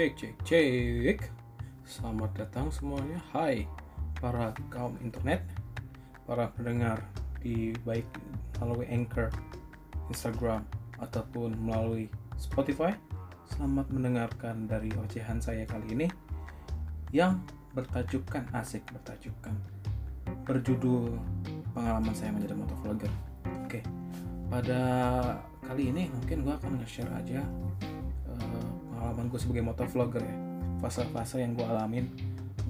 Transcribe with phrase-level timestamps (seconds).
[0.00, 1.18] Cek cek cek.
[1.84, 3.20] Selamat datang semuanya.
[3.36, 3.68] Hai
[4.16, 5.44] para kaum internet,
[6.24, 7.04] para pendengar
[7.44, 8.08] di baik
[8.56, 9.28] melalui Anchor,
[10.08, 10.64] Instagram
[11.04, 12.08] ataupun melalui
[12.40, 12.96] Spotify.
[13.44, 16.08] Selamat mendengarkan dari ocehan saya kali ini
[17.12, 17.36] yang
[17.76, 19.52] bertajukan asik bertajukan
[20.48, 21.12] berjudul
[21.76, 23.12] pengalaman saya menjadi motovlogger.
[23.68, 23.84] Oke,
[24.48, 24.80] pada
[25.68, 27.44] kali ini mungkin gue akan nge-share aja
[29.20, 30.36] pengalaman gue sebagai motovlogger ya.
[30.80, 32.08] Fase-fase yang gue alamin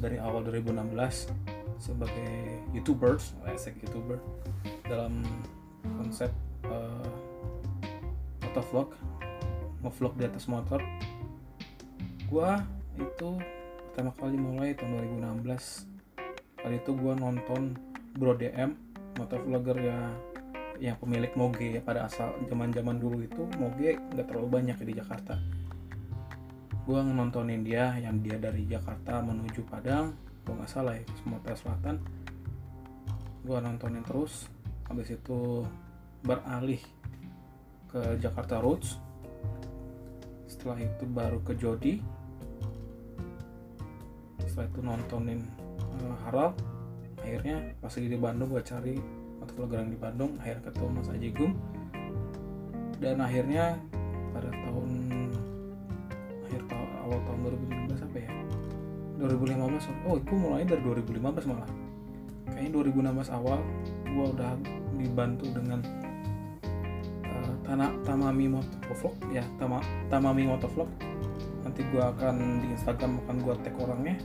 [0.03, 1.31] dari awal 2016
[1.79, 4.19] sebagai youtubers asik youtuber
[4.83, 5.23] dalam
[6.03, 6.35] konsep
[6.67, 7.07] uh,
[8.43, 8.99] motovlog
[9.87, 10.83] ngevlog di atas motor.
[12.27, 12.51] Gue
[12.99, 13.39] itu
[13.95, 15.07] pertama kali mulai tahun
[15.47, 17.79] 2016 kali itu gue nonton
[18.19, 18.75] Bro DM
[19.23, 19.99] motovlogger ya
[20.83, 23.47] yang pemilik moge ya pada asal zaman zaman dulu itu.
[23.55, 25.60] Moge nggak terlalu banyak di Jakarta
[26.91, 30.11] gue nontonin dia yang dia dari Jakarta menuju Padang.
[30.43, 32.03] Gue nggak salah ya Sumatera Selatan.
[33.47, 34.51] Gue nontonin terus.
[34.91, 35.63] Habis itu
[36.27, 36.83] beralih
[37.95, 38.99] ke Jakarta Roots.
[40.51, 42.03] Setelah itu baru ke Jodi.
[44.43, 45.47] Setelah itu nontonin
[45.79, 46.59] uh, Harald.
[47.23, 48.99] Akhirnya pas lagi di Bandung gue cari
[49.39, 50.31] motovlogger yang di Bandung.
[50.43, 51.55] Akhirnya ketemu Mas Ajigung
[52.99, 53.79] dan akhirnya
[54.35, 54.91] pada tahun
[56.51, 57.39] akhir tahun awal tahun
[57.95, 58.31] 2015 apa ya?
[59.23, 61.71] 2015 oh itu mulai dari 2015 malah.
[62.51, 62.71] Kayaknya
[63.15, 63.59] 2016 awal
[64.11, 64.53] gue udah
[64.99, 65.79] dibantu dengan
[67.23, 69.79] uh, Tana, Tamami Motovlog ya Tama,
[70.11, 70.91] Tamami Motovlog.
[71.63, 74.19] Nanti gue akan di Instagram akan gue tag orangnya.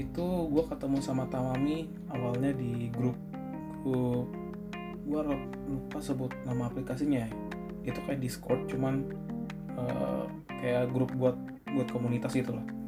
[0.00, 3.20] Itu gue ketemu sama Tamami awalnya di grup
[3.84, 4.32] grup
[5.08, 5.20] gue
[5.68, 7.30] lupa sebut nama aplikasinya ya.
[7.88, 9.08] itu kayak Discord cuman
[9.80, 10.28] uh,
[10.60, 11.36] kayak grup buat
[11.74, 12.78] buat komunitas itu lah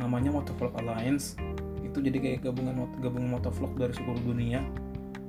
[0.00, 1.36] namanya Motovlog Alliance.
[1.84, 4.64] Itu jadi kayak gabungan gabungan motovlog dari seluruh dunia.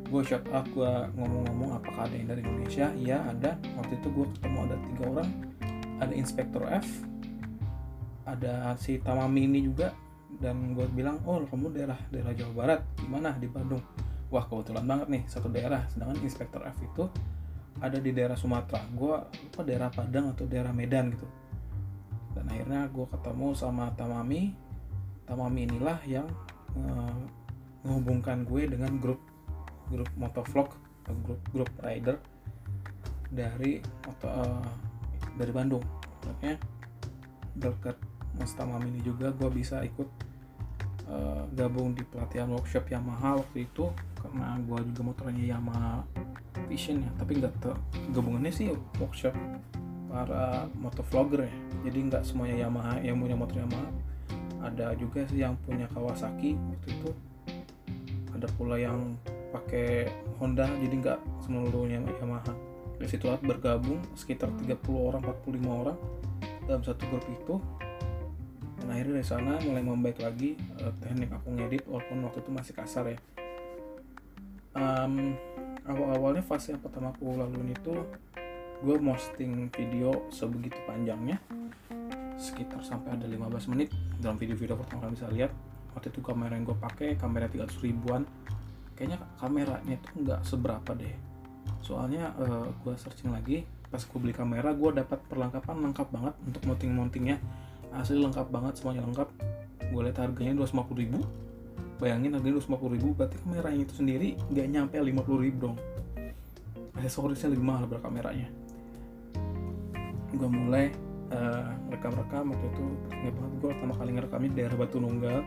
[0.08, 2.88] Gue out gue ngomong-ngomong apakah ada yang dari Indonesia?
[2.96, 3.60] Iya ada.
[3.80, 5.30] Waktu itu gue ketemu ada tiga orang.
[6.02, 6.88] Ada Inspektor F
[8.22, 9.92] ada si Tamami ini juga.
[10.42, 12.80] Dan gue bilang oh kamu daerah daerah Jawa Barat?
[13.00, 13.36] Gimana?
[13.40, 13.84] Di Bandung.
[14.32, 15.88] Wah kebetulan banget nih satu daerah.
[15.92, 17.04] Sedangkan Inspektor F itu
[17.80, 18.84] ada di daerah Sumatera.
[18.92, 21.26] Gue lupa daerah Padang atau daerah Medan gitu
[22.36, 24.56] dan akhirnya gue ketemu sama Tamami.
[25.28, 26.28] Tamami inilah yang
[26.76, 27.22] uh,
[27.86, 29.22] menghubungkan gue dengan grup
[29.92, 30.72] grup motovlog
[31.26, 32.16] grup grup rider
[33.32, 34.68] dari moto, uh,
[35.36, 35.84] dari Bandung.
[36.28, 36.58] Makanya
[37.58, 37.98] berkat
[38.40, 40.08] Mas Tamami ini juga gue bisa ikut
[41.12, 43.92] uh, gabung di pelatihan workshop Yamaha waktu itu.
[44.22, 46.06] Karena gue juga motornya Yamaha
[46.70, 47.12] Vision ya.
[47.18, 47.54] Tapi nggak
[48.14, 49.34] gabungannya sih workshop
[50.12, 51.54] para motovlogger ya.
[51.88, 53.90] Jadi nggak semuanya Yamaha yang punya motor Yamaha.
[54.62, 57.12] Ada juga sih yang punya Kawasaki waktu itu.
[58.36, 59.16] Ada pula yang
[59.56, 62.54] pakai Honda jadi nggak seluruhnya Yamaha.
[63.00, 65.98] Dari situ bergabung sekitar 30 orang 45 orang
[66.70, 67.56] dalam satu grup itu.
[68.78, 72.74] Dan akhirnya dari sana mulai membaik lagi uh, teknik aku ngedit walaupun waktu itu masih
[72.78, 73.18] kasar ya.
[74.72, 75.36] Um,
[75.84, 78.06] awal-awalnya fase yang pertama aku laluin itu
[78.82, 81.38] gue posting video sebegitu panjangnya
[82.42, 85.52] sekitar sampai ada 15 menit dalam video-video pertama kalian bisa lihat.
[85.94, 88.26] Waktu itu kamera yang gue pakai kamera 300 ribuan.
[88.98, 91.14] Kayaknya kameranya itu nggak seberapa deh.
[91.86, 93.62] Soalnya uh, gue searching lagi
[93.94, 97.38] pas gue beli kamera gue dapat perlengkapan lengkap banget untuk mounting-mountingnya.
[97.94, 99.30] Asli lengkap banget semuanya lengkap.
[99.94, 101.22] Gue lihat harganya 250 ribu.
[102.02, 105.78] Bayangin harganya 250 ribu berarti kameranya itu sendiri nggak nyampe 50 ribu dong.
[106.98, 108.61] Aksesorisnya lebih mahal berkameranya
[110.36, 110.86] gue mulai
[111.32, 115.40] uh, rekam-rekam waktu itu ingat banget gue pertama kali ngerekamnya di daerah Batu Nunggal.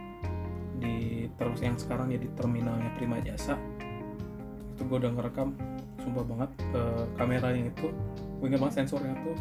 [0.75, 0.97] Di
[1.39, 3.57] terus yang sekarang ya di terminalnya Prima Jasa.
[4.75, 5.55] Itu gue udah ngerekam
[6.03, 7.89] sumpah banget uh, kameranya itu
[8.43, 9.37] gue ingat banget sensornya tuh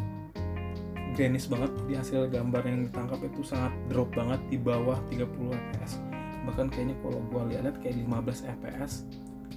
[1.18, 1.70] greenish banget.
[1.90, 6.14] Di hasil gambar yang ditangkap itu sangat drop banget di bawah 30 fps
[6.44, 9.08] bahkan kayaknya kalau gue lihat kayak 15 fps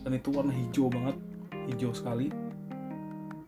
[0.07, 1.15] dan itu warna hijau banget
[1.67, 2.31] hijau sekali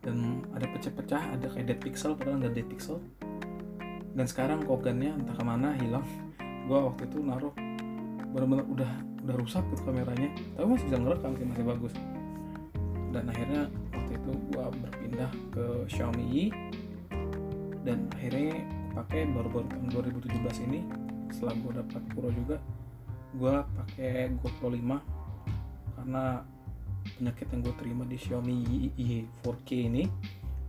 [0.00, 2.98] dan ada pecah-pecah ada kayak dead pixel padahal nggak dead pixel.
[4.16, 6.04] Dan sekarang kogannya entah ke mana hilang.
[6.66, 7.54] Gue waktu itu naruh
[8.30, 8.92] benar-benar udah
[9.26, 10.32] udah rusak gitu kameranya.
[10.56, 11.94] Tapi masih bisa ngerekam sih masih bagus.
[13.10, 13.62] Dan akhirnya
[13.92, 16.44] waktu itu gue berpindah ke Xiaomi Yi
[17.84, 18.60] dan akhirnya
[18.92, 19.86] pakai baru-baru tahun
[20.20, 20.80] 2017 ini
[21.30, 22.56] setelah gue dapat Pro juga
[23.30, 26.42] gue pakai GoPro 5 karena
[27.18, 28.56] penyakit yang gue terima di Xiaomi
[28.96, 30.04] Yi 4K ini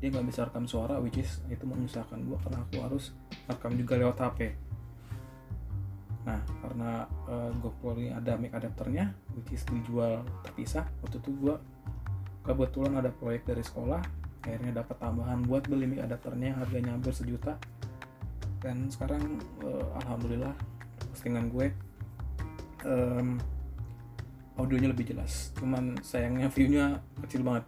[0.01, 3.13] dia nggak bisa rekam suara which is itu menyusahkan gue karena aku harus
[3.45, 4.39] rekam juga lewat HP
[6.21, 11.55] nah karena uh, GoPro ini ada mic adapternya which is dijual terpisah waktu itu gue
[12.45, 17.61] kebetulan ada proyek dari sekolah akhirnya dapat tambahan buat beli mic adapternya harganya hampir sejuta.
[18.61, 20.53] Dan sekarang uh, alhamdulillah
[21.13, 21.73] postingan gue
[22.85, 23.37] um,
[24.59, 25.55] audionya lebih jelas.
[25.55, 27.65] Cuman sayangnya viewnya kecil banget.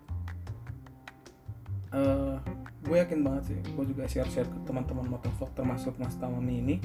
[1.93, 2.41] Uh,
[2.83, 6.75] gue yakin banget sih gue juga share-share ke teman-teman motovlog termasuk Mas Tamami ini.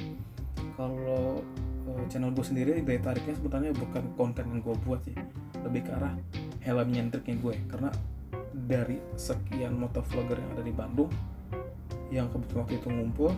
[0.76, 1.42] Kalau
[1.88, 5.16] uh, channel gue sendiri daya tariknya sebetulnya bukan konten yang gue buat sih.
[5.64, 6.14] Lebih ke arah
[6.62, 7.54] helm nyentriknya gue.
[7.66, 7.90] Karena
[8.52, 11.10] dari sekian motovlogger yang ada di Bandung
[12.08, 13.32] yang kebetulan waktu itu ngumpul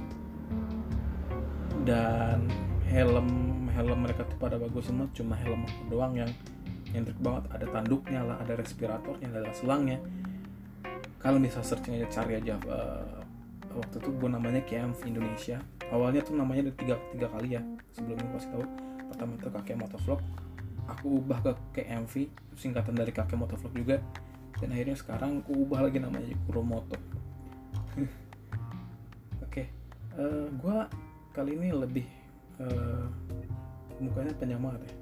[1.82, 2.46] dan
[2.90, 3.28] helm
[3.70, 6.30] helm mereka tuh pada bagus semua cuma helm doang yang
[6.90, 7.46] nyentrik banget.
[7.54, 10.02] Ada tanduknya lah ada respiratornya ada selangnya.
[11.22, 13.20] Kalau bisa searching aja cari aja uh,
[13.76, 15.62] waktu itu gue namanya KMV Indonesia.
[15.90, 17.62] Awalnya tuh namanya ada tiga, tiga kali ya
[17.94, 18.64] sebelumnya kasih tahu.
[19.10, 20.20] Pertama itu kakek motovlog.
[20.90, 22.14] Aku ubah ke KMV
[22.58, 23.96] singkatan dari kakek motovlog juga.
[24.58, 26.98] Dan akhirnya sekarang aku ubah lagi namanya Kuromoto.
[28.00, 28.06] Oke
[29.46, 29.66] okay.
[30.18, 30.78] uh, eh, gue
[31.30, 32.19] kali ini lebih
[32.60, 33.04] uh,
[34.00, 34.94] mukanya penyemangat ya.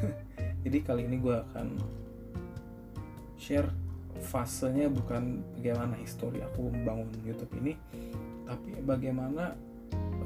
[0.64, 1.66] Jadi kali ini gue akan
[3.40, 3.68] share
[4.20, 7.72] fasenya bukan bagaimana histori aku membangun YouTube ini
[8.44, 9.54] tapi bagaimana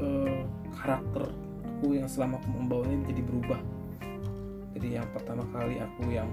[0.00, 0.42] uh,
[0.74, 1.30] karakter
[1.84, 3.60] aku yang selama aku membawanya menjadi berubah.
[4.72, 6.26] Jadi yang pertama kali aku yang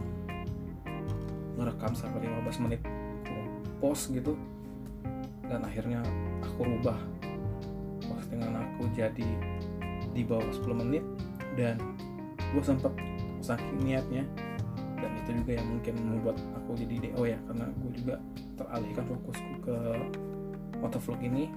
[1.59, 2.81] ngerekam sampai 15 menit
[3.83, 4.39] post gitu
[5.51, 5.99] dan akhirnya
[6.39, 6.95] aku rubah.
[8.07, 9.27] Postingan aku jadi
[10.11, 11.03] di bawah 10 menit
[11.55, 11.79] dan
[12.51, 12.91] gue sempet
[13.43, 14.23] saking niatnya.
[15.01, 18.15] Dan itu juga yang mungkin membuat aku jadi DO ya karena gue juga
[18.53, 19.75] teralihkan fokusku ke
[20.77, 21.49] motovlog ini.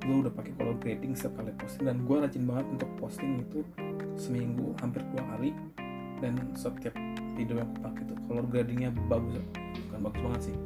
[0.00, 3.60] Gue udah pakai color grading setiap kali posting dan gue rajin banget untuk posting itu
[4.18, 5.54] seminggu hampir dua kali.
[6.20, 6.92] Dan setiap
[7.38, 9.40] video yang aku pakai itu color gradingnya bagus
[9.88, 10.56] bukan bagus banget sih.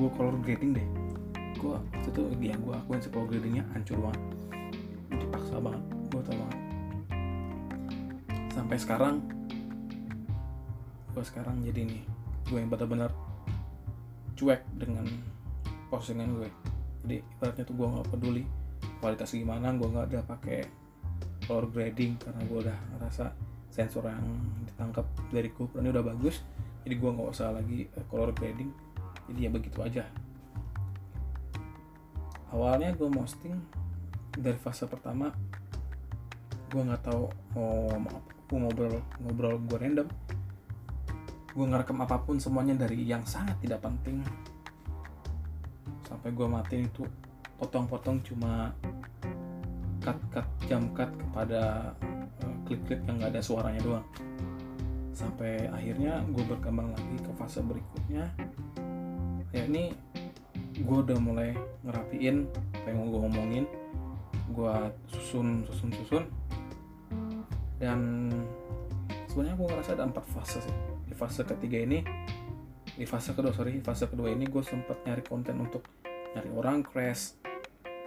[0.00, 0.86] Gue color grading deh.
[1.60, 4.22] Gue waktu itu dia gue akuin sih color gradingnya hancur banget.
[5.12, 6.60] Dipaksa banget gue tau banget
[8.52, 9.14] sampai sekarang
[11.16, 12.02] gue sekarang jadi nih
[12.52, 13.10] gue yang benar-benar
[14.36, 15.08] cuek dengan
[15.88, 16.48] postingan gue
[17.08, 18.44] jadi ibaratnya tuh gue nggak peduli
[19.00, 20.82] kualitas gimana gue nggak ada pakai
[21.48, 23.34] color grading karena gue udah ngerasa
[23.72, 24.22] sensor yang
[24.68, 26.44] ditangkap dari GoPro ini udah bagus.
[26.84, 28.70] Jadi gue nggak usah lagi eh, color grading.
[29.32, 30.04] Jadi ya begitu aja.
[32.52, 33.56] Awalnya gue posting
[34.36, 35.32] dari fase pertama
[36.72, 40.08] gue nggak tahu mau mau ngobrol ngobrol gue random.
[41.52, 44.24] Gue ngerekam apa pun semuanya dari yang sangat tidak penting.
[46.08, 47.04] Sampai gue mati itu
[47.60, 48.72] potong-potong cuma
[50.00, 51.92] cut-cut jam cut kepada
[52.40, 54.06] uh, klip-klip yang gak ada suaranya doang.
[55.12, 58.32] Sampai akhirnya gue berkembang lagi ke fase berikutnya.
[59.52, 59.92] Ya ini
[60.72, 61.52] gue udah mulai
[61.84, 62.48] ngerapiin
[62.80, 63.64] apa yang gue ngomongin
[64.52, 64.74] gue
[65.12, 66.24] susun susun susun
[67.82, 68.30] dan
[69.26, 70.76] sebenarnya gue ngerasa ada empat fase sih.
[71.10, 71.98] Di fase ketiga ini
[72.94, 75.82] di fase kedua sorry di fase kedua ini gue sempat nyari konten untuk
[76.36, 77.34] nyari orang crash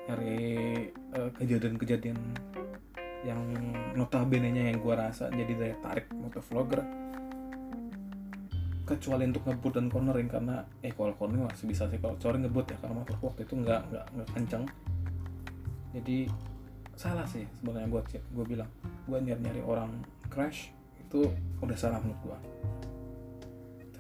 [0.05, 0.37] nyari
[0.93, 2.15] eh, kejadian-kejadian
[3.25, 3.41] yang
[3.97, 6.85] notabene nya yang gue rasa jadi daya tarik motovlogger
[8.85, 11.97] kecuali untuk ngebut dan cornering karena eh kalau cornering masih bisa sih.
[11.97, 14.63] Kalau cornering ngebut ya karena motor waktu itu nggak nggak nggak kenceng.
[15.97, 16.17] Jadi
[16.93, 18.69] salah sih sebenarnya gue gue bilang
[19.05, 19.91] gue nyari nyari orang
[20.27, 21.29] crash itu
[21.61, 22.37] udah salah menurut gue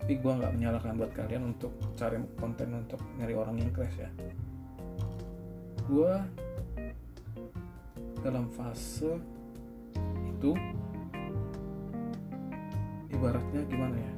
[0.05, 4.05] tapi gue nggak menyalahkan buat kalian untuk cari konten untuk nyari orang yang crash ya.
[5.89, 6.13] Gue
[8.21, 9.17] dalam fase
[10.29, 10.53] itu
[13.09, 14.13] ibaratnya gimana ya?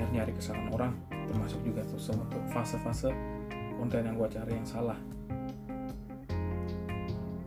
[0.00, 0.92] Nyari nyari kesalahan orang
[1.28, 3.12] termasuk juga terus untuk fase-fase
[3.76, 4.96] konten yang gue cari yang salah.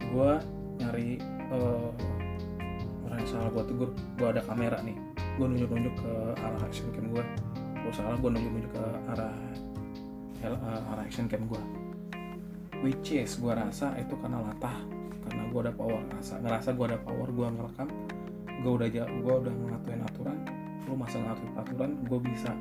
[0.05, 0.37] Gue
[0.81, 1.21] nyari
[1.53, 1.89] uh,
[3.05, 3.49] orang yang salah.
[3.53, 4.97] Gue tegur gue ada kamera nih.
[5.37, 6.11] Gue nunjuk-nunjuk ke
[6.41, 7.23] arah action cam gue
[7.53, 9.35] kalau salah gue nunjuk-nunjuk ke arah
[10.43, 11.61] uh, arah action cam gue
[12.81, 14.77] which is gue rasa itu karena latah.
[15.21, 16.01] Karena gue ada power.
[16.09, 17.89] Ngerasa ngerasa gue ada power gue ngerekam.
[18.65, 20.37] Gue udah gue udah ngatuin aturan.
[20.89, 22.51] Lu masa ngatur aturan gue bisa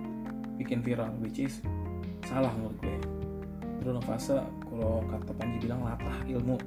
[0.60, 1.10] bikin viral.
[1.24, 1.64] Which is
[2.28, 3.20] salah menurut gue
[3.80, 4.36] itu dalam fase
[4.68, 6.60] kalau kata Panji bilang latah ilmu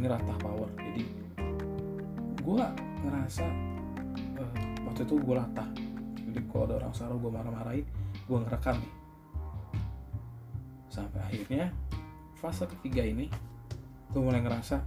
[0.00, 0.68] ini latah power.
[0.80, 1.04] Jadi
[2.40, 2.64] gue
[3.04, 3.44] ngerasa
[4.88, 5.68] waktu itu gue latah.
[6.16, 7.86] Jadi kalau ada orang salah gue marah-marahin
[8.24, 8.94] gue ngerekam nih.
[10.88, 11.68] Sampai akhirnya
[12.40, 13.28] fase ketiga ini
[14.08, 14.80] gue mulai ngerasa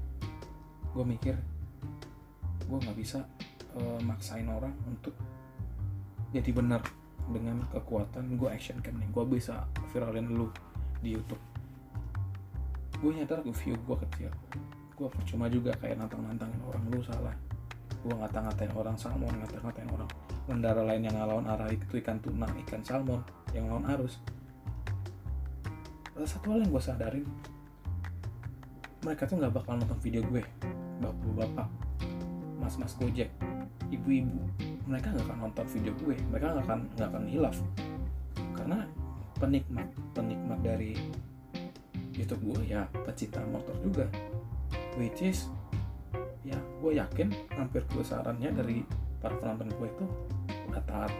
[0.98, 1.38] gue mikir
[2.66, 3.22] gue nggak bisa
[3.78, 5.14] uh, maksain orang untuk
[6.34, 6.82] jadi benar
[7.30, 9.14] dengan kekuatan gue action cam nih.
[9.14, 10.50] Gue bisa viralin lu
[11.06, 11.40] di YouTube.
[12.98, 14.34] Gue nyadar view gue kecil
[14.94, 17.34] gue percuma juga kayak nantang-nantangin orang lu salah.
[18.06, 20.10] Gue ngata-ngatain orang salmon ngata-ngatain orang
[20.46, 23.22] pengendara lain yang ngelawan arah itu ikan tuna ikan salmon
[23.56, 24.22] yang lawan arus.
[26.14, 27.26] Ada satu hal yang gue sadarin.
[29.04, 30.44] Mereka tuh nggak bakal nonton video gue.
[31.02, 31.68] Bapak-bapak
[32.62, 33.34] mas-mas gojek
[33.90, 34.40] ibu-ibu.
[34.86, 36.16] Mereka nggak akan nonton video gue.
[36.30, 37.58] Mereka nggak akan nggak akan hilaf.
[38.54, 38.86] Karena
[39.42, 40.94] penikmat penikmat dari
[42.14, 44.06] YouTube gue ya pecinta motor juga
[45.00, 45.50] which is
[46.44, 48.78] ya gue yakin hampir kebesarannya dari
[49.24, 50.06] para penonton gue itu
[50.68, 51.14] udah taat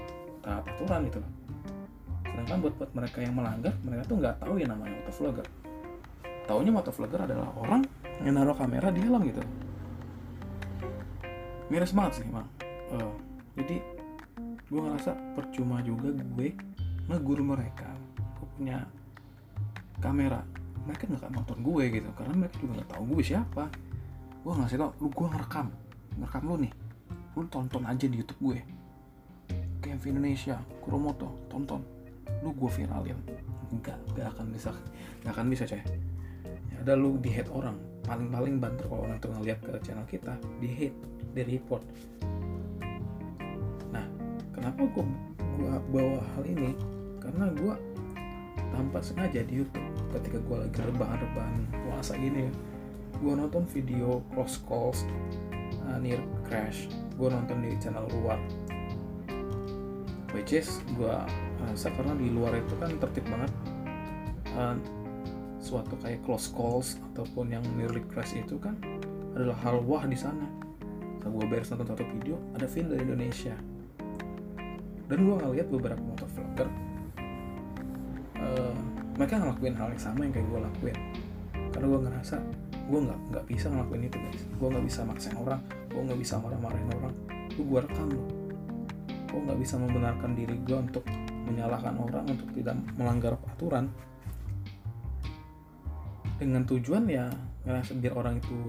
[0.44, 1.20] taat aturan itu
[2.28, 5.48] sedangkan buat buat mereka yang melanggar mereka tuh nggak tahu ya namanya motovlogger.
[6.44, 7.82] Taunya motovlogger adalah orang
[8.26, 9.40] yang naruh kamera di helm gitu.
[11.72, 12.44] Miris banget sih emang
[12.94, 13.14] uh,
[13.56, 13.80] jadi
[14.68, 16.58] gue ngerasa percuma juga gue
[17.08, 18.84] ngegur mereka gue punya
[20.02, 20.42] kamera
[20.84, 23.64] mereka nggak nonton gue gitu karena mereka juga nggak tahu gue siapa.
[24.44, 25.68] Gue ngasih tau lu gue ngerekam
[26.20, 26.74] ngerekam lu nih.
[27.34, 28.60] Lu tonton aja di YouTube gue.
[29.84, 31.82] KMV Indonesia Kuromoto tonton.
[32.44, 33.20] Lu gue viralin.
[33.72, 34.70] Enggak enggak akan bisa
[35.24, 35.82] enggak akan bisa coy.
[36.72, 37.80] Ya ada lu di hate orang.
[38.04, 41.00] Paling-paling banter kalau orang tuh ngeliat ke channel kita di hate
[41.34, 41.82] di report
[43.94, 44.06] nah
[44.54, 45.06] kenapa gue
[45.54, 46.74] gua bawa hal ini?
[47.22, 47.76] Karena gue
[48.74, 49.86] tanpa sengaja di YouTube
[50.20, 51.56] ketika gue lagi rebahan-rebahan
[51.90, 52.54] puasa gini ya
[53.24, 55.08] gue nonton video cross calls
[55.88, 56.90] uh, near crash.
[57.16, 58.40] Gue nonton di channel luar.
[60.34, 61.16] Which is gue
[61.64, 63.52] rasa karena di luar itu kan tertib banget.
[64.54, 64.78] Uh,
[65.64, 68.76] suatu kayak close calls ataupun yang nearly crash itu kan
[69.38, 70.44] adalah hal wah di sana.
[71.22, 73.56] Setelah gue beres nonton satu video ada film dari Indonesia.
[75.08, 76.83] Dan gue ngeliat beberapa motor vlogger uh,
[79.24, 80.98] mereka ngelakuin hal yang sama yang kayak gue lakuin.
[81.72, 82.36] Karena gue ngerasa
[82.84, 84.44] gue nggak nggak bisa ngelakuin itu guys.
[84.60, 87.14] Gue nggak bisa maksain orang gue nggak bisa marah-marahin orang.
[87.56, 88.08] Gue gue rekam
[89.32, 91.08] gue nggak bisa membenarkan diri gue untuk
[91.48, 93.88] menyalahkan orang untuk tidak melanggar aturan.
[96.36, 97.32] Dengan tujuan ya
[97.64, 98.60] ngerasa biar orang itu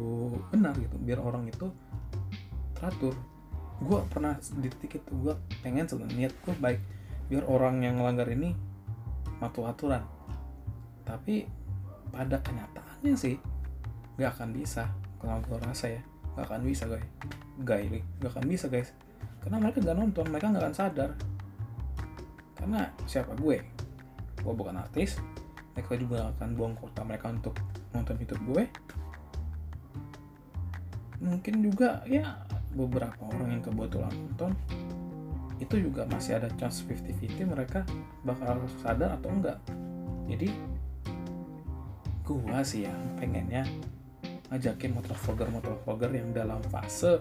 [0.54, 1.02] benar gitu.
[1.02, 1.66] Biar orang itu
[2.78, 3.18] teratur.
[3.82, 5.34] Gue pernah di titik itu gue
[5.66, 6.80] pengen sebenarnya niat gue baik.
[7.26, 8.54] Biar orang yang melanggar ini
[9.42, 10.13] patuh aturan
[11.04, 11.44] tapi
[12.08, 13.36] pada kenyataannya sih
[14.16, 14.88] nggak akan bisa.
[15.20, 16.02] Kalau gue rasa ya?
[16.34, 17.08] Nggak akan bisa guys.
[17.62, 17.88] Guys
[18.20, 18.90] nggak akan bisa guys.
[19.44, 21.10] Karena mereka nggak nonton mereka nggak akan sadar.
[22.56, 23.36] Karena siapa?
[23.36, 23.60] Gue.
[24.40, 25.20] Gue bukan artis.
[25.76, 27.54] Mereka juga akan buang kota mereka untuk
[27.92, 28.64] nonton YouTube gue.
[31.24, 34.52] Mungkin juga ya beberapa orang yang kebetulan nonton.
[35.58, 37.86] Itu juga masih ada chance 50-50 mereka
[38.26, 39.58] bakal sadar atau enggak
[40.28, 40.48] jadi
[42.24, 43.68] gua sih ya pengennya
[44.48, 47.20] ngajakin motor vlogger motor vlogger yang dalam fase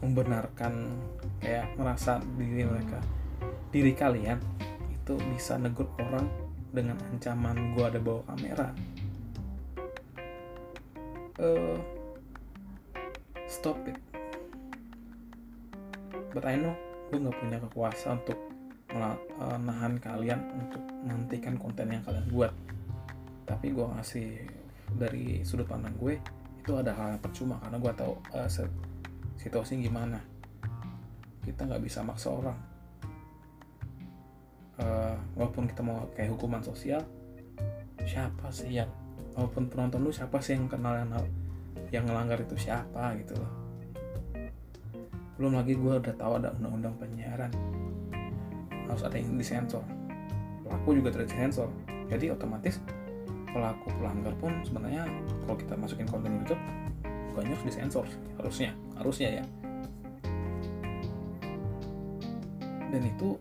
[0.00, 0.94] membenarkan
[1.42, 3.02] kayak merasa diri mereka
[3.74, 4.38] diri kalian
[5.06, 6.26] itu bisa negur orang
[6.74, 8.68] dengan ancaman gue ada bawa kamera.
[11.40, 11.78] Uh,
[13.48, 13.96] stop it.
[16.36, 16.76] But I know
[17.08, 18.40] gue nggak punya kekuasaan untuk
[18.96, 22.52] menahan kalian untuk menghentikan konten yang kalian buat
[23.46, 24.28] tapi gue ngasih
[24.98, 26.18] dari sudut pandang gue
[26.66, 28.50] itu ada hal yang percuma karena gue tahu uh,
[29.38, 30.18] situasi gimana.
[31.46, 32.58] Kita nggak bisa maksa orang.
[34.76, 37.00] Uh, walaupun kita mau kayak hukuman sosial
[38.04, 38.92] siapa sih yang
[39.32, 41.08] walaupun penonton lu siapa sih yang kenal yang
[41.88, 43.52] yang ngelanggar itu siapa gitu loh.
[45.38, 47.52] Belum lagi gue udah tahu ada undang-undang penyiaran.
[48.90, 49.86] Harus ada yang disensor.
[50.66, 51.70] Pelaku juga tidak disensor.
[52.10, 52.82] Jadi otomatis
[53.56, 55.08] pelaku pelanggar pun sebenarnya
[55.48, 56.60] kalau kita masukin konten YouTube
[57.36, 58.04] harus disensor
[58.36, 58.72] harusnya.
[58.96, 59.44] Harusnya ya.
[62.92, 63.36] Dan itu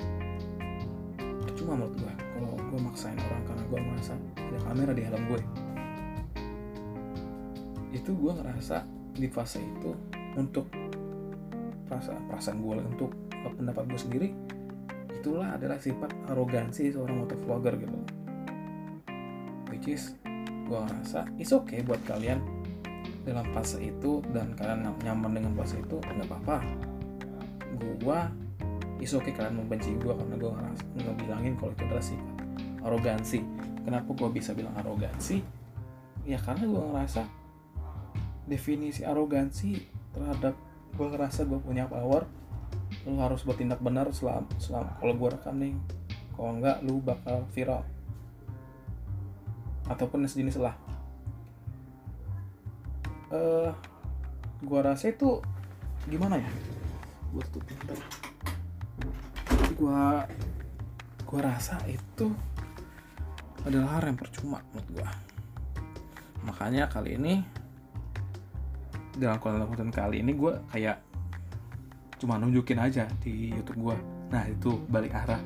[1.44, 5.42] percuma menurut gue kalau gue maksain orang karena gue merasa ada kamera di helm gue
[7.96, 8.84] itu gue ngerasa
[9.16, 9.96] di fase itu
[10.36, 10.68] untuk
[11.88, 13.12] perasaan perasaan gue untuk
[13.56, 14.30] pendapat gue sendiri
[15.16, 17.96] itulah adalah sifat arogansi seorang motovlogger gitu
[19.76, 20.16] which is
[20.66, 22.40] gue ngerasa it's okay buat kalian
[23.28, 26.64] dalam fase itu dan kalian nyaman dengan fase itu nggak apa-apa.
[27.76, 28.20] Gue
[29.04, 32.06] is okay kalian membenci gue karena gue ngerasa ngebilangin kalau itu adalah
[32.86, 33.40] arogansi.
[33.84, 35.44] Kenapa gue bisa bilang arogansi?
[36.24, 37.22] Ya karena gue ngerasa
[38.46, 40.54] definisi arogansi terhadap
[40.96, 42.24] gue ngerasa gue punya power
[43.04, 45.74] lu harus bertindak benar selama, selama kalau gue rekam nih
[46.38, 47.82] kalau enggak lu bakal viral
[49.90, 50.76] ataupun sejenis lah.
[53.34, 53.74] Uh,
[54.62, 55.42] gue rasa itu
[56.10, 56.52] gimana ya?
[57.34, 58.00] Gue tutup
[59.76, 60.04] gue
[61.28, 62.32] gue rasa itu
[63.68, 65.10] adalah hal yang percuma menurut gue
[66.48, 67.44] makanya kali ini
[69.20, 71.04] dalam konten kali ini gue kayak
[72.16, 73.98] cuma nunjukin aja di YouTube gue
[74.30, 75.42] nah itu balik arah.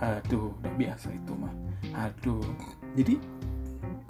[0.00, 1.52] Aduh udah biasa itu mah.
[1.96, 2.44] Aduh.
[2.96, 3.20] Jadi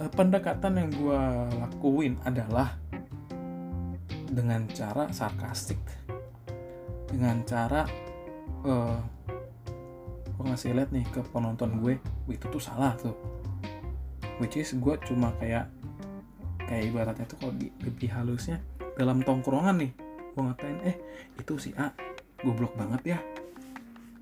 [0.09, 1.21] pendekatan yang gue
[1.61, 2.73] lakuin adalah
[4.31, 5.77] dengan cara sarkastik.
[7.11, 7.83] Dengan cara
[8.63, 8.97] uh,
[10.31, 11.99] gue ngasih lihat nih ke penonton gue
[12.31, 13.13] itu tuh salah tuh.
[14.39, 15.69] Which is gue cuma kayak
[16.65, 17.53] kayak ibaratnya tuh kalau
[17.83, 18.63] lebih halusnya
[18.95, 19.91] dalam tongkrongan nih
[20.31, 20.95] gue ngatain eh
[21.35, 21.91] itu si A
[22.41, 23.19] goblok banget ya.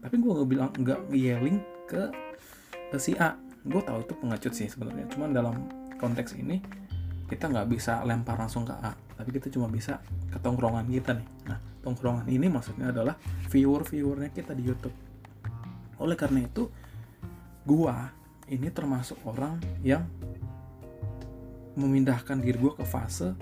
[0.02, 2.10] Tapi gue nggak bilang nggak yelling ke,
[2.90, 5.08] ke si A gue tahu itu pengecut sih sebenarnya.
[5.12, 5.56] Cuman dalam
[6.00, 6.64] konteks ini
[7.28, 8.96] kita nggak bisa lempar langsung ke A.
[8.96, 10.00] Tapi kita cuma bisa
[10.32, 11.28] ke tongkrongan kita nih.
[11.52, 13.16] Nah tongkrongan ini maksudnya adalah
[13.52, 14.96] viewer viewernya kita di YouTube.
[16.00, 16.72] Oleh karena itu
[17.68, 18.10] gua
[18.50, 20.08] ini termasuk orang yang
[21.78, 23.36] memindahkan diri gua ke fase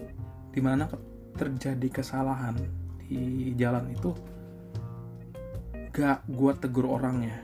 [0.51, 0.89] di mana
[1.38, 2.57] terjadi kesalahan
[3.07, 4.12] di jalan itu
[5.93, 7.39] gak gua tegur orangnya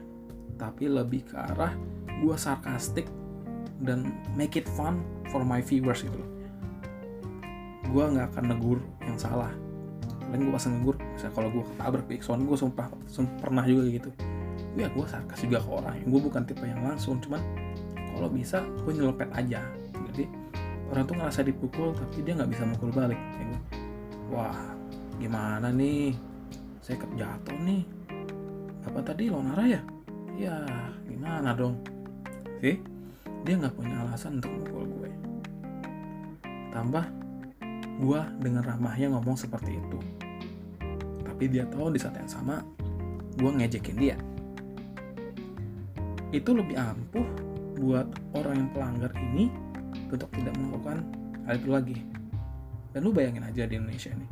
[0.59, 1.73] tapi lebih ke arah
[2.21, 3.09] gua sarkastik
[3.83, 6.29] dan make it fun for my viewers gitu loh.
[7.91, 9.51] Gue nggak akan negur yang salah.
[10.31, 14.09] Paling gue pas negur misalnya kalau gue ketabrak di gue sumpah, sumpah pernah juga gitu.
[14.73, 16.01] Ya gue sarkas juga ke orang.
[16.09, 17.43] Gue bukan tipe yang langsung cuman
[18.15, 19.61] kalau bisa gue nyelepet aja.
[20.09, 20.25] Jadi
[20.89, 23.61] orang tuh ngerasa dipukul tapi dia nggak bisa mukul balik kayak gue
[24.33, 24.57] wah
[25.21, 26.17] gimana nih?
[26.81, 27.85] Saya jatuh nih.
[28.89, 29.81] Apa tadi Lonara ya?
[30.33, 30.65] Ya
[31.05, 31.92] gimana dong
[32.63, 32.79] sih
[33.43, 35.09] dia nggak punya alasan untuk mukul gue.
[36.71, 37.05] Tambah
[37.99, 39.99] gue dengan ramahnya ngomong seperti itu.
[41.27, 42.63] Tapi dia tahu di saat yang sama
[43.35, 44.15] gue ngejekin dia.
[46.31, 47.27] Itu lebih ampuh
[47.83, 49.51] buat orang yang pelanggar ini
[50.07, 51.03] untuk tidak melakukan
[51.43, 51.97] hal itu lagi.
[52.95, 54.27] Dan lu bayangin aja di Indonesia ini.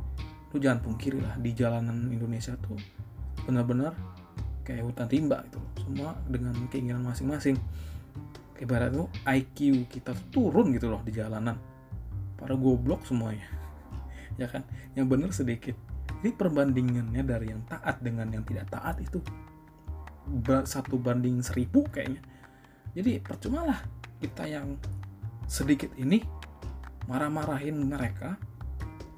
[0.56, 2.80] Lu jangan pungkiri lah di jalanan Indonesia tuh
[3.44, 3.92] benar-benar
[4.64, 7.58] kayak hutan rimba gitu semua dengan keinginan masing-masing
[8.62, 11.58] ibarat tuh IQ kita turun gitu loh di jalanan.
[12.38, 13.50] Para goblok semuanya.
[14.40, 14.64] Ya kan?
[14.96, 15.76] Yang bener sedikit.
[16.24, 19.20] Ini perbandingannya dari yang taat dengan yang tidak taat itu
[20.64, 22.22] satu banding seribu kayaknya.
[22.96, 23.80] Jadi percuma lah
[24.22, 24.78] kita yang
[25.50, 26.24] sedikit ini
[27.10, 28.40] marah-marahin mereka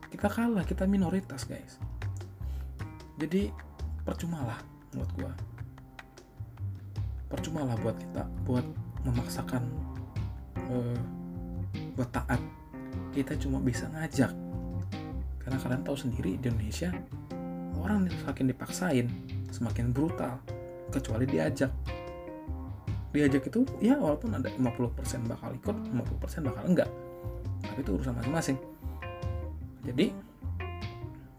[0.09, 1.77] kita kalah kita minoritas guys.
[3.19, 3.53] Jadi
[4.01, 4.59] percuma lah
[4.93, 5.33] menurut gua.
[7.29, 8.65] Percuma lah buat kita buat
[9.03, 9.63] memaksakan
[10.71, 10.99] uh,
[11.95, 12.39] buat taat.
[13.13, 14.31] Kita cuma bisa ngajak.
[15.43, 16.89] Karena kalian tahu sendiri di Indonesia
[17.83, 19.07] orang semakin dipaksain
[19.51, 20.39] semakin brutal
[20.89, 21.69] kecuali diajak.
[23.13, 26.89] Diajak itu ya walaupun ada 50% bakal ikut 50% bakal enggak.
[27.61, 28.57] Tapi itu urusan masing-masing.
[29.83, 30.07] Jadi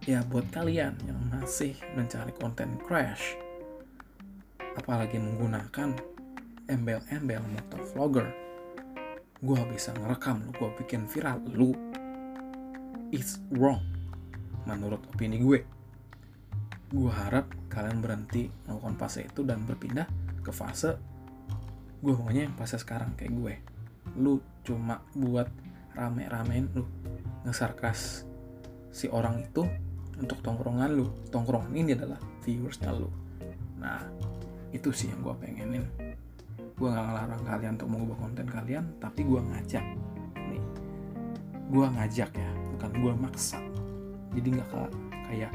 [0.05, 3.40] ya buat kalian yang masih mencari konten crash
[4.77, 5.96] apalagi menggunakan
[6.68, 8.29] embel-embel motovlogger
[9.44, 11.77] gue bisa ngerekam lu gue bikin viral lu
[13.12, 13.85] it's wrong
[14.64, 15.61] menurut opini gue.
[16.88, 20.09] Gue harap kalian berhenti melakukan fase itu dan berpindah
[20.40, 20.96] ke fase
[22.05, 23.55] gue maunya yang fase sekarang kayak gue.
[24.20, 25.48] Lu cuma buat
[25.96, 26.85] rame-ramein lu
[27.44, 28.24] ngesarkas
[28.92, 29.64] si orang itu
[30.16, 31.09] untuk tongkrongan lu.
[31.29, 33.09] Tongkrongan ini adalah viewersnya lu.
[33.81, 34.05] Nah
[34.72, 35.85] itu sih yang gue pengenin
[36.75, 39.85] gue nggak ngelarang kalian untuk mengubah konten kalian tapi gue ngajak.
[40.51, 40.65] Nih
[41.71, 43.59] gue ngajak ya bukan gue maksa.
[44.35, 44.69] Jadi nggak
[45.31, 45.53] kayak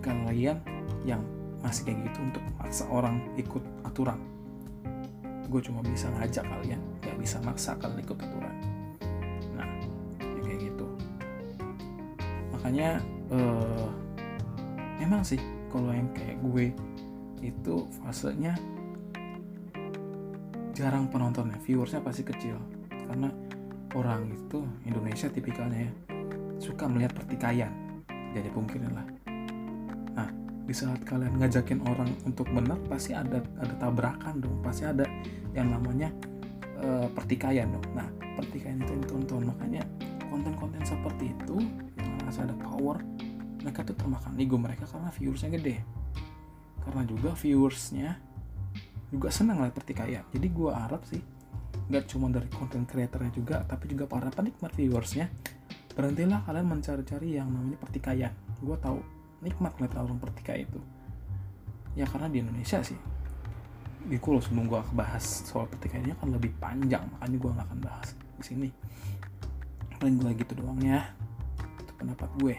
[0.00, 0.58] kalian
[1.02, 1.22] yang
[1.60, 4.18] masih kayak gitu untuk maksa orang ikut aturan.
[5.50, 8.54] Gue cuma bisa ngajak kalian nggak bisa maksa kalian ikut aturan.
[9.58, 9.68] Nah
[10.22, 10.86] ya kayak gitu.
[12.54, 13.02] Makanya
[13.34, 13.88] uh,
[15.02, 16.64] emang sih kalau yang kayak gue
[17.40, 18.54] itu fasenya
[20.80, 22.56] jarang penontonnya viewersnya pasti kecil.
[22.88, 23.28] Karena
[23.92, 25.92] orang itu Indonesia tipikalnya ya
[26.56, 27.68] suka melihat pertikaian.
[28.32, 29.06] Jadi mungkin lah.
[30.16, 30.28] Nah
[30.64, 34.56] di saat kalian ngajakin orang untuk benar pasti ada ada tabrakan dong.
[34.64, 35.04] Pasti ada
[35.52, 36.08] yang namanya
[36.80, 37.84] uh, pertikaian dong.
[37.92, 38.08] Nah
[38.40, 39.82] pertikaian itu yang ditonton makanya
[40.32, 41.60] konten-konten seperti itu
[42.00, 43.02] yang merasa ada power
[43.60, 45.76] mereka tuh termakan ego mereka karena viewersnya gede.
[46.80, 48.29] Karena juga viewersnya
[49.10, 51.22] juga senang lah pertikaian jadi gue harap sih
[51.90, 55.26] nggak cuma dari konten kreatornya juga tapi juga para penikmat viewersnya.
[55.90, 58.30] Berhentilah kalian mencari-cari yang namanya pertikaian.
[58.62, 59.02] Gue tahu
[59.42, 60.80] nikmat ngeliat orang pertikaian itu.
[61.98, 62.94] Ya karena di Indonesia sih.
[64.06, 68.08] Di kalau sebelum gue bahas soal pertikaiannya kan lebih panjang makanya gue nggak akan bahas
[68.14, 68.68] di sini.
[69.98, 71.10] Paling gue gitu doang ya.
[71.58, 72.54] Itu pendapat gue.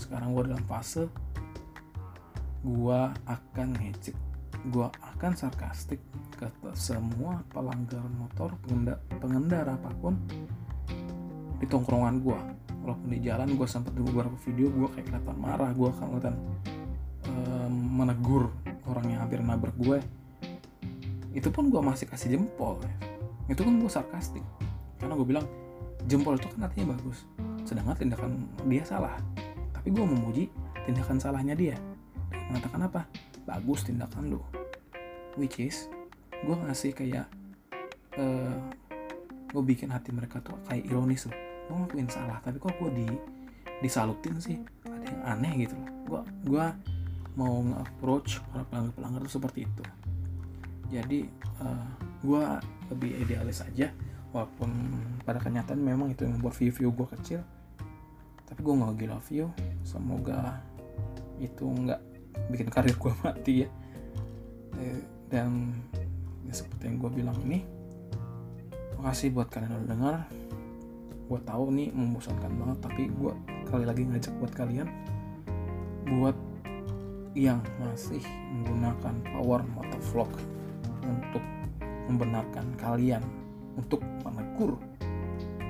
[0.00, 1.04] Sekarang gue dalam fase
[2.64, 4.27] gue akan ngecek
[4.66, 6.02] gue akan sarkastik
[6.34, 10.14] ke semua pelanggar motor pengendara, pengendara apa pun
[11.58, 12.38] di tongkrongan gue
[12.82, 16.36] walaupun di jalan gue sempat di beberapa video gue kayak kelihatan marah gue akan kelihatan
[17.30, 18.50] um, menegur
[18.86, 19.98] orang yang hampir nabrak gue
[21.36, 22.92] itu pun gue masih kasih jempol ya.
[23.52, 24.44] itu kan gue sarkastik.
[24.98, 25.46] Karena gue bilang
[26.08, 27.28] jempol itu kan artinya bagus
[27.68, 29.20] sedangkan tindakan dia salah.
[29.76, 30.44] Tapi gue memuji
[30.88, 31.76] tindakan salahnya dia
[32.48, 33.04] mengatakan apa
[33.48, 34.44] bagus tindakan lo
[35.40, 35.88] which is
[36.44, 37.26] gue ngasih kayak
[38.20, 38.56] uh, eh,
[39.48, 41.36] gue bikin hati mereka tuh kayak ironis loh
[41.68, 43.08] gue ngakuin salah tapi kok gue di
[43.78, 44.58] disalutin sih?
[44.86, 45.90] Ada yang aneh gitu loh.
[46.06, 46.66] Gue gue
[47.38, 49.82] mau nge-approach para pelanggar pelanggar tuh seperti itu.
[50.90, 51.20] Jadi
[51.62, 51.88] uh, eh,
[52.24, 52.42] gue
[52.94, 53.92] lebih idealis aja
[54.34, 54.70] walaupun
[55.24, 57.40] pada kenyataan memang itu yang membuat view view gue kecil.
[58.48, 59.46] Tapi gue nggak gila view
[59.84, 60.58] semoga
[61.38, 62.00] itu nggak
[62.48, 63.68] bikin karir gue mati ya.
[64.78, 65.74] Eh, dan
[66.48, 67.60] ya seperti yang gue bilang ini
[68.98, 70.16] makasih buat kalian udah dengar.
[71.28, 73.32] Gue tahu nih membosankan banget tapi gue
[73.68, 74.88] kali lagi ngajak buat kalian
[76.08, 76.36] buat
[77.36, 80.32] yang masih menggunakan power motovlog
[81.04, 81.44] untuk
[82.08, 83.20] membenarkan kalian
[83.76, 84.80] untuk menegur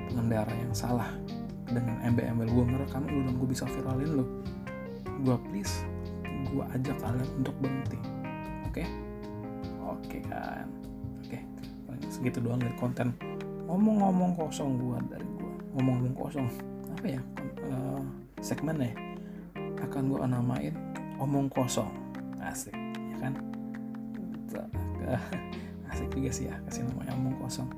[0.09, 1.11] pengendara yang salah
[1.69, 4.25] dengan embel-embel gue ngerekam lu dan gue bisa viralin lo
[5.27, 5.85] gue please
[6.53, 7.99] gue ajak kalian untuk berhenti.
[8.69, 8.85] Oke?
[8.85, 8.87] Okay?
[9.85, 10.67] oke okay, kan?
[11.25, 11.39] Oke.
[11.39, 12.09] Okay.
[12.09, 13.13] segitu doang dari konten.
[13.69, 16.49] Ngomong-ngomong kosong gue dari gue ngomong-ngomong kosong.
[16.97, 17.21] Apa ya?
[17.69, 18.03] Uh,
[18.41, 18.97] segmennya
[19.79, 20.75] akan gue namain
[21.21, 21.91] omong kosong.
[22.41, 23.33] Asik ya kan?
[25.93, 27.69] Asik juga sih ya kasih namanya omong kosong.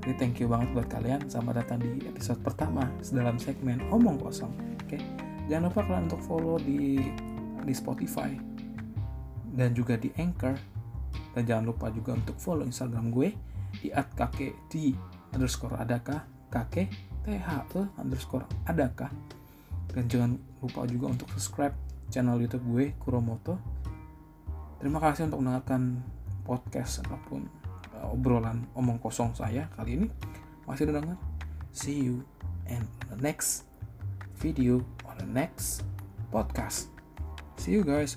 [0.00, 1.20] Jadi thank you banget buat kalian.
[1.28, 4.52] Selamat datang di episode pertama dalam segmen omong kosong.
[4.88, 4.96] Oke?
[4.96, 5.02] Okay?
[5.50, 7.10] jangan lupa kalian untuk follow di
[7.64, 8.32] di Spotify
[9.54, 10.56] dan juga di Anchor.
[11.30, 13.34] Dan jangan lupa juga untuk follow Instagram gue
[13.82, 14.54] di @kakek
[15.30, 16.90] underscore adakah kakek
[17.26, 17.38] e
[17.98, 19.10] underscore adakah.
[19.90, 20.30] Dan jangan
[20.62, 21.74] lupa juga untuk subscribe
[22.10, 23.58] channel YouTube gue Kuromoto.
[24.82, 26.02] Terima kasih untuk mendengarkan
[26.42, 27.46] podcast ataupun
[27.94, 30.08] uh, obrolan omong kosong saya kali ini.
[30.66, 31.18] Masih dengar?
[31.70, 32.26] See you
[32.66, 33.70] and the next
[34.38, 35.86] video on the next
[36.30, 36.99] podcast
[37.60, 38.16] See you guys.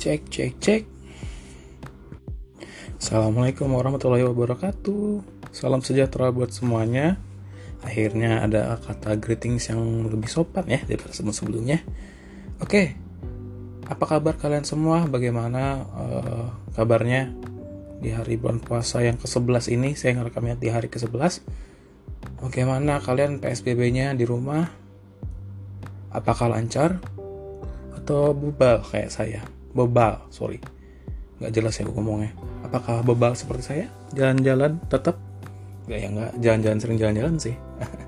[0.00, 0.82] Cek cek cek.
[2.96, 5.20] Assalamualaikum warahmatullahi wabarakatuh.
[5.52, 7.20] Salam sejahtera buat semuanya.
[7.84, 11.84] Akhirnya ada kata greetings yang lebih sopan ya daripada sebelum-sebelumnya.
[12.64, 12.96] Oke,
[13.84, 15.04] apa kabar kalian semua?
[15.04, 17.55] Bagaimana uh, kabarnya?
[18.00, 21.42] Di hari bulan puasa yang ke-11 ini saya ngerekamnya di hari ke-11
[22.40, 24.68] bagaimana kalian PSBB-nya di rumah?
[26.12, 26.96] Apakah lancar
[27.92, 29.40] atau bebal kayak saya?
[29.76, 30.60] Bebal sorry.
[31.36, 32.32] Nggak jelas ya ngomongnya.
[32.64, 33.86] Apakah bebal seperti saya?
[34.16, 35.20] Jalan-jalan tetap
[35.84, 36.32] nggak ya nggak.
[36.40, 37.56] Jalan-jalan sering jalan-jalan sih.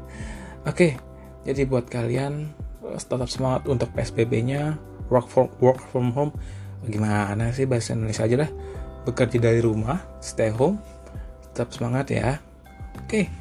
[0.71, 0.97] Oke
[1.45, 2.53] jadi buat kalian
[2.97, 4.77] tetap semangat untuk PSBB-nya
[5.13, 6.33] work from work from home.
[6.85, 8.51] Gimana sih bahasa Indonesia aja lah
[9.09, 10.77] bekerja dari rumah, stay home,
[11.41, 12.37] tetap semangat ya.
[13.01, 13.33] Oke,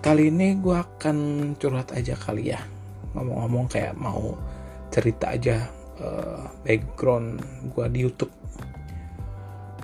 [0.00, 1.16] kali ini gue akan
[1.60, 2.64] curhat aja kali ya.
[3.12, 4.40] Ngomong-ngomong kayak mau
[4.88, 5.68] cerita aja
[6.00, 7.44] uh, background
[7.76, 8.32] gue di YouTube.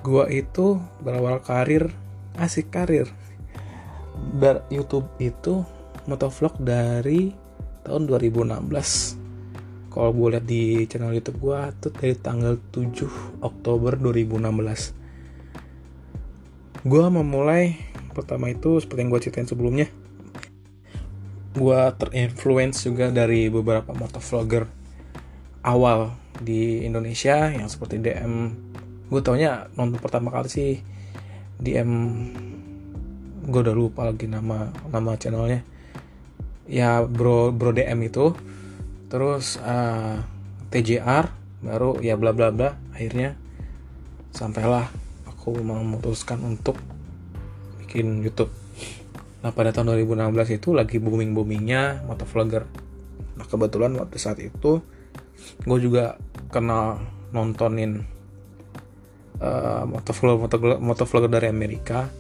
[0.01, 1.93] Gue itu berawal karir,
[2.41, 3.13] asik karir.
[4.17, 5.61] Ber YouTube itu
[6.09, 7.37] motovlog dari
[7.85, 9.29] tahun 2016
[9.89, 15.08] kalau gue lihat di channel YouTube gue tuh dari tanggal 7 Oktober 2016
[16.87, 17.75] gue memulai
[18.15, 19.87] pertama itu seperti yang gue ceritain sebelumnya.
[21.55, 24.71] Gue terinfluence juga dari beberapa motovlogger
[25.67, 28.55] awal di Indonesia yang seperti DM
[29.09, 30.73] gue taunya nonton pertama kali sih
[31.59, 31.91] DM
[33.49, 35.67] gue udah lupa lagi nama nama channelnya.
[36.69, 38.37] Ya bro bro DM itu.
[39.09, 40.21] Terus uh,
[40.69, 41.33] TJR
[41.65, 43.35] baru ya bla bla bla akhirnya
[44.31, 45.08] sampailah
[45.49, 46.77] aku memutuskan untuk
[47.81, 48.53] bikin YouTube.
[49.41, 52.69] Nah pada tahun 2016 itu lagi booming boomingnya motovlogger.
[53.39, 54.85] Nah kebetulan waktu saat itu
[55.65, 56.19] gue juga
[56.53, 57.01] kenal
[57.33, 58.05] nontonin
[59.41, 62.11] uh, motovlogger motovlogger motovlogger dari Amerika.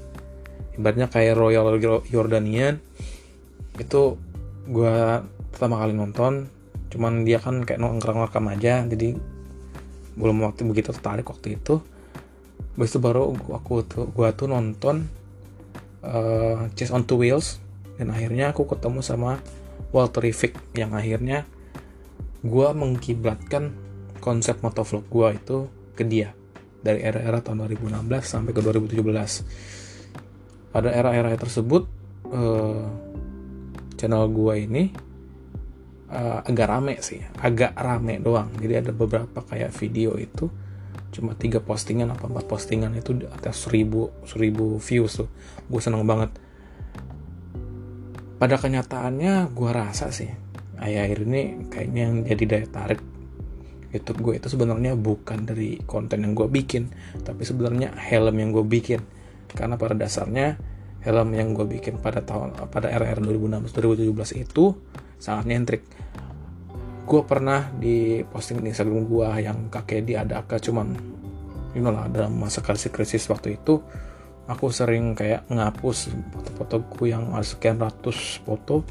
[0.78, 1.76] Ibaratnya kayak Royal
[2.08, 2.80] Jordanian.
[3.76, 4.16] Itu
[4.70, 5.20] gue
[5.52, 6.48] pertama kali nonton.
[6.88, 9.18] Cuman dia kan kayak ngerekam aja jadi
[10.18, 11.78] belum waktu begitu tertarik waktu itu
[12.78, 15.10] Habis itu baru aku tuh gua tuh nonton
[16.06, 17.58] uh, Chase on Two Wheels.
[17.98, 19.42] Dan akhirnya aku ketemu sama
[19.90, 21.42] Walter Riffick yang akhirnya
[22.46, 23.74] gua mengkiblatkan
[24.22, 25.66] konsep motovlog gua itu
[25.98, 26.34] ke dia.
[26.78, 29.02] Dari era-era tahun 2016 sampai ke 2017
[30.68, 31.90] pada era-era tersebut
[32.30, 32.86] uh,
[33.98, 34.94] channel gua ini
[36.12, 38.52] uh, agak rame sih agak rame doang.
[38.56, 40.48] Jadi ada beberapa kayak video itu
[41.08, 45.28] cuma tiga postingan apa empat postingan itu atas seribu seribu views tuh.
[45.66, 46.32] Gue seneng banget.
[48.38, 50.30] Pada kenyataannya gue rasa sih
[50.78, 53.00] akhir ini kayaknya yang jadi daya tarik
[53.90, 56.92] YouTube gue itu sebenarnya bukan dari konten yang gue bikin
[57.24, 59.00] tapi sebenarnya helm yang gue bikin.
[59.48, 60.60] Karena pada dasarnya
[61.02, 64.64] helm yang gue bikin pada tahun pada era 2016 2017 itu
[65.18, 65.82] sangat nyentrik
[67.08, 70.92] gue pernah di posting di Instagram gue yang kakek di adaka cuman
[71.72, 73.80] you know lah dalam masa krisis krisis waktu itu
[74.44, 78.84] aku sering kayak ngapus foto-foto gue yang ada sekian ratus foto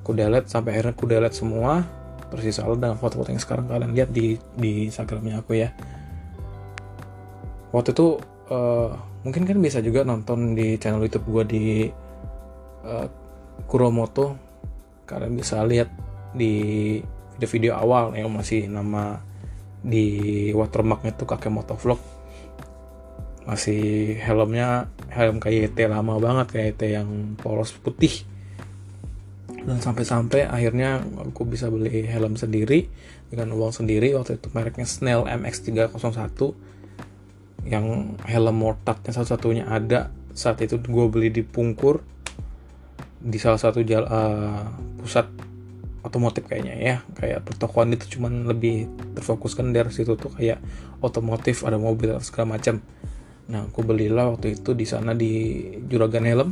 [0.00, 1.84] aku delete sampai akhirnya aku delete semua
[2.32, 3.68] tersisa dengan foto-foto yang sekarang.
[3.68, 5.68] Kalian lihat di di Instagramnya aku ya.
[7.76, 8.16] Waktu itu
[8.48, 8.96] uh,
[9.28, 11.64] mungkin kan bisa juga nonton di channel YouTube gue di
[12.88, 13.06] uh,
[13.68, 14.32] Kuromoto.
[15.04, 15.92] Kalian bisa lihat
[16.32, 16.96] di
[17.36, 19.20] video-video awal yang masih nama
[19.82, 21.98] di watermarknya tuh kakek motovlog.
[23.42, 28.22] Masih helmnya helm KYT lama banget KYT yang polos putih.
[29.62, 32.86] Dan sampai-sampai akhirnya aku bisa beli helm sendiri
[33.30, 34.14] dengan uang sendiri.
[34.14, 36.38] Waktu itu mereknya Snell MX301
[37.66, 40.10] yang helm mortaknya satu-satunya ada.
[40.32, 42.02] Saat itu gue beli di Pungkur
[43.22, 44.62] di salah satu jala, uh,
[44.98, 45.30] pusat
[46.02, 46.96] otomotif kayaknya ya.
[47.16, 50.58] Kayak pertokoan itu cuman lebih terfokuskan dari situ tuh kayak
[51.00, 52.82] otomotif ada mobil segala macam.
[53.50, 56.50] Nah aku belilah waktu itu di sana di Juragan Helm.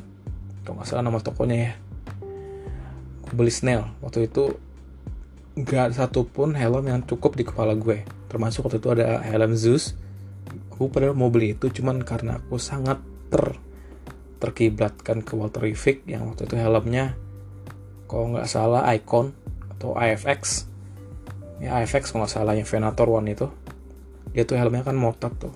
[0.62, 1.72] Kalau nggak salah nama tokonya ya.
[3.26, 3.86] Aku beli Snell.
[4.02, 4.54] Waktu itu
[5.50, 8.06] nggak satupun helm yang cukup di kepala gue.
[8.30, 9.98] Termasuk waktu itu ada helm Zeus.
[10.72, 13.58] Aku padahal mau beli itu cuman karena aku sangat ter
[14.40, 17.12] terkiblatkan ke Walter Riffick yang waktu itu helmnya
[18.08, 19.36] kalau nggak salah Icon
[19.80, 20.68] atau IFX
[21.60, 23.48] ya IFX kalau nggak salah yang Venator One itu.
[24.36, 25.52] Dia tuh helmnya kan motor tuh.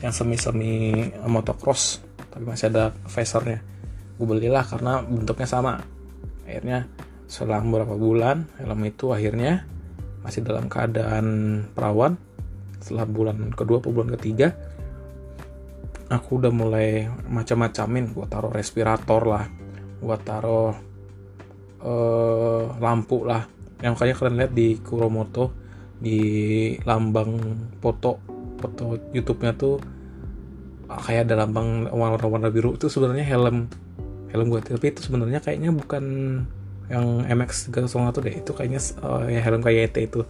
[0.00, 0.92] Yang semi-semi
[1.28, 2.00] motocross.
[2.32, 3.60] Tapi masih ada visornya
[4.16, 5.80] gue belilah karena bentuknya sama.
[6.48, 6.88] Akhirnya
[7.28, 9.64] selang beberapa bulan helm itu akhirnya
[10.20, 11.26] masih dalam keadaan
[11.72, 12.20] perawan.
[12.80, 14.52] Setelah bulan kedua atau bulan ketiga
[16.12, 18.12] aku udah mulai macam-macamin.
[18.12, 19.44] Gue taruh respirator lah.
[20.02, 20.91] Gue taruh
[21.82, 23.44] uh, lampu lah.
[23.82, 25.52] Yang kayak kalian lihat di Kuromoto
[26.02, 26.18] di
[26.82, 27.38] lambang
[27.78, 28.18] foto
[28.58, 29.78] foto YouTube-nya tuh
[30.90, 32.78] ah, kayak ada lambang warna-warna biru.
[32.78, 33.66] Itu sebenarnya helm
[34.32, 36.04] helm gue tapi itu sebenarnya kayaknya bukan
[36.88, 38.34] yang MX 301 deh.
[38.38, 40.22] Itu kayaknya uh, ya helm kayak ET itu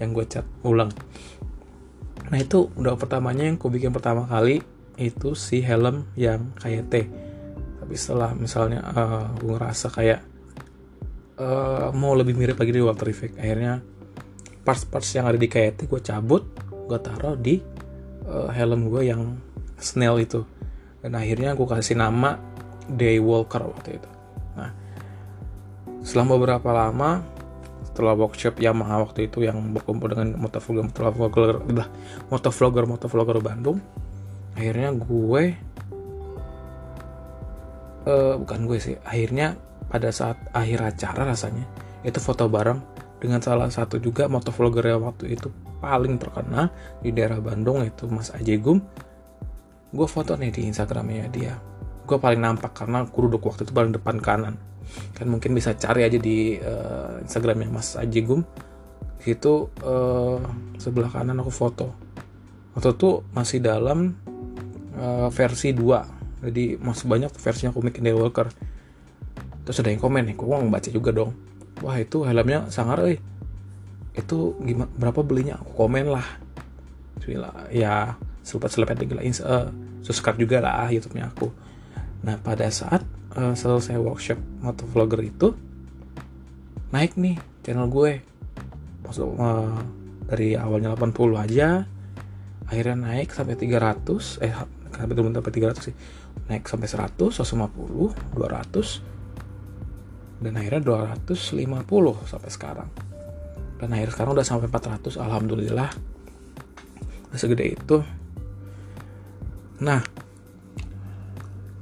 [0.00, 0.92] yang gue cat ulang.
[2.30, 4.62] Nah itu udah pertamanya yang gue bikin pertama kali
[5.00, 6.94] itu si helm yang kayak T.
[7.80, 10.29] Tapi setelah misalnya uh, gue ngerasa kayak
[11.40, 13.80] uh, mau lebih mirip lagi di Walter Effect akhirnya
[14.60, 17.58] parts-parts yang ada di KT gue cabut gue taruh di
[18.28, 19.38] uh, helm gue yang
[19.80, 20.44] Snell itu.
[21.00, 22.36] Dan akhirnya gue kasih nama
[22.84, 24.10] Daywalker waktu itu.
[24.58, 24.70] Nah
[26.04, 27.24] selama beberapa lama
[27.84, 31.88] setelah workshop Yamaha waktu itu yang berkumpul dengan motovlogger motovlogger udah
[32.32, 33.78] motovlogger motovlogger Bandung
[34.56, 35.42] akhirnya gue
[38.08, 39.58] uh, bukan gue sih akhirnya
[39.90, 41.66] pada saat akhir acara rasanya
[42.06, 42.78] itu foto bareng
[43.20, 46.72] dengan salah satu juga motovlogger yang waktu itu paling terkenal
[47.04, 48.80] di daerah Bandung itu Mas Ajegum
[49.90, 51.58] gue foto nih di Instagramnya dia.
[52.06, 54.54] Gue paling nampak karena aku duduk waktu itu paling depan kanan.
[55.18, 58.46] Kan mungkin bisa cari aja di uh, Instagramnya Mas Ajegum
[59.26, 60.38] itu uh,
[60.78, 61.90] sebelah kanan aku foto.
[62.78, 64.14] Waktu itu masih dalam
[64.94, 68.48] uh, versi 2 jadi masih banyak versinya komik Walker
[69.70, 71.30] terus ada yang komen nih gue mau baca juga dong?
[71.78, 73.22] Wah itu helmnya sangar eh
[74.18, 75.62] itu gimana berapa belinya?
[75.62, 76.26] Aku komen lah.
[77.70, 79.70] Ya selepas selepas tinggal uh,
[80.02, 81.54] subscribe juga lah YouTube-nya aku.
[82.26, 83.06] Nah pada saat
[83.38, 85.54] uh, selesai workshop motovlogger itu
[86.90, 88.26] naik nih channel gue.
[89.06, 89.78] Maksud uh,
[90.26, 91.86] dari awalnya 80 aja
[92.66, 94.50] akhirnya naik sampai 300 eh
[94.98, 95.94] sampai 300 sih.
[96.50, 99.19] Naik sampai 100 150 200
[100.40, 101.84] dan akhirnya 250
[102.24, 102.88] sampai sekarang.
[103.76, 105.90] Dan akhirnya sekarang udah sampai 400 alhamdulillah.
[107.36, 108.00] Segede itu.
[109.84, 110.00] Nah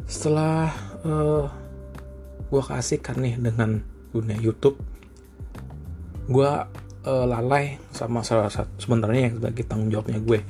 [0.08, 0.72] setelah
[1.04, 1.44] uh, eh,
[2.48, 4.80] gue kasih kan nih dengan dunia YouTube
[6.32, 6.50] gue
[7.04, 10.40] uh, lalai sama salah satu sebenarnya yang sebagai tanggung jawabnya gue.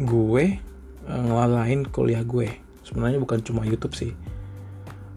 [0.00, 0.44] Gue
[1.04, 2.48] uh, ngelalain kuliah gue.
[2.86, 4.12] Sebenarnya bukan cuma YouTube sih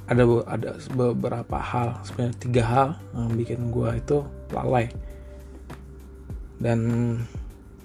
[0.03, 4.17] ada ada beberapa hal sebenarnya tiga hal yang bikin gue itu
[4.51, 4.91] lalai.
[6.59, 6.79] Dan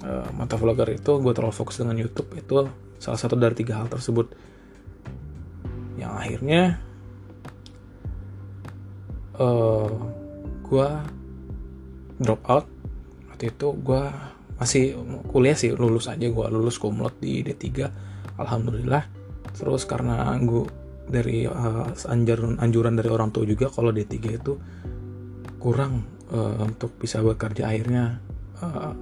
[0.02, 2.66] uh, mata vlogger itu gue terlalu fokus dengan YouTube itu
[2.98, 4.34] salah satu dari tiga hal tersebut.
[5.98, 6.62] Yang akhirnya
[9.38, 9.90] uh, eh,
[10.66, 10.88] gue
[12.18, 12.66] drop out.
[13.30, 14.02] Waktu itu gue
[14.58, 14.98] masih
[15.30, 17.86] kuliah sih lulus aja gue lulus kumlot di D3
[18.42, 19.06] alhamdulillah.
[19.54, 20.66] Terus karena gue
[21.08, 24.52] dari uh, anjuran anjuran dari orang tua juga kalau D3 itu
[25.58, 27.68] kurang uh, untuk bisa bekerja.
[27.68, 28.20] Akhirnya
[28.60, 28.92] uh,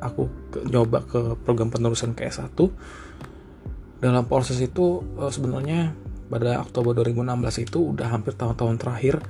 [0.00, 0.22] aku
[0.52, 2.52] ke, nyoba ke program penerusan ke S1
[4.04, 5.96] dalam proses itu uh, sebenarnya
[6.28, 9.20] pada Oktober 2016 itu udah hampir tahun-tahun terakhir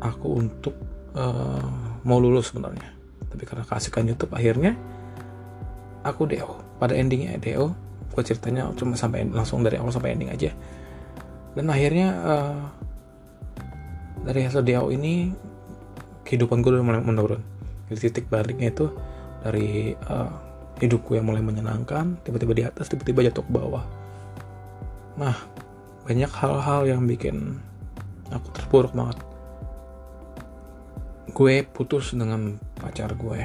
[0.00, 0.74] aku untuk
[1.12, 2.96] uh, mau lulus sebenarnya.
[3.30, 4.74] Tapi karena kasihkan YouTube akhirnya
[6.02, 7.76] aku DO pada endingnya DO
[8.10, 10.50] gue ceritanya cuma sampai langsung dari awal sampai ending aja
[11.60, 12.60] dan akhirnya uh,
[14.24, 15.28] dari hasil DO ini
[16.24, 17.44] kehidupan gue udah mulai menurun.
[17.92, 18.88] Jadi titik baliknya itu
[19.44, 20.32] dari uh,
[20.80, 23.84] hidupku yang mulai menyenangkan tiba-tiba di atas tiba-tiba jatuh ke bawah.
[25.20, 25.36] Nah
[26.08, 27.60] banyak hal-hal yang bikin
[28.32, 29.20] aku terpuruk banget.
[31.36, 33.40] Gue putus dengan pacar gue.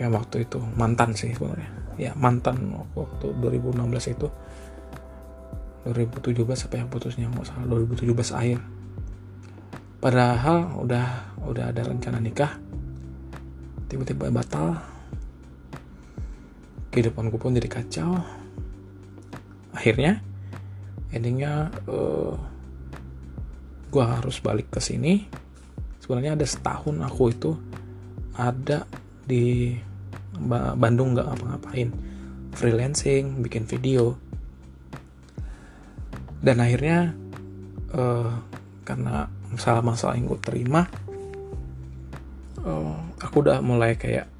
[0.00, 1.68] Yang waktu itu mantan sih sebenarnya.
[2.00, 4.32] Ya mantan waktu 2016 itu
[5.86, 8.58] 2017 apa yang putusnya nggak salah 2017 akhir.
[10.02, 11.06] Padahal udah
[11.46, 12.58] udah ada rencana nikah.
[13.86, 14.82] Tiba-tiba batal.
[16.90, 18.18] Kehidupanku pun jadi kacau.
[19.70, 20.24] Akhirnya
[21.14, 22.34] endingnya uh, eh,
[23.94, 25.22] gue harus balik ke sini.
[26.02, 27.52] Sebenarnya ada setahun aku itu
[28.34, 28.90] ada
[29.22, 29.78] di
[30.76, 31.88] Bandung nggak ngapa-ngapain.
[32.56, 34.25] Freelancing bikin video
[36.46, 37.10] dan akhirnya
[37.90, 38.30] uh,
[38.86, 40.86] karena masalah-masalah yang gue terima
[42.62, 44.30] uh, aku udah mulai kayak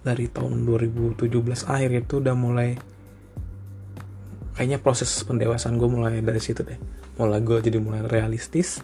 [0.00, 1.28] dari tahun 2017
[1.66, 2.78] akhir itu udah mulai
[4.56, 6.76] kayaknya proses pendewasaan gue mulai dari situ deh.
[7.16, 8.80] Mulai gue jadi mulai realistis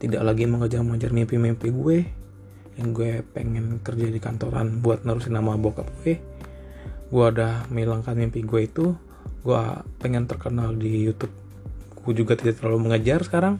[0.00, 1.98] tidak lagi mengejar-ngejar mimpi-mimpi gue
[2.76, 6.20] yang gue pengen kerja di kantoran buat nerusin nama bokap gue.
[7.08, 8.96] Gue udah menghilangkan mimpi gue itu
[9.44, 9.62] gue
[10.00, 11.43] pengen terkenal di YouTube
[12.04, 13.56] gue juga tidak terlalu mengejar sekarang.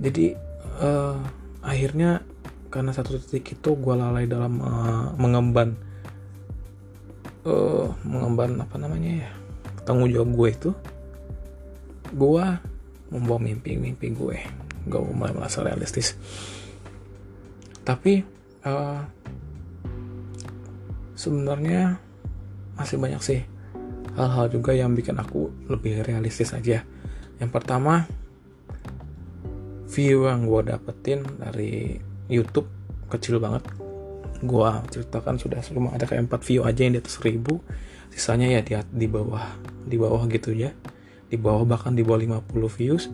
[0.00, 0.32] Jadi
[0.80, 1.20] uh,
[1.60, 2.24] akhirnya
[2.72, 5.76] karena satu titik itu gue lalai dalam uh, mengemban
[7.44, 9.30] uh, mengemban apa namanya ya
[9.84, 10.70] tanggung jawab gue itu.
[12.16, 12.44] Gue
[13.12, 14.36] membawa mimpi-mimpi gue
[14.88, 16.16] gue mulai merasa realistis.
[17.84, 18.24] Tapi
[18.64, 19.00] uh,
[21.18, 21.98] sebenarnya
[22.78, 23.40] masih banyak sih
[24.14, 26.86] hal-hal juga yang bikin aku lebih realistis aja
[27.38, 28.06] yang pertama
[29.88, 31.98] view yang gue dapetin dari
[32.28, 32.68] YouTube
[33.08, 33.64] kecil banget.
[34.44, 37.42] Gue ceritakan sudah cuma ada kayak 4 view aja yang di atas 1000
[38.14, 39.58] sisanya ya di, di bawah
[39.88, 40.70] di bawah gitu ya.
[41.28, 43.10] Di bawah bahkan di bawah 50 views.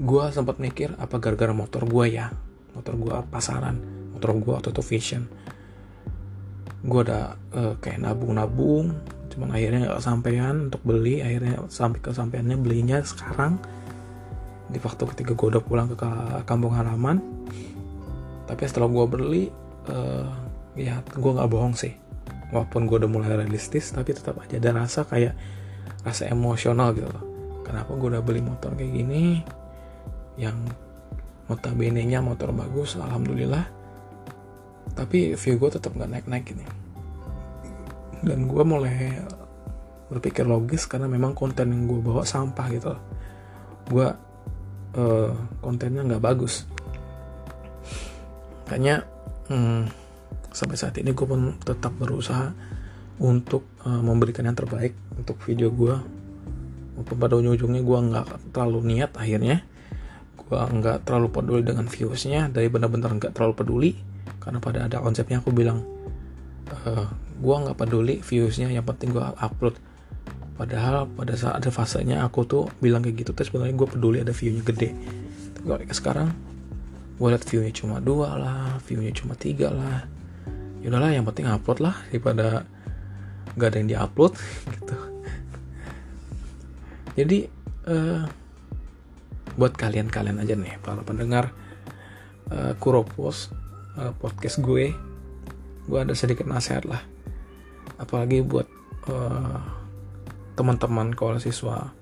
[0.00, 2.34] Gue sempat mikir apa gara-gara motor gue ya?
[2.76, 5.24] Motor gue pasaran motor gue auto vision.
[6.84, 8.92] Gue udah uh, kayak nabung-nabung
[9.30, 13.62] cuman akhirnya nggak kesampaian untuk beli akhirnya sampai kesampaiannya belinya sekarang.
[14.70, 15.96] Di waktu ketika gue udah pulang ke
[16.46, 17.22] kampung halaman.
[18.50, 19.44] Tapi setelah gue beli
[19.86, 20.26] uh,
[20.74, 21.94] ya gue nggak bohong sih.
[22.50, 25.38] Walaupun gue udah mulai realistis tapi tetap aja ada rasa kayak
[26.02, 27.24] rasa emosional gitu loh.
[27.62, 29.38] Kenapa gue udah beli motor kayak gini?
[30.34, 30.74] Yang
[31.46, 33.62] notabene nya motor bagus alhamdulillah.
[34.98, 36.89] Tapi view gue tetap nggak naik naik ini
[38.20, 39.16] dan gue mulai
[40.10, 42.92] berpikir logis karena memang konten yang gue bawa sampah gitu.
[43.86, 44.06] Gue
[44.98, 45.30] uh,
[45.62, 46.66] kontennya nggak bagus.
[48.66, 49.06] Makanya
[49.48, 49.82] hmm,
[50.50, 52.50] sampai saat ini gue pun tetap berusaha
[53.22, 55.94] untuk uh, memberikan yang terbaik untuk video gue
[56.98, 59.62] walaupun pada ujung-ujungnya gue nggak terlalu niat akhirnya.
[60.34, 63.92] Gue nggak terlalu peduli dengan viewsnya dari benar-benar nggak terlalu peduli.
[64.42, 65.86] Karena pada ada konsepnya aku bilang
[66.72, 69.74] uh, gue nggak peduli viewsnya yang penting gue upload.
[70.60, 74.36] Padahal pada saat ada fasenya aku tuh bilang kayak gitu terus sebenarnya gue peduli ada
[74.36, 74.92] viewnya gede.
[75.56, 76.28] Tapi sekarang
[77.16, 80.04] gue liat viewnya cuma dua lah viewnya cuma tiga lah.
[80.84, 82.68] Yaudahlah yang penting upload lah daripada
[83.56, 84.32] nggak ada yang diupload
[84.76, 84.96] gitu.
[87.16, 87.38] Jadi
[87.88, 88.24] uh,
[89.56, 91.52] buat kalian-kalian aja nih para pendengar
[92.52, 93.50] uh, Kuropos
[93.96, 94.92] uh, podcast gue
[95.90, 97.02] gue ada sedikit nasihat lah
[98.00, 98.64] apalagi buat
[99.12, 99.60] uh,
[100.56, 101.92] teman-teman kalau siswa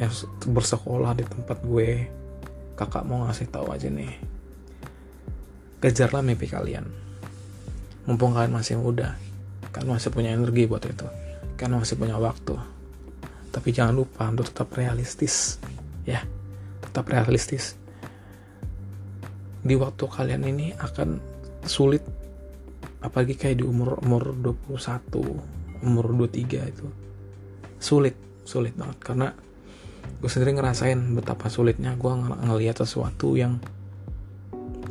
[0.00, 0.12] yang
[0.48, 2.08] bersekolah di tempat gue
[2.76, 4.12] kakak mau ngasih tahu aja nih.
[5.80, 6.88] Kejarlah mimpi kalian.
[8.08, 9.16] Mumpung kalian masih muda
[9.76, 11.04] kan masih punya energi buat itu.
[11.60, 12.56] Kan masih punya waktu.
[13.52, 15.60] Tapi jangan lupa untuk tetap realistis
[16.08, 16.24] ya.
[16.80, 17.76] Tetap realistis.
[19.60, 21.20] Di waktu kalian ini akan
[21.68, 22.00] sulit
[23.06, 26.86] apalagi kayak di umur umur 21 umur 23 itu.
[27.78, 28.98] Sulit sulit banget.
[28.98, 29.30] Karena
[30.18, 33.62] gue sendiri ngerasain betapa sulitnya gue ng ngelihat sesuatu yang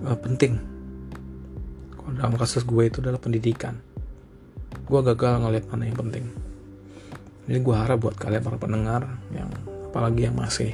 [0.07, 0.55] uh, penting.
[1.91, 3.75] Kalau dalam kasus gue itu adalah pendidikan.
[4.87, 6.25] Gue gagal ngeliat mana yang penting.
[7.45, 9.01] Jadi gue harap buat kalian para pendengar
[9.35, 9.51] yang
[9.91, 10.71] apalagi yang masih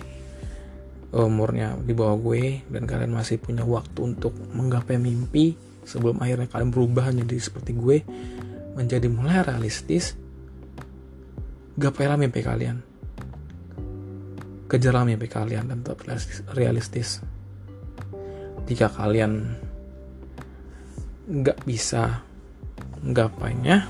[1.12, 6.72] umurnya di bawah gue dan kalian masih punya waktu untuk menggapai mimpi sebelum akhirnya kalian
[6.72, 7.98] berubah menjadi seperti gue
[8.78, 10.16] menjadi mulai realistis
[11.76, 12.80] gapailah mimpi kalian
[14.72, 16.06] kejarlah mimpi kalian dan tetap
[16.56, 17.20] realistis
[18.70, 19.60] jika kalian
[21.28, 22.24] nggak bisa
[23.02, 23.90] menggapainya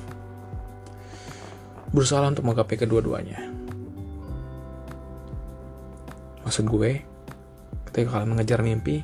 [1.91, 3.51] berusaha untuk menggapai kedua-duanya.
[6.47, 7.03] Maksud gue,
[7.91, 9.03] ketika kalian mengejar mimpi,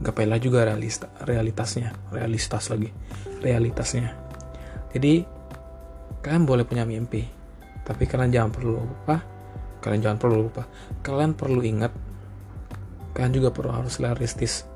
[0.00, 2.90] gapailah juga realista, realitasnya, realitas lagi,
[3.42, 4.14] realitasnya.
[4.90, 5.22] Jadi,
[6.22, 7.22] kalian boleh punya mimpi,
[7.86, 9.22] tapi kalian jangan perlu lupa,
[9.82, 10.62] kalian jangan perlu lupa,
[11.02, 11.92] kalian perlu ingat,
[13.14, 14.66] kalian juga perlu harus realistis.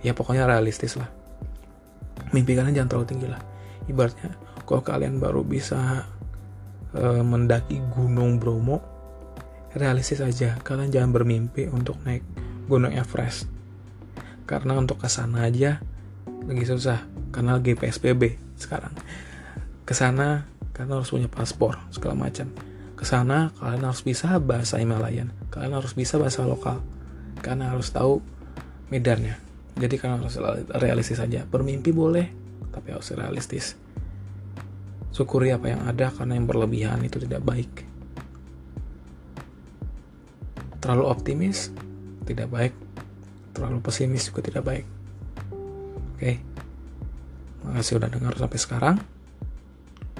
[0.00, 1.08] Ya pokoknya realistis lah.
[2.32, 3.40] Mimpi kalian jangan terlalu tinggi lah.
[3.84, 4.32] Ibaratnya,
[4.64, 6.08] kalau kalian baru bisa
[6.94, 8.78] e, mendaki Gunung Bromo
[9.74, 12.26] realistis aja kalian jangan bermimpi untuk naik
[12.66, 13.59] Gunung Everest
[14.50, 15.78] karena untuk ke sana aja
[16.42, 17.06] lagi susah.
[17.30, 18.90] Karena lagi PSBB sekarang.
[19.86, 22.50] Ke sana kalian harus punya paspor segala macam.
[22.98, 25.30] Ke sana kalian harus bisa bahasa Himalayan.
[25.54, 26.82] Kalian harus bisa bahasa lokal.
[27.46, 28.18] Kalian harus tahu
[28.90, 29.38] medannya.
[29.78, 30.34] Jadi kalian harus
[30.82, 32.26] realistis aja bermimpi boleh
[32.74, 33.78] tapi harus realistis.
[35.14, 37.86] Syukuri apa yang ada karena yang berlebihan itu tidak baik.
[40.82, 41.70] Terlalu optimis
[42.26, 42.89] tidak baik.
[43.52, 44.86] Terlalu pesimis juga tidak baik.
[46.16, 46.32] Oke.
[47.66, 48.96] Makasih udah dengar sampai sekarang.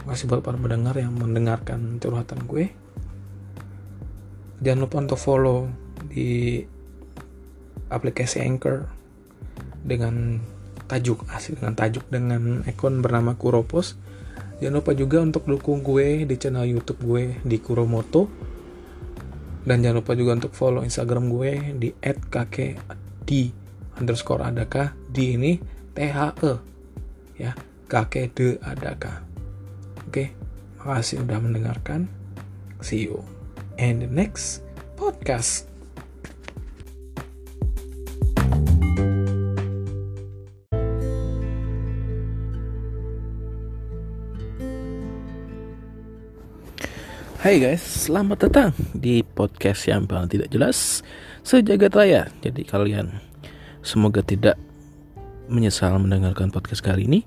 [0.05, 2.73] Makasih buat para pendengar yang mendengarkan curhatan gue.
[4.61, 5.73] Jangan lupa untuk follow
[6.13, 6.61] di
[7.89, 8.87] aplikasi Anchor
[9.81, 10.43] dengan
[10.91, 13.97] tajuk asli dengan tajuk dengan akun bernama Kuropos
[14.61, 18.29] Jangan lupa juga untuk dukung gue di channel YouTube gue di Kuromoto.
[19.65, 21.89] Dan jangan lupa juga untuk follow Instagram gue di
[23.31, 23.55] @kakekd
[24.03, 25.63] underscore adaka di ini
[25.95, 26.53] T H E
[27.39, 27.55] ya
[27.87, 29.23] kakek de adaka.
[30.03, 30.35] Oke,
[30.83, 32.11] makasih udah mendengarkan.
[32.83, 33.23] See you
[33.79, 34.67] in the next
[34.99, 35.71] podcast.
[47.41, 51.01] Hai guys, selamat datang di podcast yang paling tidak jelas
[51.51, 52.23] sejagat raya.
[52.47, 53.11] Jadi kalian
[53.83, 54.55] semoga tidak
[55.51, 57.27] menyesal mendengarkan podcast kali ini.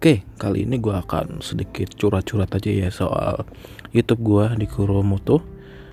[0.00, 3.44] Oke, kali ini gue akan sedikit curhat-curhat aja ya soal
[3.92, 5.44] YouTube gue di Kuromoto.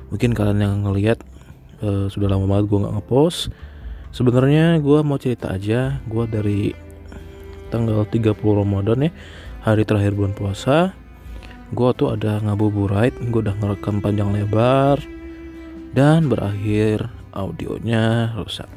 [0.07, 1.19] Mungkin kalian yang ngelihat
[1.83, 3.51] uh, sudah lama banget gue nggak ngepost.
[4.15, 6.71] Sebenarnya gue mau cerita aja, gue dari
[7.67, 9.11] tanggal 30 Ramadan ya,
[9.67, 10.95] hari terakhir bulan puasa
[11.73, 15.01] gue tuh ada ngabuburit gue udah ngerekam panjang lebar
[15.97, 18.67] dan berakhir audionya rusak.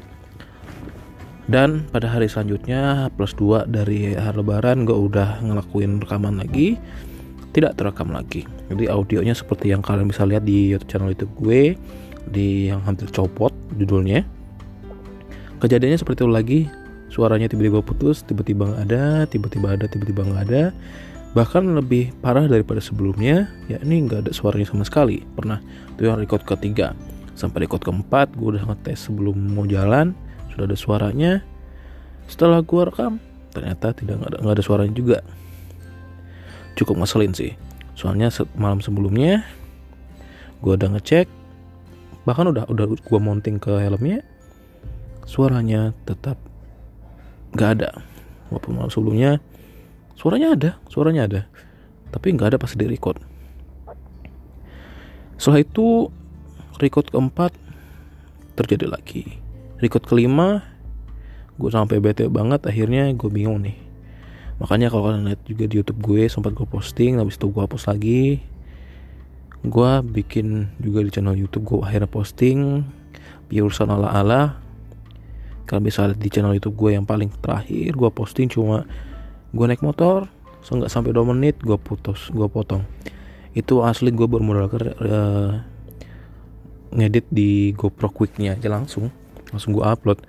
[1.49, 6.77] Dan pada hari selanjutnya plus 2 dari hari lebaran gue udah ngelakuin rekaman lagi
[7.49, 8.45] tidak terekam lagi.
[8.69, 11.61] Jadi audionya seperti yang kalian bisa lihat di YouTube channel youtube gue
[12.29, 13.49] di yang hampir copot
[13.81, 14.21] judulnya.
[15.57, 16.61] Kejadiannya seperti itu lagi.
[17.09, 20.63] Suaranya tiba-tiba putus tiba-tiba nggak ada tiba-tiba ada tiba-tiba nggak ada.
[21.33, 25.25] Bahkan lebih parah daripada sebelumnya ya ini nggak ada suaranya sama sekali.
[25.33, 25.57] Pernah
[25.97, 26.93] itu yang record ketiga
[27.39, 30.11] sampai record keempat gue udah ngetes sebelum mau jalan
[30.51, 31.31] sudah ada suaranya.
[32.27, 33.23] Setelah gue rekam
[33.55, 35.17] ternyata tidak ada, nggak ada suaranya juga.
[36.75, 37.55] Cukup ngeselin sih.
[37.95, 38.27] Soalnya
[38.59, 39.47] malam sebelumnya
[40.59, 41.31] gue udah ngecek
[42.27, 44.19] bahkan udah udah gue mounting ke helmnya
[45.23, 46.35] suaranya tetap
[47.55, 47.89] nggak ada.
[48.51, 49.39] Walaupun malam sebelumnya
[50.19, 51.41] suaranya ada suaranya ada
[52.11, 53.23] tapi nggak ada pas di record.
[55.39, 56.11] Setelah itu
[56.79, 57.51] record keempat
[58.55, 59.39] terjadi lagi.
[59.79, 60.63] Record kelima
[61.59, 63.75] gue sampai bete banget akhirnya gue bingung nih.
[64.59, 67.87] Makanya kalau kalian lihat juga di YouTube gue sempat gue posting habis itu gue hapus
[67.87, 68.43] lagi.
[69.63, 72.83] Gue bikin juga di channel YouTube gue akhirnya posting
[73.51, 74.41] urusan ala ala.
[75.67, 78.87] Kalian bisa lihat di channel YouTube gue yang paling terakhir gue posting cuma
[79.51, 80.29] gue naik motor
[80.61, 82.83] so nggak sampai 2 menit gue putus gue potong.
[83.51, 85.51] Itu asli gue bermodal ke uh,
[86.89, 89.13] ngedit di GoPro Quicknya aja langsung
[89.53, 90.21] langsung gue upload.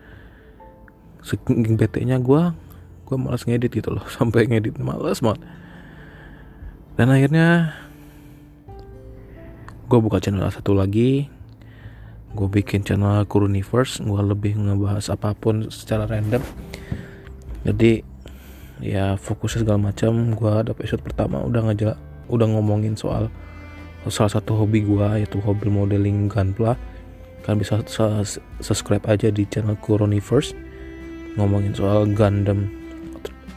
[1.20, 2.42] Saking bete nya gue
[3.04, 5.42] gue malas ngedit gitu loh sampai ngedit malas banget.
[6.96, 7.76] Dan akhirnya
[9.90, 11.26] gue buka channel satu lagi
[12.30, 16.42] gue bikin channel Kuruniverse gue lebih ngebahas apa pun secara random.
[17.66, 18.06] Jadi
[18.80, 21.96] ya fokusnya segala macam gue ada episode pertama udah ngajak
[22.32, 23.28] udah ngomongin soal
[24.09, 26.80] salah satu hobi gue yaitu hobi modeling gunpla
[27.44, 27.84] kan bisa
[28.64, 30.57] subscribe aja di channel Kuruniverse
[31.36, 32.72] ngomongin soal Gundam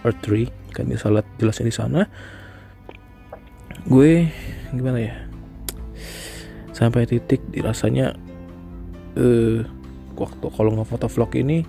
[0.03, 2.01] Earth 3 kan bisa lihat jelasnya di sana.
[3.87, 4.27] Gue
[4.73, 5.15] gimana ya?
[6.73, 8.17] Sampai titik dirasanya
[9.13, 9.61] eh
[10.17, 11.61] waktu kalau ngefoto vlog ini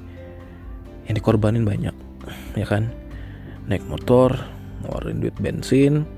[1.05, 1.95] yang dikorbanin banyak
[2.57, 2.91] ya kan?
[3.69, 4.35] Naik motor
[4.83, 6.09] ngeluarin duit bensin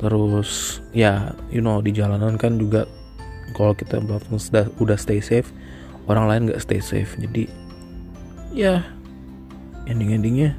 [0.00, 2.88] terus ya you know di jalanan kan juga
[3.52, 4.00] kalau kita
[4.40, 5.52] sudah udah stay safe
[6.10, 7.14] orang lain nggak stay safe.
[7.18, 7.46] Jadi
[8.50, 8.82] ya
[9.86, 10.58] ending endingnya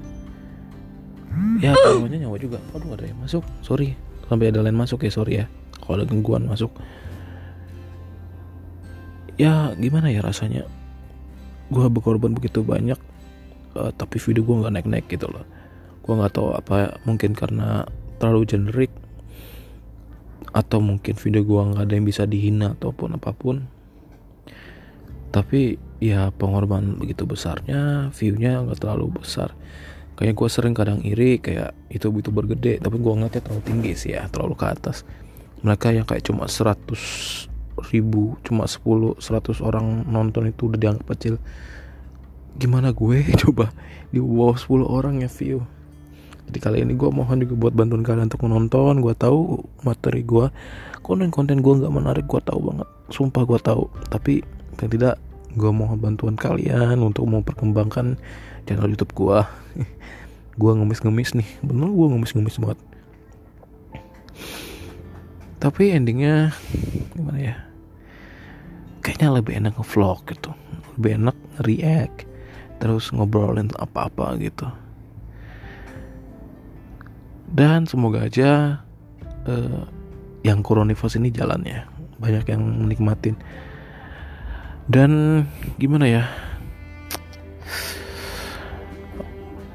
[1.59, 2.59] ya taruhnya nyawa juga.
[2.71, 3.43] Aduh ada yang masuk.
[3.59, 3.95] Sorry
[4.31, 5.45] sampai ada lain masuk ya sorry ya.
[5.83, 6.71] Kalau ada gangguan masuk.
[9.35, 10.63] Ya gimana ya rasanya?
[11.71, 12.99] Gue berkorban begitu banyak
[13.75, 15.43] uh, tapi video gue nggak naik naik gitu loh.
[16.03, 17.87] Gue nggak tahu apa mungkin karena
[18.21, 18.91] terlalu generik
[20.51, 23.65] atau mungkin video gue nggak ada yang bisa dihina ataupun apa pun.
[25.31, 29.55] Tapi ya pengorbanan begitu besarnya viewnya nggak terlalu besar.
[30.19, 34.11] Kayak gue sering kadang iri kayak itu itu bergede tapi gue ngeliatnya terlalu tinggi sih
[34.11, 35.07] ya terlalu ke atas.
[35.63, 37.47] Mereka yang kayak cuma 100
[37.95, 41.39] ribu cuma 10 100 orang nonton itu udah dianggap kecil.
[42.59, 43.23] Gimana gue?
[43.41, 43.71] Coba
[44.11, 45.63] di bawah 10 orang ya view
[46.51, 48.99] jadi kali ini gue mohon juga buat bantuan kalian untuk menonton.
[48.99, 50.51] Gue tahu materi gue
[50.99, 52.91] konten-konten gue nggak menarik gue tahu banget.
[53.07, 53.87] Sumpah gue tahu.
[54.11, 54.43] Tapi
[54.83, 55.15] yang tidak
[55.55, 58.19] gue mohon bantuan kalian untuk memperkembangkan
[58.67, 59.39] channel YouTube gue
[60.61, 61.49] gue ngemis-ngemis nih.
[61.63, 62.79] Bener gue ngemis-ngemis banget.
[65.63, 66.51] Tapi endingnya
[67.15, 67.55] gimana ya?
[68.99, 70.51] Kayaknya lebih enak nge-vlog gitu.
[70.99, 72.27] Lebih enak react
[72.83, 74.80] terus ngobrolin apa-apa gitu
[77.51, 78.81] dan semoga aja
[79.47, 79.83] uh,
[80.41, 81.85] yang Coronivos ini jalannya
[82.21, 83.33] banyak yang menikmatin.
[84.85, 85.43] Dan
[85.81, 86.23] gimana ya?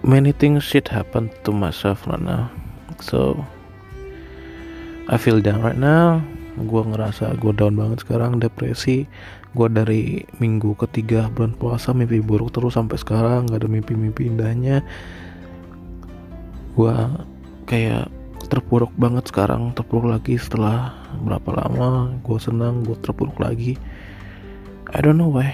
[0.07, 2.47] Many things shit happen to myself right now.
[3.03, 3.43] So
[5.11, 6.22] I feel down right now.
[6.57, 9.11] Gue ngerasa gue down banget sekarang depresi.
[9.57, 13.51] Gue dari minggu ketiga bulan puasa mimpi buruk terus sampai sekarang.
[13.51, 14.87] Gak ada mimpi-mimpi indahnya.
[16.79, 16.95] Gue
[17.67, 18.09] kayak
[18.47, 23.75] terpuruk banget sekarang terpuruk lagi setelah berapa lama gue senang gue terpuruk lagi.
[24.95, 25.51] I don't know why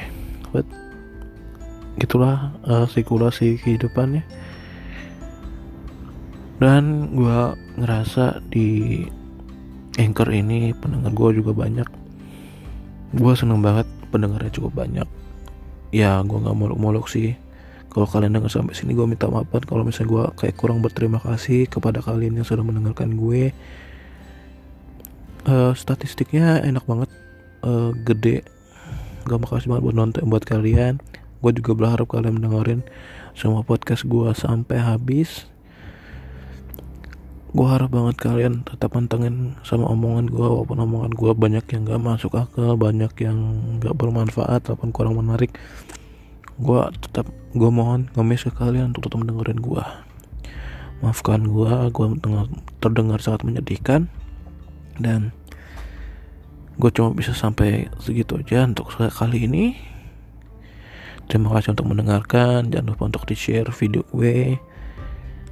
[0.53, 0.69] but
[1.97, 4.23] gitulah uh, sirkulasi kehidupannya.
[6.63, 7.41] Dan gue
[7.81, 9.03] ngerasa di
[9.99, 11.89] anchor ini pendengar gue juga banyak.
[13.17, 15.09] Gue seneng banget pendengarnya cukup banyak.
[15.91, 17.37] Ya gue nggak muluk-muluk sih
[17.93, 21.69] kalau kalian dengar sampai sini gue minta maaf kalau misalnya gue kayak kurang berterima kasih
[21.69, 23.53] kepada kalian yang sudah mendengarkan gue.
[25.45, 27.13] Uh, statistiknya enak banget.
[27.61, 28.49] Uh, gede.
[29.29, 31.05] Gak makasih banget buat nonton buat kalian.
[31.45, 32.81] Gue juga berharap kalian mendengarin
[33.37, 35.45] semua podcast gue sampai habis.
[37.53, 42.01] Gue harap banget kalian tetap pantengin sama omongan gue walaupun omongan gue banyak yang gak
[42.01, 43.37] masuk akal banyak yang
[43.85, 45.53] gak bermanfaat ataupun kurang menarik
[46.63, 49.85] gue tetap gue mohon ngemis ke kalian untuk tetap mendengarin gue
[51.03, 52.07] maafkan gue gue
[52.79, 54.07] terdengar sangat menyedihkan.
[54.97, 55.35] Dan
[56.79, 59.75] gue cuma bisa sampai segitu aja untuk kali ini.
[61.27, 64.59] Terima kasih untuk mendengarkan jangan lupa untuk di share video gue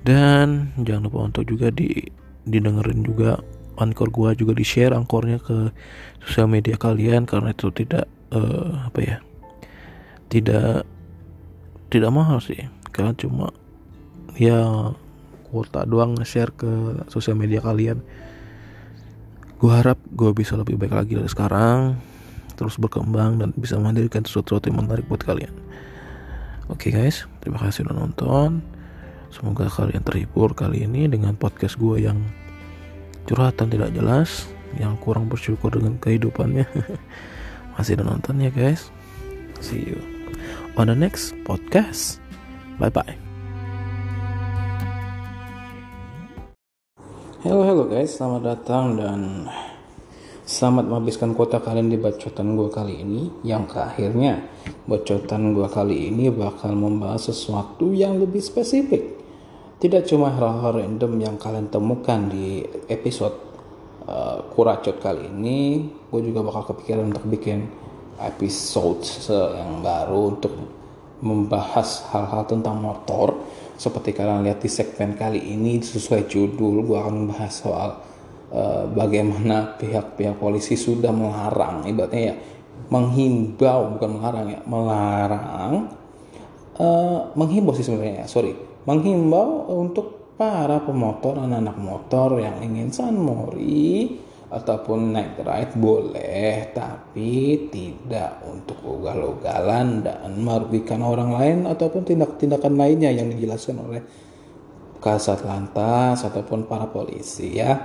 [0.05, 2.09] dan jangan lupa untuk juga di
[2.49, 3.41] didengerin juga
[3.81, 5.73] ankor gua juga di share angkornya ke
[6.25, 9.17] sosial media kalian karena itu tidak uh, apa ya
[10.33, 10.89] tidak
[11.91, 13.51] tidak mahal sih kalian cuma
[14.39, 14.95] ya
[15.51, 16.71] kuota doang nge-share ke
[17.11, 17.99] sosial media kalian.
[19.59, 21.99] Gue harap gue bisa lebih baik lagi dari sekarang
[22.55, 25.53] terus berkembang dan bisa menghadirkan sesuatu yang menarik buat kalian.
[26.71, 27.27] Oke okay guys.
[27.43, 28.63] Terima kasih udah nonton.
[29.35, 32.19] Semoga kalian terhibur kali ini dengan podcast gue yang
[33.27, 36.67] curhatan tidak jelas, yang kurang bersyukur dengan kehidupannya.
[37.75, 38.91] Masih ada nonton ya guys.
[39.61, 40.20] See you
[40.77, 42.23] on the next podcast.
[42.79, 43.17] Bye bye.
[47.41, 49.21] Halo halo guys, selamat datang dan
[50.45, 54.45] selamat menghabiskan kuota kalian di bacotan gue kali ini Yang akhirnya
[54.85, 59.21] bacotan gue kali ini bakal membahas sesuatu yang lebih spesifik
[59.81, 62.61] tidak cuma hal-hal random yang kalian temukan di
[62.93, 63.33] episode
[64.05, 67.65] uh, kuracot kali ini, gue juga bakal kepikiran untuk bikin
[68.23, 70.53] episode yang baru untuk
[71.21, 73.41] membahas hal-hal tentang motor.
[73.81, 77.91] Seperti kalian lihat di segmen kali ini sesuai judul, gue akan membahas soal
[78.53, 82.35] uh, bagaimana pihak-pihak polisi sudah melarang, ibaratnya ya
[82.93, 85.73] menghimbau bukan melarang ya, melarang,
[86.77, 94.17] uh, menghimbau sih sebenarnya, sorry menghimbau untuk para pemotor anak-anak motor yang ingin sunmori
[94.51, 103.15] ataupun naik ride boleh tapi tidak untuk ugal-ugalan dan merugikan orang lain ataupun tindak-tindakan lainnya
[103.15, 104.03] yang dijelaskan oleh
[104.99, 107.79] kasat lantas ataupun para polisi ya.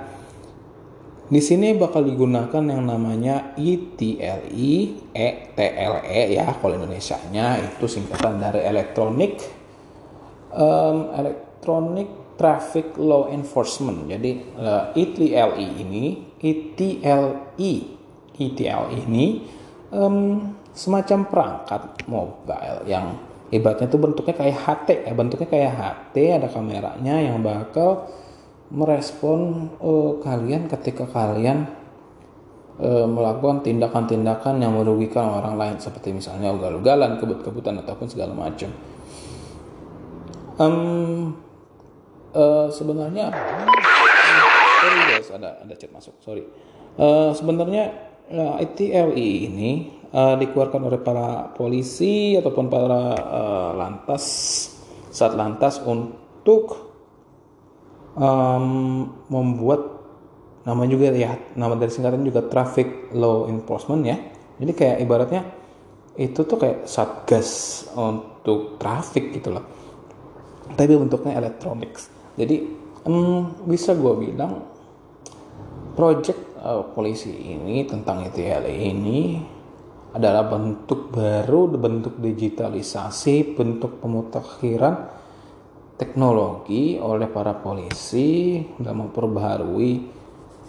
[1.26, 4.70] Di sini bakal digunakan yang namanya ETLE,
[5.09, 9.41] ETLE ya kalau Indonesia-nya itu singkatan dari elektronik
[10.53, 14.05] um, Electronic Traffic Law Enforcement.
[14.05, 17.73] Jadi uh, ETLE ini, ETLE,
[18.37, 19.41] ETLE ini
[19.89, 23.17] um, semacam perangkat mobile yang
[23.49, 28.05] ibaratnya itu bentuknya kayak HT ya, bentuknya kayak HT ada kameranya yang bakal
[28.69, 31.65] merespon uh, kalian ketika kalian
[32.77, 38.69] uh, melakukan tindakan-tindakan yang merugikan orang lain seperti misalnya ugal-ugalan, kebut-kebutan ataupun segala macam.
[40.55, 41.35] Um,
[42.31, 43.27] uh, sebenarnya
[44.86, 46.15] sorry guys ada ada chat masuk.
[46.21, 46.43] Sorry.
[46.95, 47.91] Uh, sebenarnya
[48.31, 49.71] uh, eh, ITLI ini
[50.13, 54.23] uh, dikeluarkan oleh para polisi ataupun para uh, lantas
[55.11, 56.93] saat lantas untuk
[58.15, 59.91] um, membuat
[60.65, 64.17] nama juga ya nama dari singkatan juga traffic law enforcement ya.
[64.55, 65.41] Jadi kayak ibaratnya
[66.15, 69.67] itu tuh kayak satgas untuk traffic gitu loh.
[70.79, 71.91] Tapi bentuknya elektronik.
[72.39, 72.55] Jadi
[73.03, 74.74] um, bisa gue bilang
[75.95, 79.39] project uh, polisi ini tentang ETL ini
[80.15, 85.11] adalah bentuk baru bentuk digitalisasi bentuk pemutakhiran
[85.95, 89.91] teknologi oleh para polisi dalam memperbaharui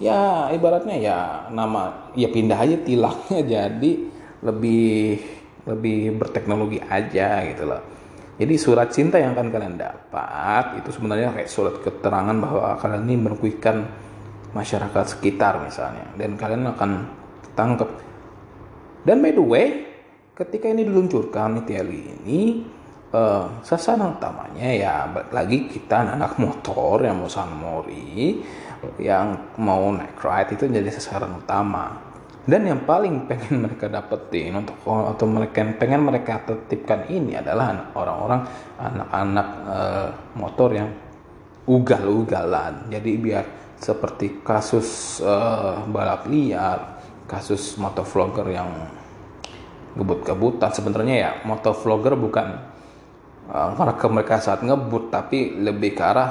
[0.02, 1.18] ya ibaratnya ya
[1.50, 3.92] nama ya pindah aja tilangnya jadi
[4.42, 5.18] lebih
[5.66, 7.82] lebih berteknologi aja gitu loh.
[8.36, 13.16] Jadi surat cinta yang akan kalian dapat itu sebenarnya kayak surat keterangan bahwa kalian ini
[13.16, 13.88] merugikan
[14.56, 16.90] masyarakat sekitar misalnya dan kalian akan
[17.52, 17.92] tangkap.
[19.04, 19.66] Dan by the way,
[20.32, 22.64] ketika ini diluncurkan ITL ini
[23.12, 24.94] uh, sasaran utamanya ya
[25.30, 28.40] lagi kita anak motor yang mau sanmori
[29.00, 32.06] yang mau naik ride itu jadi sasaran utama
[32.46, 38.46] dan yang paling pengen mereka dapetin untuk atau mereka pengen mereka tertipkan ini adalah orang-orang
[38.78, 39.78] anak-anak e,
[40.38, 40.86] motor yang
[41.66, 42.86] ugal-ugalan.
[42.86, 43.44] Jadi biar
[43.76, 45.34] seperti kasus e,
[45.88, 48.70] balap liar, kasus motovlogger yang
[49.96, 50.72] gebut-gebutan.
[50.72, 52.46] Sebenarnya ya motovlogger bukan
[53.48, 56.30] e, karena ke mereka saat ngebut tapi lebih ke arah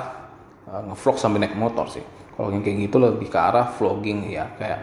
[0.65, 2.03] e, ngevlog sambil naik motor sih.
[2.35, 4.81] Kalau yang kayak gitu lebih ke arah vlogging ya kayak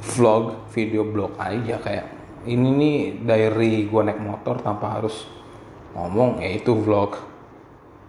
[0.00, 2.06] vlog video blog aja kayak
[2.48, 5.26] ini nih diary gue naik motor tanpa harus
[5.98, 6.40] ngomong.
[6.40, 7.18] Yaitu vlog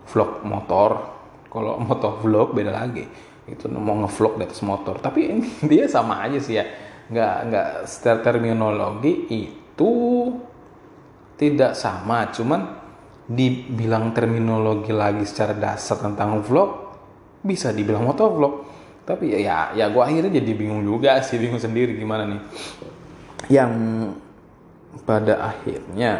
[0.05, 1.17] vlog motor.
[1.51, 5.01] Kalau motor vlog beda lagi itu mau ngevlog di atas motor.
[5.01, 5.21] Tapi
[5.69, 6.65] dia sama aja sih ya.
[7.11, 9.91] Nggak nggak secara terminologi itu
[11.39, 12.29] tidak sama.
[12.29, 12.61] Cuman
[13.31, 16.91] dibilang terminologi lagi secara dasar tentang vlog
[17.41, 18.71] bisa dibilang motovlog
[19.01, 22.41] tapi ya ya, ya gue akhirnya jadi bingung juga sih bingung sendiri gimana nih.
[23.49, 23.73] Yang
[25.03, 26.11] pada akhirnya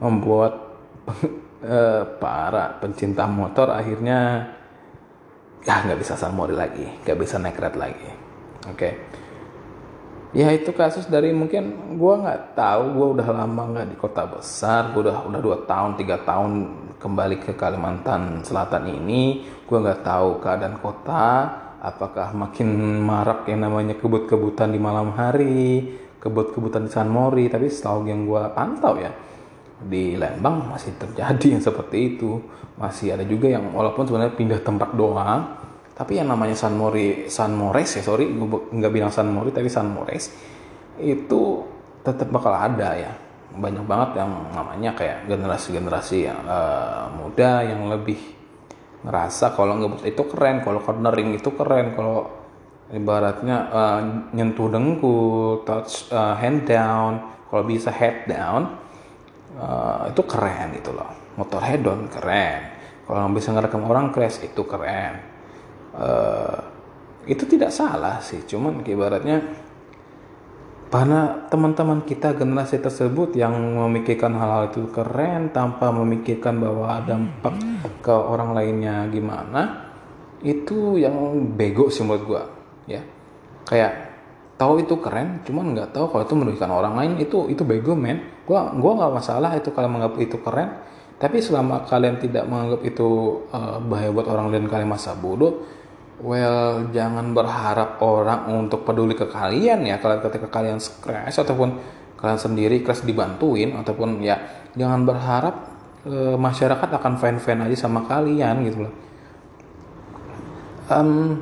[0.00, 0.74] membuat
[1.62, 4.50] eh, para pencinta motor akhirnya
[5.64, 8.10] ya nggak bisa salmori lagi nggak bisa naik red lagi
[8.68, 8.92] oke okay.
[10.36, 14.92] ya itu kasus dari mungkin gue nggak tahu gue udah lama nggak di kota besar
[14.92, 16.52] gue udah udah dua tahun tiga tahun
[17.00, 21.28] kembali ke Kalimantan Selatan ini gue nggak tahu keadaan kota
[21.80, 28.08] apakah makin marak yang namanya kebut-kebutan di malam hari kebut-kebutan di San Mori tapi setahu
[28.08, 29.12] yang gue pantau ya
[29.82, 32.38] di Lembang masih terjadi yang seperti itu.
[32.74, 35.64] Masih ada juga yang walaupun sebenarnya pindah tempat doang
[35.94, 39.94] tapi yang namanya San Mori San Mores ya sorry nggak bilang San Mori tapi San
[39.94, 40.26] Mores
[40.98, 41.42] itu
[42.02, 43.12] tetap bakal ada ya.
[43.54, 48.18] Banyak banget yang namanya kayak generasi-generasi yang uh, muda yang lebih
[49.06, 52.26] ngerasa kalau ngebut itu keren kalau cornering itu keren kalau
[52.90, 54.00] ibaratnya uh,
[54.34, 58.74] nyentuh dengkul touch uh, hand down kalau bisa head down
[59.58, 61.10] uh, itu keren gitu loh.
[61.38, 62.60] Motor head on keren.
[63.04, 65.20] Kalau bisa ngerekam orang crash itu keren.
[65.94, 66.58] Uh,
[67.24, 68.44] itu tidak salah sih.
[68.44, 69.40] Cuman ibaratnya
[70.94, 77.58] karena teman-teman kita generasi tersebut yang memikirkan hal-hal itu keren tanpa memikirkan bahwa dampak
[77.98, 79.90] ke orang lainnya gimana
[80.38, 82.42] itu yang bego sih menurut gua
[82.86, 83.02] ya.
[83.66, 84.03] Kayak
[84.54, 87.12] tahu itu keren cuman nggak tahu kalau itu merugikan orang lain.
[87.22, 88.22] Itu itu bego men.
[88.46, 90.68] Gua gua nggak masalah itu kalian menganggap itu keren.
[91.14, 95.62] Tapi selama kalian tidak menganggap itu uh, bahaya buat orang lain kalian masa bodoh
[96.22, 99.98] well jangan berharap orang untuk peduli ke kalian ya.
[99.98, 101.78] Kalau ketika kalian crash ataupun
[102.18, 104.38] kalian sendiri crash dibantuin ataupun ya
[104.78, 105.54] jangan berharap
[106.06, 108.94] uh, masyarakat akan fan fan aja sama kalian gitu loh.
[110.84, 111.40] Um,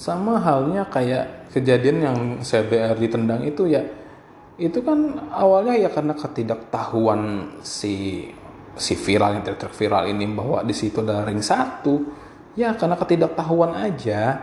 [0.00, 3.84] sama halnya kayak kejadian yang CBR ditendang itu ya
[4.56, 8.24] itu kan awalnya ya karena ketidaktahuan si
[8.80, 12.00] si viral yang truk viral ini bahwa di situ ada ring satu
[12.56, 14.40] ya karena ketidaktahuan aja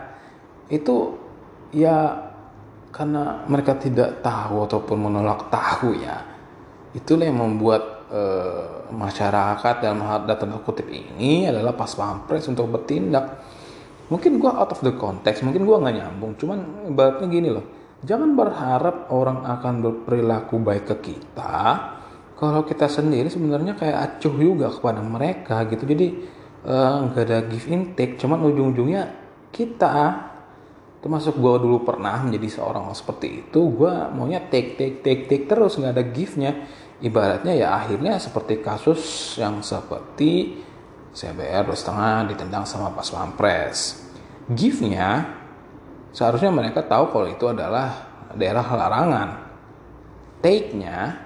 [0.70, 1.18] itu
[1.74, 2.28] ya
[2.94, 6.22] karena mereka tidak tahu ataupun menolak tahu ya
[6.94, 8.22] itulah yang membuat e,
[8.94, 13.47] masyarakat dalam hal data kutip ini adalah pas pampres untuk bertindak
[14.08, 16.32] mungkin gue out of the context mungkin gue nggak nyambung.
[16.40, 17.64] Cuman ibaratnya gini loh.
[18.04, 21.54] Jangan berharap orang akan berperilaku baik ke kita.
[22.38, 25.82] Kalau kita sendiri sebenarnya kayak acuh juga kepada mereka gitu.
[25.82, 26.06] Jadi
[26.62, 28.14] eh, nggak uh, ada give in take.
[28.16, 29.02] Cuman ujung-ujungnya
[29.50, 30.30] kita
[30.98, 35.76] termasuk gue dulu pernah menjadi seorang seperti itu gue maunya take take take take terus.
[35.76, 36.52] Nggak ada give-nya.
[36.98, 40.58] Ibaratnya ya akhirnya seperti kasus yang seperti
[41.18, 44.06] CBR dua setengah ditendang sama pas pampres.
[44.46, 45.26] Giftnya
[46.14, 48.06] seharusnya mereka tahu kalau itu adalah
[48.38, 49.28] daerah larangan.
[50.38, 51.18] Take-nya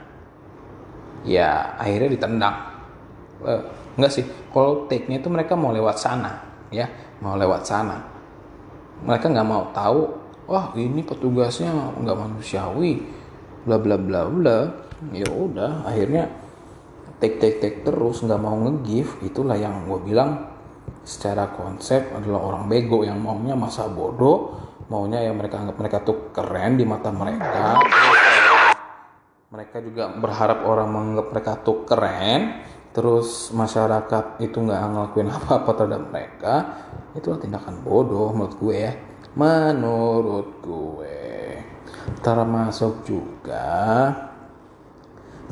[1.29, 2.57] ya akhirnya ditendang.
[3.45, 3.63] Eh,
[4.01, 6.41] enggak sih, kalau take-nya itu mereka mau lewat sana,
[6.73, 6.89] ya
[7.21, 8.01] mau lewat sana.
[9.05, 10.09] Mereka nggak mau tahu,
[10.49, 11.69] wah ini petugasnya
[12.01, 13.05] nggak manusiawi,
[13.69, 14.59] bla bla bla bla.
[15.13, 16.31] Ya udah, akhirnya
[17.23, 20.51] take take take terus nggak mau nge-give itulah yang gue bilang
[21.07, 24.59] secara konsep adalah orang bego yang maunya masa bodoh
[24.93, 27.81] maunya yang mereka anggap mereka tuh keren di mata mereka.
[29.49, 32.61] Mereka juga berharap orang menganggap mereka tuh keren
[32.93, 36.55] terus masyarakat itu nggak ngelakuin apa-apa terhadap mereka
[37.17, 38.93] itulah tindakan bodoh menurut gue ya.
[39.33, 41.21] Menurut gue.
[42.21, 43.73] Termasuk juga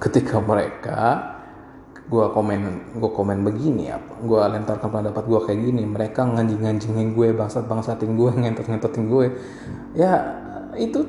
[0.00, 1.00] ketika mereka
[2.10, 2.60] gue komen
[2.98, 7.70] gue komen begini apa gue lentarkan pendapat gue kayak gini mereka nganjing nganjingin gue bangsat
[7.70, 9.26] bangsatin gue ngentot ngentotin gue.
[9.94, 10.12] Ya
[10.74, 11.06] itu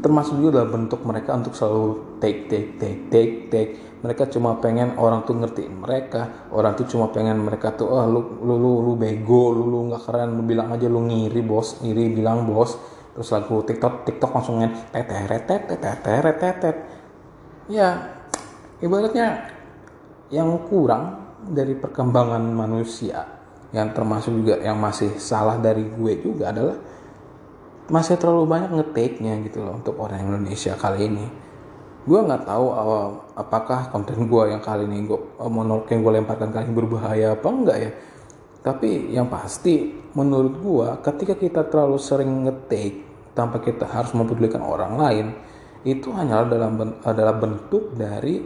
[0.00, 3.72] termasuk juga dalam bentuk mereka untuk selalu take take take take take.
[4.02, 8.40] Mereka cuma pengen orang tuh ngertiin mereka orang tuh cuma pengen mereka tuh oh, lu
[8.40, 12.08] lu lu lu bego lu lu nggak keren lu bilang aja lu ngiri bos ngiri
[12.16, 12.80] bilang bos.
[13.12, 16.76] Terus lagu tiktok tiktok langsung ngen teteret teteret teteret
[17.68, 18.10] ya
[18.82, 19.51] ibaratnya
[20.32, 23.22] yang kurang dari perkembangan manusia
[23.72, 26.76] yang termasuk juga yang masih salah dari gue juga adalah
[27.92, 31.26] masih terlalu banyak ngetik-nya gitu loh untuk orang Indonesia kali ini.
[32.02, 32.66] Gue nggak tahu
[33.36, 37.48] apakah konten gue yang kali ini gue monolog yang gue lemparkan kali ini berbahaya apa
[37.52, 37.90] enggak ya.
[38.62, 43.02] Tapi yang pasti menurut gua ketika kita terlalu sering ngetik
[43.34, 45.26] tanpa kita harus mempedulikan orang lain
[45.82, 48.38] itu hanyalah dalam adalah bentuk dari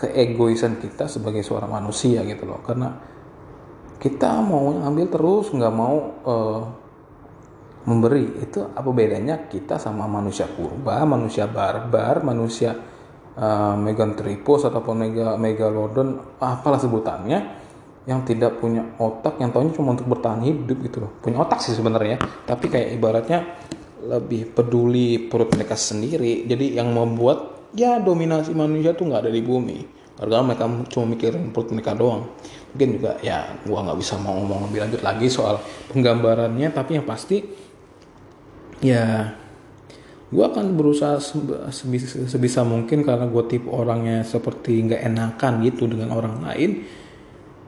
[0.00, 2.64] keegoisan kita sebagai seorang manusia gitu loh.
[2.64, 2.88] Karena
[4.00, 6.62] kita mau ngambil terus nggak mau uh,
[7.84, 8.40] memberi.
[8.40, 12.72] Itu apa bedanya kita sama manusia purba manusia barbar manusia
[13.36, 17.60] uh, megantripos ataupun mega megalodon apalah sebutannya
[18.08, 21.12] yang tidak punya otak yang tahunya cuma untuk bertahan hidup gitu loh.
[21.20, 22.16] Punya otak sih sebenarnya
[22.48, 23.38] tapi kayak ibaratnya
[24.00, 26.48] lebih peduli perut mereka sendiri.
[26.48, 29.98] Jadi yang membuat ya dominasi manusia tuh nggak ada di bumi.
[30.20, 32.28] Karena mereka cuma mikirin perut mereka doang.
[32.76, 35.58] Mungkin juga ya gua nggak bisa mau ngomong lebih lanjut lagi soal
[35.90, 37.42] penggambarannya tapi yang pasti
[38.80, 39.34] ya
[40.30, 41.18] gue akan berusaha
[41.74, 46.86] sebisa, sebisa mungkin karena gue tipe orangnya seperti nggak enakan gitu dengan orang lain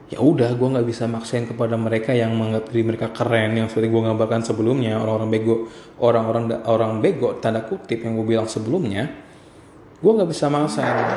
[0.07, 3.91] ya udah gue nggak bisa maksain kepada mereka yang menganggap diri mereka keren yang seperti
[3.91, 5.55] gue gambarkan sebelumnya orang-orang bego
[5.99, 9.11] orang-orang orang bego tanda kutip yang gue bilang sebelumnya
[10.03, 11.15] gue nggak bisa maksain.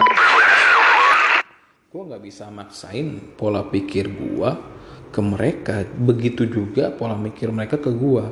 [1.91, 4.51] Gue nggak bisa maksain pola pikir gue
[5.11, 5.83] ke mereka.
[5.91, 8.25] Begitu juga pola pikir mereka ke gue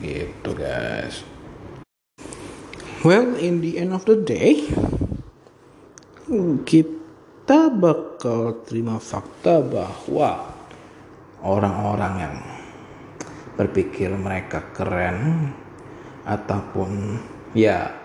[0.00, 1.28] gitu guys.
[3.04, 4.64] Well in the end of the day
[6.64, 10.56] kita bakal terima fakta bahwa
[11.44, 12.36] orang-orang yang
[13.60, 15.52] berpikir mereka keren
[16.24, 17.20] ataupun
[17.52, 17.97] ya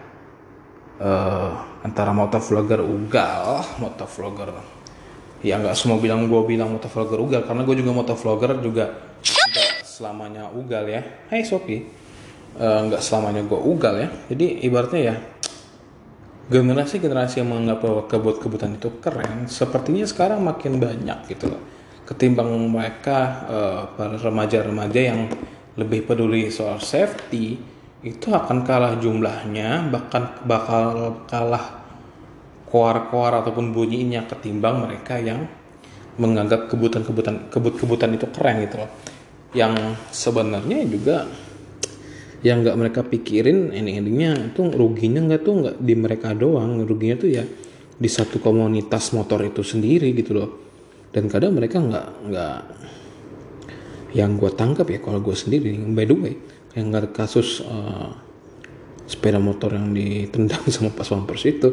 [1.00, 4.52] uh, antara motovlogger ugal motovlogger.
[5.44, 8.86] Ya nggak semua bilang gue bilang motovlogger ugal karena gue juga motovlogger juga
[9.24, 11.02] nggak selamanya ugal ya.
[11.28, 11.84] Hai Sophie
[12.60, 14.08] uh, nggak selamanya gue ugal ya.
[14.32, 15.16] Jadi ibaratnya ya
[16.44, 21.62] generasi-generasi yang menganggap bahwa kebut-kebutan itu keren sepertinya sekarang makin banyak gitu loh.
[22.04, 25.32] Ketimbang mereka uh, para remaja-remaja yang
[25.80, 27.73] lebih peduli soal safety
[28.04, 31.80] itu akan kalah jumlahnya bahkan bakal kalah
[32.68, 35.48] koar-koar ataupun bunyinya ketimbang mereka yang
[36.20, 38.92] menganggap kebutan-kebutan kebut-kebutan itu keren gitu loh.
[39.56, 41.26] Yang sebenarnya juga
[42.44, 46.84] yang nggak mereka pikirin ending-endingnya itu ruginya nggak tuh nggak di mereka doang.
[46.84, 47.46] Ruginya tuh ya
[47.94, 50.50] di satu komunitas motor itu sendiri gitu loh.
[51.14, 52.60] Dan kadang mereka nggak nggak
[54.14, 56.34] yang gue tangkap ya kalau gue sendiri by the way
[56.74, 58.10] yang kasus uh,
[59.06, 61.70] sepeda motor yang ditendang sama pas pampers itu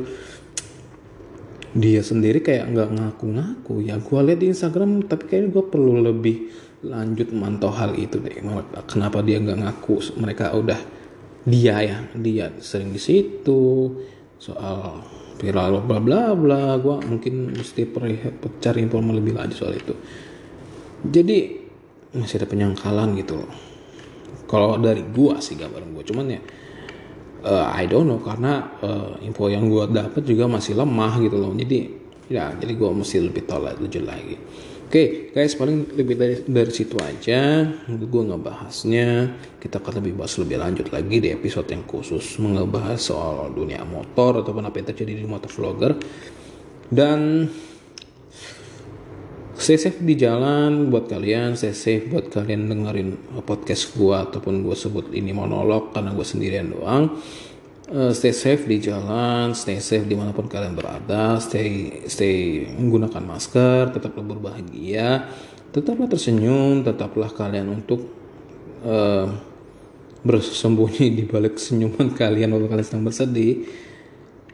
[1.71, 3.87] dia sendiri kayak nggak ngaku-ngaku.
[3.87, 6.51] Ya gue lihat di Instagram tapi kayaknya gue perlu lebih
[6.83, 8.43] lanjut mantau hal itu deh.
[8.91, 10.19] Kenapa dia nggak ngaku?
[10.19, 10.81] Mereka udah
[11.47, 13.97] dia ya dia sering di situ
[14.43, 14.99] soal
[15.39, 16.75] viral bla bla bla.
[16.83, 17.87] Gue mungkin mesti
[18.59, 19.95] cari informasi lebih lanjut soal itu.
[21.07, 21.39] Jadi
[22.19, 23.70] masih ada penyangkalan gitu loh
[24.51, 26.41] kalau dari gua sih gambaran gua cuman ya
[27.47, 31.55] uh, I don't know karena uh, info yang gua dapat juga masih lemah gitu loh
[31.55, 31.79] jadi
[32.27, 34.37] ya jadi gua mesti lebih tahu lebih lagi
[34.91, 37.63] Oke, okay, guys, paling lebih dari, dari situ aja.
[37.87, 39.39] Gue ngebahasnya.
[39.63, 44.43] Kita akan lebih bahas lebih lanjut lagi di episode yang khusus mengebahas soal dunia motor
[44.43, 45.95] ataupun apa yang terjadi di motor vlogger.
[46.91, 47.47] Dan
[49.61, 54.73] stay safe di jalan buat kalian, stay safe buat kalian dengerin podcast gue ataupun gue
[54.73, 57.21] sebut ini monolog karena gue sendirian doang
[57.91, 63.23] uh, stay safe di jalan, stay safe di mana pun kalian berada, stay stay menggunakan
[63.27, 65.27] masker, tetaplah berbahagia,
[65.75, 68.07] tetaplah tersenyum, tetaplah kalian untuk
[68.87, 69.27] uh,
[70.21, 73.67] bersembunyi di balik senyuman kalian waktu kalian sedang bersedih.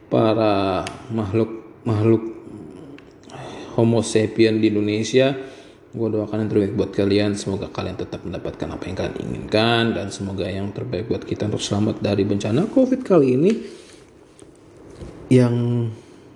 [0.06, 2.35] Para makhluk makhluk
[3.76, 5.36] Homo sapien di Indonesia.
[5.92, 7.36] Gue doakan yang terbaik buat kalian.
[7.36, 9.92] Semoga kalian tetap mendapatkan apa yang kalian inginkan.
[9.92, 13.52] Dan semoga yang terbaik buat kita untuk selamat dari bencana covid kali ini.
[15.28, 15.56] Yang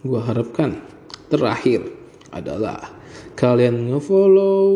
[0.05, 0.85] gue harapkan
[1.33, 1.89] terakhir
[2.29, 2.93] adalah
[3.37, 4.69] kalian ngefollow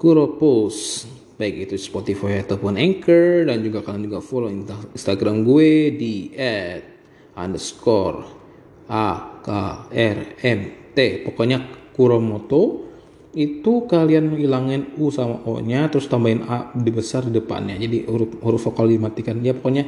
[0.00, 1.04] Kuropos
[1.36, 3.50] baik itu Spotify ataupun Anchor.
[3.50, 4.48] Dan juga kalian juga follow
[4.94, 6.14] Instagram gue di
[7.36, 8.24] underscore
[8.88, 9.48] a k
[9.92, 12.90] r m t pokoknya Kuromoto
[13.30, 17.78] itu kalian hilangin U sama O nya terus tambahin A di besar di depannya.
[17.78, 19.38] Jadi huruf huruf vokal dimatikan.
[19.38, 19.86] Ya pokoknya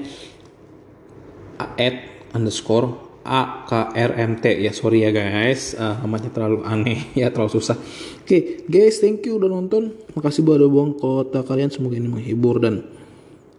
[1.59, 1.97] at
[2.39, 2.95] underscore
[3.27, 4.63] A K R M T.
[4.63, 5.75] Ya sorry ya guys.
[5.75, 7.11] Uh, namanya terlalu aneh.
[7.19, 7.75] Ya terlalu susah.
[7.75, 8.41] Oke okay,
[8.71, 9.91] guys thank you udah nonton.
[10.15, 11.75] Makasih buat buang kota kalian.
[11.75, 12.87] Semoga ini menghibur dan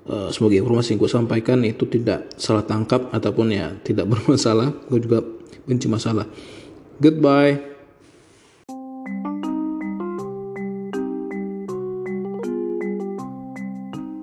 [0.08, 4.72] uh, semoga informasi yang gue sampaikan itu tidak salah tangkap ataupun ya tidak bermasalah.
[4.88, 5.20] Gue juga
[5.68, 6.24] benci masalah
[7.02, 7.58] Goodbye.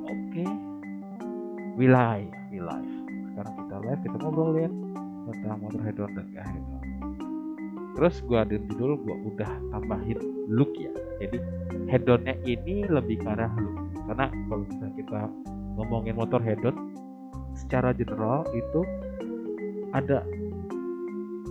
[0.07, 0.45] Oke.
[1.75, 2.95] we live we live.
[3.27, 4.71] Sekarang kita live kita ngobrol ya.
[5.31, 6.47] Tentang motor hedon dan gak
[7.99, 10.89] terus gue ada judul gue udah tambahin look ya.
[11.19, 11.37] Jadi
[11.91, 13.77] hedonnya ini lebih ke arah look.
[14.07, 15.21] Karena kalau misalnya kita
[15.75, 16.95] ngomongin motor hedon
[17.59, 18.81] secara general itu
[19.91, 20.23] ada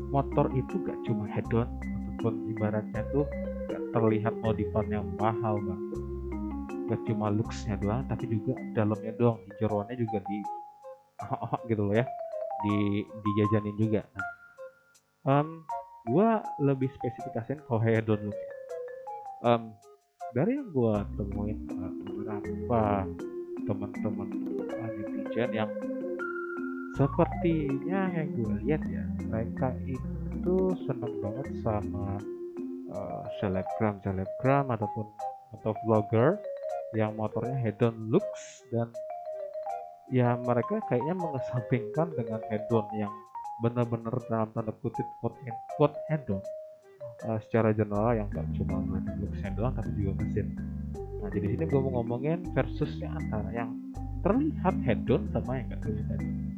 [0.10, 1.70] motor itu gak cuma head on
[2.18, 3.26] ataupun ibaratnya tuh
[3.70, 6.10] gak terlihat modifan yang mahal banget
[6.89, 10.38] gak cuma looksnya doang tapi juga dalamnya doang di jeroannya juga di
[11.30, 12.05] oh, gitu loh ya
[12.60, 14.01] di dijajanin juga.
[14.16, 14.28] Nah,
[15.28, 15.64] um,
[16.12, 18.39] gua lebih spesifikasiin kalau head on look
[19.45, 19.72] um,
[20.36, 22.82] dari yang gua temuin uh, beberapa
[23.64, 24.30] teman-teman
[24.76, 25.72] uh, netizen yang
[26.98, 30.56] sepertinya yang gue lihat ya mereka itu
[30.88, 32.18] seneng banget sama
[32.94, 35.06] uh, selebgram selebgram ataupun
[35.60, 36.38] atau vlogger
[36.98, 38.90] yang motornya head on looks dan
[40.10, 43.14] ya mereka kayaknya mengesampingkan dengan head on yang
[43.62, 45.38] benar-benar dalam tanda kutip quote,
[45.78, 46.42] quote head on
[47.30, 48.82] uh, secara general yang gak cuma
[49.22, 50.48] looksnya doang tapi juga mesin.
[51.20, 53.70] Nah jadi sini gue mau ngomongin versusnya antara yang
[54.26, 56.49] terlihat head on sama yang gak terlihat head on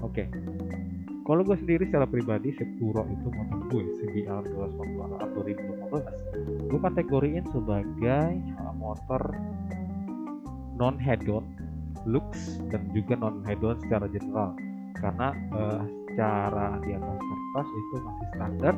[0.00, 0.24] Oke.
[0.24, 0.26] Okay.
[1.30, 8.74] Kalau gue sendiri secara pribadi Sepuro itu motor gue CBR 2015 gue kategoriin sebagai uh,
[8.74, 9.22] motor
[10.74, 11.46] non head on
[12.08, 14.58] looks dan juga non head on secara general
[14.98, 18.74] karena uh, secara di atas kertas itu masih standar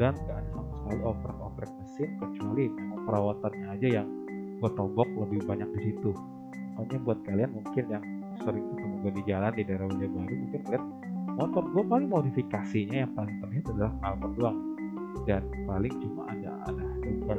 [0.00, 2.64] dan gak ada sama sekali oprek-oprek mesin kecuali
[3.04, 4.08] perawatannya aja yang
[4.60, 6.12] gue tombok lebih banyak di situ.
[6.76, 8.04] Makanya buat kalian mungkin yang
[8.40, 8.64] sering
[9.00, 10.84] gue di jalan di daerah Baru mungkin lihat
[11.36, 11.64] motor.
[11.72, 14.58] Gue paling modifikasinya yang paling terlihat adalah knalpot doang.
[15.24, 17.38] Dan paling cuma ada ada handlebar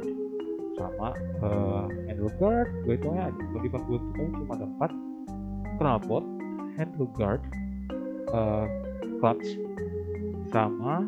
[0.72, 1.08] sama
[1.44, 4.90] uh, handlebar gue itu ya modifan gue itu cuma ada empat.
[5.78, 6.24] Knalpot
[6.78, 7.42] handleguard
[8.30, 8.66] uh,
[9.18, 9.48] clutch
[10.52, 11.06] sama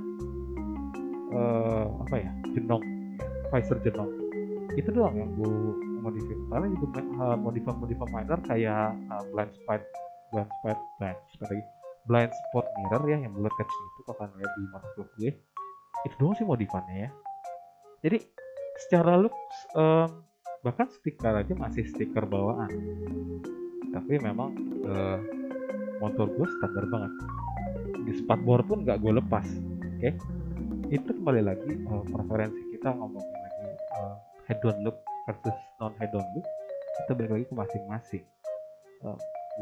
[1.35, 2.83] uh, apa ya jenong
[3.53, 4.11] visor jenong
[4.75, 5.55] itu doang yang gue
[6.03, 6.39] modifin.
[6.51, 9.81] Paling juga uh, modifan modifan minor kayak uh, blind spot
[10.35, 11.65] blind spot blind spot lagi.
[12.05, 15.31] Blind spot mirror ya yang bulat kecil itu kalian lihat di motor gue.
[16.05, 17.11] Itu doang sih modifannya ya.
[18.05, 18.19] Jadi
[18.85, 19.33] secara look
[19.79, 20.11] um,
[20.67, 22.69] bahkan stiker aja masih stiker bawaan.
[23.95, 24.53] Tapi memang
[24.85, 25.19] uh,
[26.03, 27.13] motor gue standar banget.
[28.05, 30.03] Di spatboard pun nggak gue lepas oke?
[30.03, 30.15] Okay?
[30.93, 36.13] itu kembali lagi uh, preferensi kita ngomongin lagi uh, head on look versus non head
[36.13, 36.45] on look.
[36.95, 38.25] Kita balik lagi ke masing-masing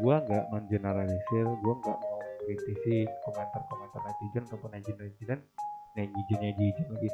[0.01, 5.39] gua nggak mengeneralisir gua nggak mau kritisi komentar-komentar netizen ataupun netizen
[5.93, 7.09] netizen netizen lagi.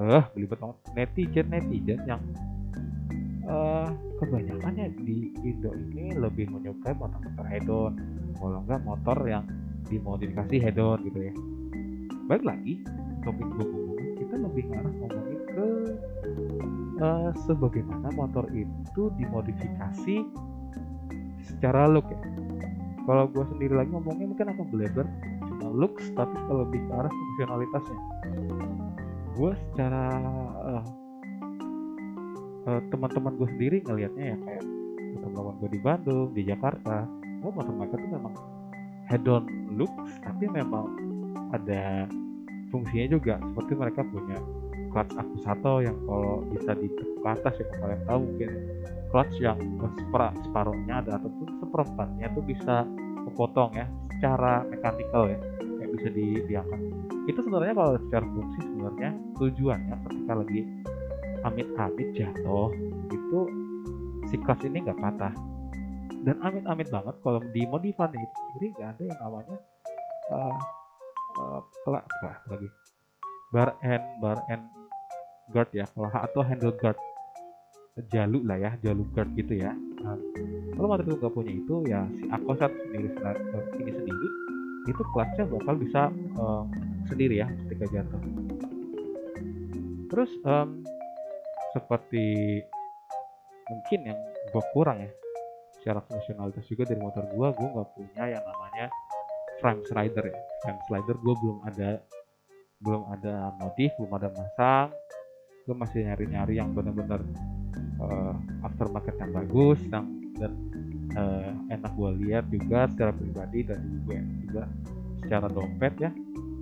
[0.00, 0.76] Eh belibet banget.
[0.94, 2.22] Netizen netizen yang
[3.48, 3.88] uh,
[4.20, 7.92] kebanyakannya di Indo ini lebih menyukai motor-motor head on
[8.38, 9.44] kalau enggak motor yang
[9.88, 11.34] dimodifikasi head on gitu ya.
[12.30, 12.74] Balik lagi
[13.26, 15.68] topik gue ngomongin kita lebih ngarah ngomongin ke
[17.02, 20.16] uh, sebagaimana motor itu dimodifikasi
[21.60, 22.16] secara look ya.
[23.04, 25.06] Kalau gue sendiri lagi ngomongnya mungkin akan beleber
[25.44, 28.00] cuma looks tapi kalau arah fungsionalitasnya
[29.36, 30.04] gue secara
[30.62, 30.84] uh,
[32.64, 34.64] uh, teman-teman gue sendiri ngelihatnya ya kayak
[35.20, 37.04] teman-teman gue di Bandung di Jakarta
[37.44, 38.34] oh motor mereka tuh memang
[39.10, 39.44] head on
[39.74, 40.86] looks tapi memang
[41.50, 42.06] ada
[42.70, 43.34] fungsinya juga.
[43.42, 44.38] Seperti mereka punya
[44.90, 46.88] clutch akusato yang kalau bisa di
[47.26, 48.50] atas ya kalau kalian tahu mungkin
[49.10, 49.58] clutch yang
[49.98, 52.86] separa, separuhnya ada ataupun seperempatnya tuh bisa
[53.30, 55.38] kepotong ya secara mekanikal ya
[55.80, 56.80] kayak bisa di, diangkat
[57.28, 60.60] itu sebenarnya kalau secara fungsi sebenarnya tujuannya ketika lagi
[61.44, 62.68] amit-amit jatuh
[63.12, 63.38] itu
[64.28, 65.34] si clutch ini nggak patah.
[66.20, 69.56] Dan amit-amit banget kalau di modifan itu sendiri nggak ada yang namanya
[70.28, 70.58] uh,
[71.40, 72.04] uh, kelak
[72.48, 72.68] lagi.
[73.50, 74.64] Bar end bar end
[75.50, 76.98] guard ya atau handle guard
[78.08, 79.72] jaluk lah ya jaluk guard gitu ya.
[80.00, 80.16] Nah,
[80.74, 83.08] kalau motor itu nggak punya itu ya si akosat sendiri
[83.80, 84.28] ini sendiri
[84.88, 86.08] itu clutchnya bakal bisa
[86.40, 86.64] uh,
[87.06, 88.20] sendiri ya ketika jatuh.
[90.10, 90.82] Terus um,
[91.76, 92.58] seperti
[93.70, 94.18] mungkin yang
[94.50, 95.10] gue kurang ya
[95.78, 98.86] secara fungsionalitas juga dari motor gue gue nggak punya yang namanya
[99.60, 100.38] frame slider ya.
[100.64, 101.90] Frame slider gue belum ada
[102.80, 104.88] belum ada modif belum ada masang
[105.68, 107.20] gue masih nyari-nyari yang benar-benar
[108.02, 108.34] uh,
[108.66, 110.06] aftermarket yang bagus yang
[110.38, 110.52] dan
[111.16, 114.62] uh, enak gue lihat juga secara pribadi dan juga juga
[115.20, 116.10] secara dompet ya.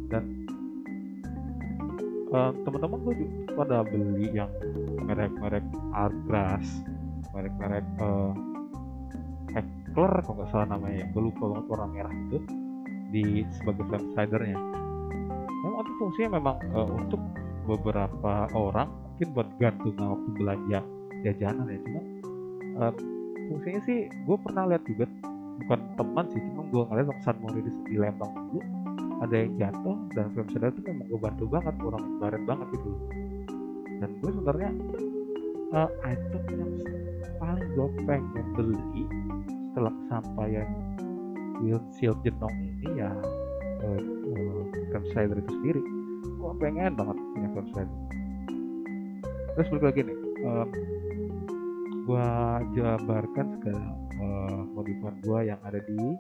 [0.09, 0.25] Dan
[2.33, 4.51] uh, teman-teman gue juga pada beli yang
[5.05, 6.67] merek-merek Artgrass
[7.37, 8.33] merek-merek uh,
[9.99, 11.05] sparkler kalau nggak salah namanya.
[11.11, 12.39] Gue lupa banget warna merah itu
[13.09, 14.59] di sebagai flame slidernya
[15.65, 17.21] memang itu fungsinya memang uh, untuk
[17.65, 20.81] beberapa orang mungkin buat gantungan waktu belanja
[21.27, 21.79] jajanan ya.
[21.83, 22.01] Cuma
[22.83, 22.93] uh,
[23.49, 25.05] fungsinya sih gue pernah lihat juga
[25.65, 28.61] bukan teman sih cuma gue ngeliat waktu San Mori di, di Lembang dulu
[29.19, 32.91] ada yang jatuh dan film sadar itu memang gue bantu banget kurang baret banget gitu.
[33.99, 34.71] Dan gue sebenarnya
[35.75, 36.73] uh, item yang
[37.43, 39.03] paling gue pengen beli
[39.71, 40.69] setelah kesampaian
[41.59, 43.11] windshield jenong ini ya
[43.83, 44.63] uh, uh,
[45.19, 45.83] itu sendiri
[46.23, 47.99] gue pengen banget punya film slider
[49.55, 50.67] terus balik lagi nih uh,
[52.09, 52.29] gue
[52.81, 53.85] jabarkan segala
[54.17, 56.17] uh, modifan gue yang ada di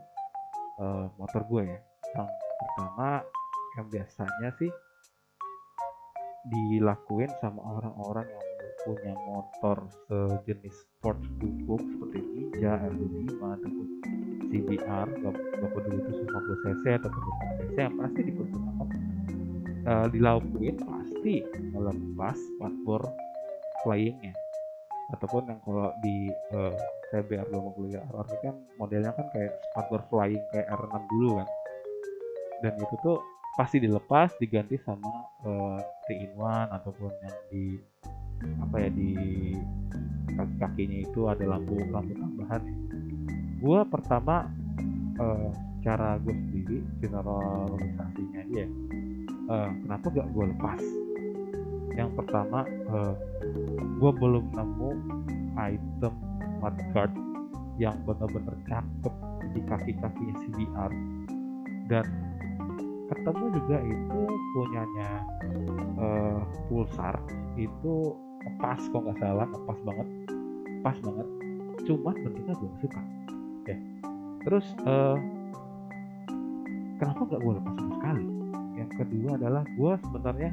[0.84, 1.80] uh, motor gue ya.
[2.12, 2.28] Yang
[2.60, 3.24] pertama
[3.80, 4.68] yang biasanya sih
[6.44, 8.44] dilakuin sama orang-orang yang
[8.84, 13.86] punya motor sejenis sport bubuk seperti Ninja R25 ataupun
[14.48, 15.36] CBR gak
[15.72, 18.88] peduli itu 50 cc atau 50 cc yang pasti dipergunakan.
[19.88, 21.34] Uh, dilakuin pasti
[21.72, 23.08] melepas spatbor
[23.80, 24.36] flyingnya
[25.08, 26.76] ataupun yang kalau di uh,
[27.08, 31.48] CBR 20 ya RR kan modelnya kan kayak spatbor flying kayak R6 dulu kan.
[32.58, 33.18] Dan itu tuh
[33.56, 35.10] pasti dilepas diganti sama
[35.42, 35.80] uh,
[36.12, 37.64] in one ataupun yang di
[38.62, 39.10] apa ya di
[40.38, 42.74] kaki kakinya itu ada lampu lampu tambahan ya.
[43.58, 44.46] gue pertama
[45.18, 45.50] uh,
[45.82, 48.66] cara gue sendiri generalisasinya dia
[49.50, 50.80] uh, kenapa gak gue lepas
[51.98, 52.62] yang pertama
[52.94, 53.14] uh,
[53.98, 54.90] gue belum nemu
[55.58, 56.14] item
[56.62, 57.10] mudguard
[57.82, 59.14] yang benar-benar cakep
[59.50, 60.92] di kaki-kakinya CBR
[61.90, 62.06] dan
[63.08, 64.20] ketemu juga itu
[64.54, 65.10] punyanya
[65.98, 67.16] uh, pulsar.
[67.56, 68.14] Itu
[68.60, 70.08] pas kok nggak salah pas banget
[70.84, 71.28] pas banget.
[71.88, 73.00] Cuman bentuknya gue suka.
[73.66, 73.76] Ya.
[74.46, 75.16] Terus uh,
[77.00, 78.26] kenapa nggak gue lepas sama sekali?
[78.78, 80.50] Yang kedua adalah gue sebenarnya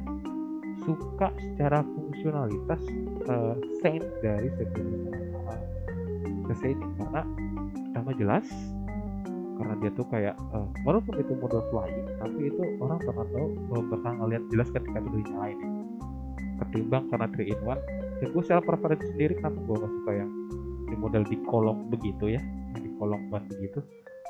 [0.86, 2.82] suka secara fungsionalitas
[3.28, 5.02] uh, Saint dari sejenis
[5.34, 5.60] uh,
[6.46, 7.22] ke Saint karena
[7.74, 8.46] pertama jelas
[9.56, 13.84] karena dia tuh kayak uh, walaupun itu mode flying tapi itu orang pernah tahu uh,
[13.90, 15.70] bakal ngeliat jelas ketika itu dinyalain ya.
[16.64, 20.32] ketimbang karena 3 in 1 dan gue secara preferensi sendiri kenapa gue gak suka yang
[20.86, 22.42] di model di kolong begitu ya
[22.78, 23.80] di kolong ban begitu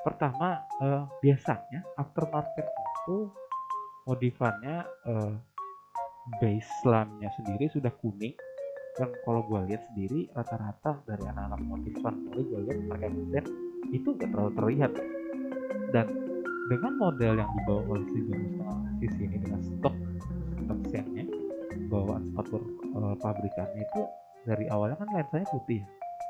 [0.06, 3.30] pertama uh, biasanya aftermarket itu
[4.06, 5.34] modifannya uh,
[6.42, 8.36] baseline-nya sendiri sudah kuning.
[8.96, 11.92] Dan kalau gue lihat sendiri rata-rata dari anak-anak mulai
[12.32, 13.46] gue lihat pakai mesin
[13.92, 14.92] itu gak terlalu terlihat.
[15.92, 16.06] Dan
[16.72, 18.20] dengan model yang dibawa oleh si
[19.04, 19.96] sisi ini dengan stok
[20.90, 21.28] setnya
[21.92, 22.58] bawaan sepatu
[22.96, 24.02] uh, pabrikannya itu
[24.48, 25.82] dari awalnya kan lensanya putih.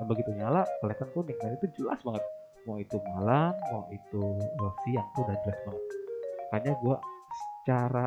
[0.02, 1.38] Dan begitu nyala kelihatan kuning.
[1.40, 2.24] Dan itu jelas banget.
[2.66, 5.84] Mau itu malam mau itu uh, siang tuh udah jelas banget.
[6.52, 6.98] Makanya gue
[7.36, 8.06] secara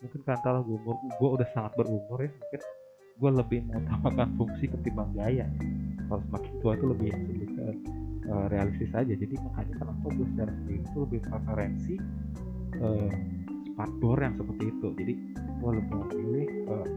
[0.00, 2.60] mungkin karena gue umur gue udah sangat berumur ya mungkin
[3.20, 5.44] gue lebih mengutamakan fungsi ketimbang gaya.
[5.44, 5.46] Ya.
[6.08, 7.10] kalau semakin tua itu lebih
[7.52, 7.66] ke
[8.32, 9.12] uh, realistis aja.
[9.12, 11.94] Jadi makanya kenapa gue secara sendiri itu lebih preferensi
[12.80, 13.10] uh,
[14.24, 14.88] yang seperti itu.
[14.96, 16.88] Jadi gue lebih memilih uh,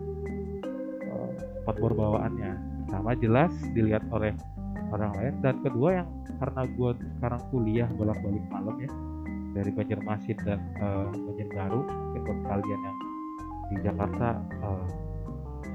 [1.68, 2.52] uh, bawaannya.
[2.88, 4.32] Sama jelas dilihat oleh
[4.96, 5.36] orang lain.
[5.44, 6.08] Dan kedua yang
[6.40, 8.92] karena gue sekarang kuliah bolak-balik malam ya
[9.54, 12.98] dari Banjarmasin dan uh, Banjarbaru mungkin buat kalian yang
[13.72, 14.28] di Jakarta
[14.66, 14.86] uh,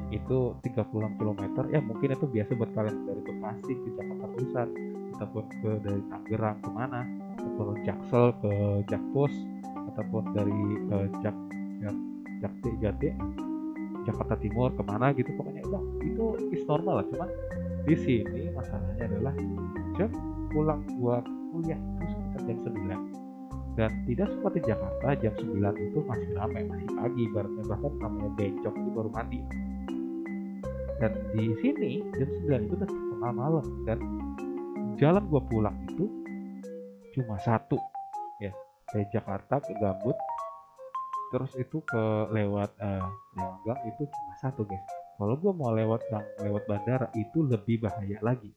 [0.08, 4.68] itu 36 km ya mungkin itu biasa buat kalian dari Bekasi ke Jakarta Pusat
[5.18, 7.00] ataupun ke dari Tangerang ke mana
[7.36, 8.52] ataupun Jaksel ke
[8.88, 9.34] Jakpus
[9.94, 10.60] ataupun dari
[10.92, 11.36] uh, Jak
[11.82, 11.96] Jak
[12.38, 13.08] Jakti Jati
[14.06, 16.24] Jakarta Timur ke mana gitu pokoknya udah itu
[16.56, 17.06] is normal lah.
[17.12, 17.28] Cuman
[17.84, 19.34] di sini masalahnya adalah
[20.00, 20.10] jam
[20.48, 21.20] pulang gua
[21.52, 23.27] kuliah itu sekitar jam 9
[23.78, 28.74] dan tidak seperti Jakarta jam 9 itu masih ramai masih pagi barunya bahkan namanya bencong
[28.74, 29.40] itu baru mandi.
[30.98, 33.66] Dan di sini jam 9 itu udah tengah malam.
[33.86, 33.98] Dan
[34.98, 36.10] jalan gue pulang itu
[37.14, 37.78] cuma satu
[38.42, 38.50] ya.
[38.90, 40.18] Dari Jakarta ke Gambut
[41.30, 42.02] terus itu ke
[42.34, 43.06] lewat uh,
[43.36, 48.22] Lewanggang itu cuma satu guys kalau gue mau lewat yang lewat bandara itu lebih bahaya
[48.22, 48.54] lagi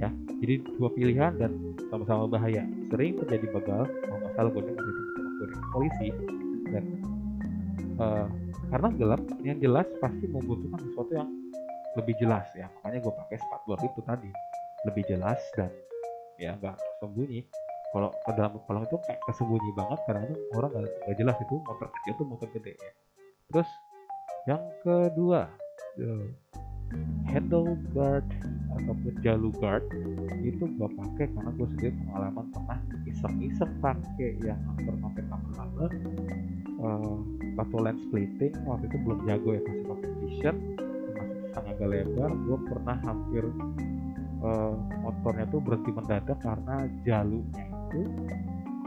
[0.00, 0.08] ya.
[0.40, 1.52] Jadi dua pilihan dan
[1.92, 2.64] sama-sama bahaya.
[2.88, 5.02] Sering terjadi begal kalau nggak salah gue dengar itu
[5.38, 6.08] gue polisi
[6.72, 6.84] dan
[8.00, 8.26] uh,
[8.72, 11.28] karena gelap yang jelas pasti membutuhkan sesuatu yang
[12.00, 12.72] lebih jelas ya.
[12.80, 14.30] Makanya gue pakai spatbor itu tadi
[14.88, 15.68] lebih jelas dan
[16.40, 17.44] ya nggak sembunyi
[17.92, 21.88] kalau ke dalam kolong itu kayak kesembunyi banget karena itu orang nggak jelas itu motor
[22.00, 22.92] kecil tuh motor gede ya.
[23.52, 23.68] Terus
[24.48, 25.67] yang kedua
[27.28, 28.24] handlebar
[28.80, 29.84] ataupun jalur guard
[30.40, 35.86] itu gue pakai karena gue sendiri pengalaman pernah iseng-iseng pakai yang pakai lama-lama
[36.80, 37.16] uh,
[37.58, 40.58] waktu lens splitting waktu itu belum jago ya masih pakai t-shirt
[41.18, 42.30] masih sangat agak lebar.
[42.46, 43.44] Gue pernah hampir
[44.46, 48.02] uh, motornya tuh berhenti mendadak karena jalurnya itu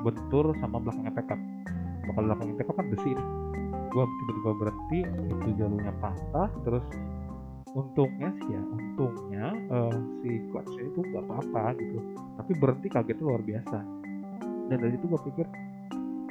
[0.01, 1.39] bentur sama belakangnya pickup
[2.09, 3.27] bakal belakangnya pickup kan besi nih
[3.91, 6.85] gue tiba-tiba berhenti itu jalurnya patah terus
[7.71, 11.99] untungnya sih ya untungnya uh, si clutchnya itu gak apa-apa gitu.
[12.39, 13.77] Tapi berhenti kagetnya luar biasa.
[14.71, 15.47] Dan dari itu gue pikir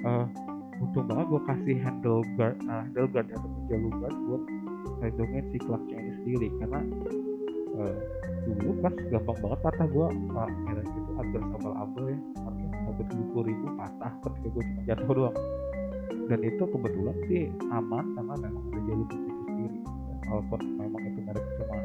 [0.05, 0.27] uh,
[0.81, 4.43] untung banget gue kasih handle guard uh, handle guard atau jalur guard buat
[5.01, 6.49] lindungin si clutchnya ini sendiri.
[6.61, 6.81] Karena
[7.77, 7.97] uh,
[8.45, 10.07] dulu pas gampang banget patah gue
[10.37, 12.19] merah gitu agar abal-abal ya.
[12.45, 15.37] Harganya sampai tujuh puluh ribu patah ketika gue cuma jatuh doang
[16.31, 19.78] dan itu kebetulan sih aman karena memang ada jalur itu sendiri.
[20.31, 21.78] Walaupun memang itu merek cuma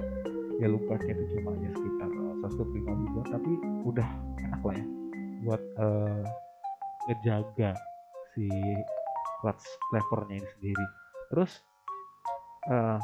[0.61, 2.09] jalur guardnya itu cuma ya sekitar
[2.45, 3.51] seratus lima ribuan tapi
[3.89, 4.85] udah enak lah ya
[5.45, 6.23] buat uh,
[7.09, 7.71] ngejaga
[8.37, 8.45] si
[9.41, 10.85] clutch levernya ini sendiri.
[11.33, 11.51] Terus
[12.69, 13.01] uh,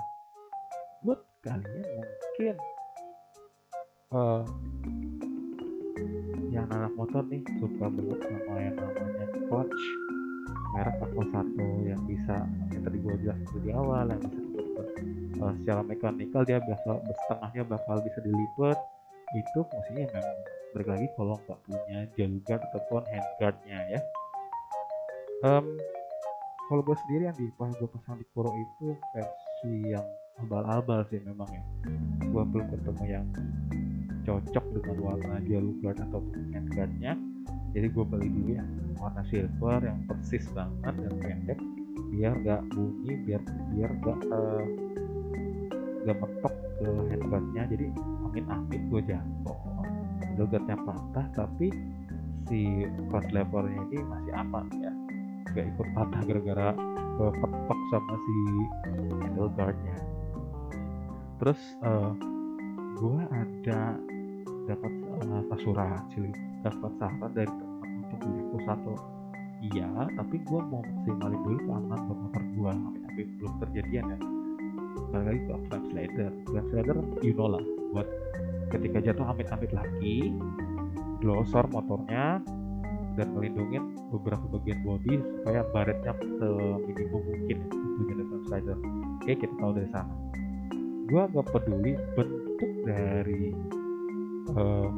[1.01, 2.55] buat kalian mungkin
[4.13, 4.45] uh,
[6.53, 9.81] yang anak motor nih suka banget sama yang namanya clutch
[10.72, 14.88] merek Aqua satu yang bisa yang tadi gue jelas di awal yang bisa dibuat
[15.41, 18.77] uh, secara mekanikal dia biasa setengahnya bakal bisa dilipat.
[19.31, 20.38] Itu fungsinya memang
[20.76, 23.99] balik lagi kalau nggak punya jalur guard ataupun handguardnya ya.
[25.41, 25.65] Um,
[26.72, 30.06] kalau gue sendiri yang di pas gue pasang di Kuro itu versi yang
[30.39, 31.64] abal-abal sih memang ya.
[32.31, 33.27] Gue belum ketemu yang
[34.22, 37.18] cocok dengan warna jalur guard ataupun handguardnya
[37.72, 38.69] jadi gue beli dulu yang
[39.02, 41.60] warna silver yang persis banget dan pendek
[42.14, 43.41] biar gak bunyi biar
[43.73, 44.64] biar gak uh,
[46.06, 47.88] gak mentok ke handguardnya jadi
[48.30, 49.60] amin-amin gue jatuh.
[50.22, 51.68] Handguardnya patah tapi
[52.45, 54.94] si clutch levernya ini masih aman ya.
[55.52, 56.69] Gak ikut patah gara-gara
[57.18, 58.36] kepetok sama si
[59.26, 60.11] handlebarnya
[61.41, 62.14] terus uh,
[63.02, 63.98] gue ada
[64.69, 64.94] dapat
[65.26, 66.30] uh, asuransi
[66.61, 67.49] dapat saran dari
[68.30, 68.93] aku satu.
[69.61, 72.72] Iya tapi gue mau maksimalin dulu keamanan buat motor gue
[73.06, 74.18] tapi belum terjadian ya.
[75.11, 76.31] Balik lagi ke slider.
[76.49, 78.07] Frame slider you know lah buat
[78.72, 80.31] ketika jatuh amit-amit lagi
[81.19, 82.41] glosor motornya
[83.19, 83.77] dan melindungi
[84.10, 88.77] beberapa bagian body supaya baretnya seminimum mungkin itu jenis slider.
[89.22, 90.14] Oke kita tahu dari sana.
[91.11, 93.52] Gue agak peduli bentuk dari
[94.56, 94.89] uh,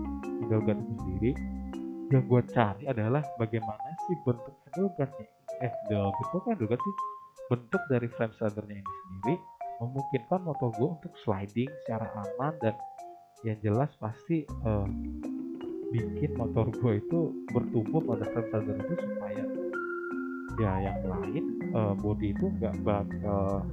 [0.44, 1.32] handle guard itu sendiri
[2.14, 5.26] yang gue cari adalah bagaimana sih bentuk guardnya
[5.66, 6.14] eh guard
[6.46, 6.96] kan guard sih?
[7.50, 9.36] Bentuk dari frame slidernya ini sendiri
[9.82, 12.78] memungkinkan motor gue untuk sliding secara aman dan
[13.42, 14.88] yang jelas pasti uh,
[15.90, 17.20] bikin motor gue itu
[17.50, 19.44] bertumbuh pada frame slider itu supaya
[20.62, 23.66] ya yang lain uh, body itu nggak bakal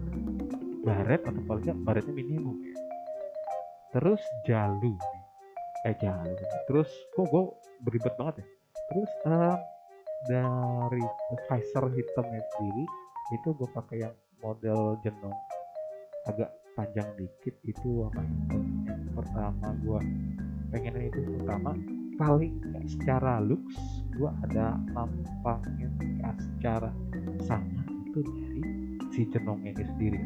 [0.81, 2.77] baret atau paling nggak baretnya minimum ya.
[3.93, 4.97] Terus jalu
[5.89, 6.37] eh jalu
[6.69, 7.45] terus kok gue
[7.89, 8.47] beribet banget ya?
[8.91, 9.57] Terus uh,
[10.29, 11.05] dari
[11.49, 12.85] visor hitamnya sendiri
[13.33, 15.37] itu gue pakai yang model jenong
[16.29, 20.01] agak panjang dikit itu apa yang pertama gue
[20.71, 21.73] pengen itu pertama
[22.21, 25.89] paling secara looks gue ada nampaknya
[26.37, 26.93] secara
[27.49, 27.81] sama
[28.13, 28.63] itu dari
[29.17, 30.21] si jenong ini sendiri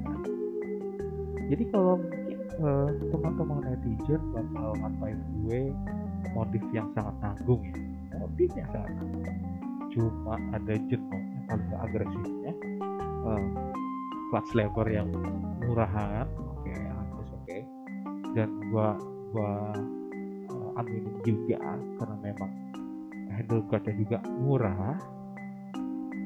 [1.55, 2.01] jadi kalau
[2.63, 5.61] uh, teman-teman netizen bakal ngatain gue
[6.33, 7.77] motif yang sangat nanggung ya.
[8.25, 9.39] Motif yang sangat nanggung.
[9.93, 12.53] Cuma ada jenong yang paling agresifnya.
[13.25, 13.47] Uh,
[14.29, 15.09] clutch lever yang
[15.65, 17.45] murahan oke okay, harus oke.
[17.49, 17.63] Okay.
[18.37, 18.99] dan gua
[19.33, 19.73] gua
[20.51, 21.57] uh, aminin juga
[21.97, 22.53] karena memang
[23.33, 24.99] handle guardnya juga murah.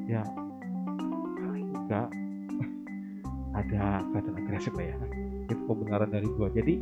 [0.09, 0.25] Ya
[1.39, 2.09] paling enggak
[3.59, 6.47] ada kelihatan agresif lah ya itu kebenaran dari gua.
[6.53, 6.77] Jadi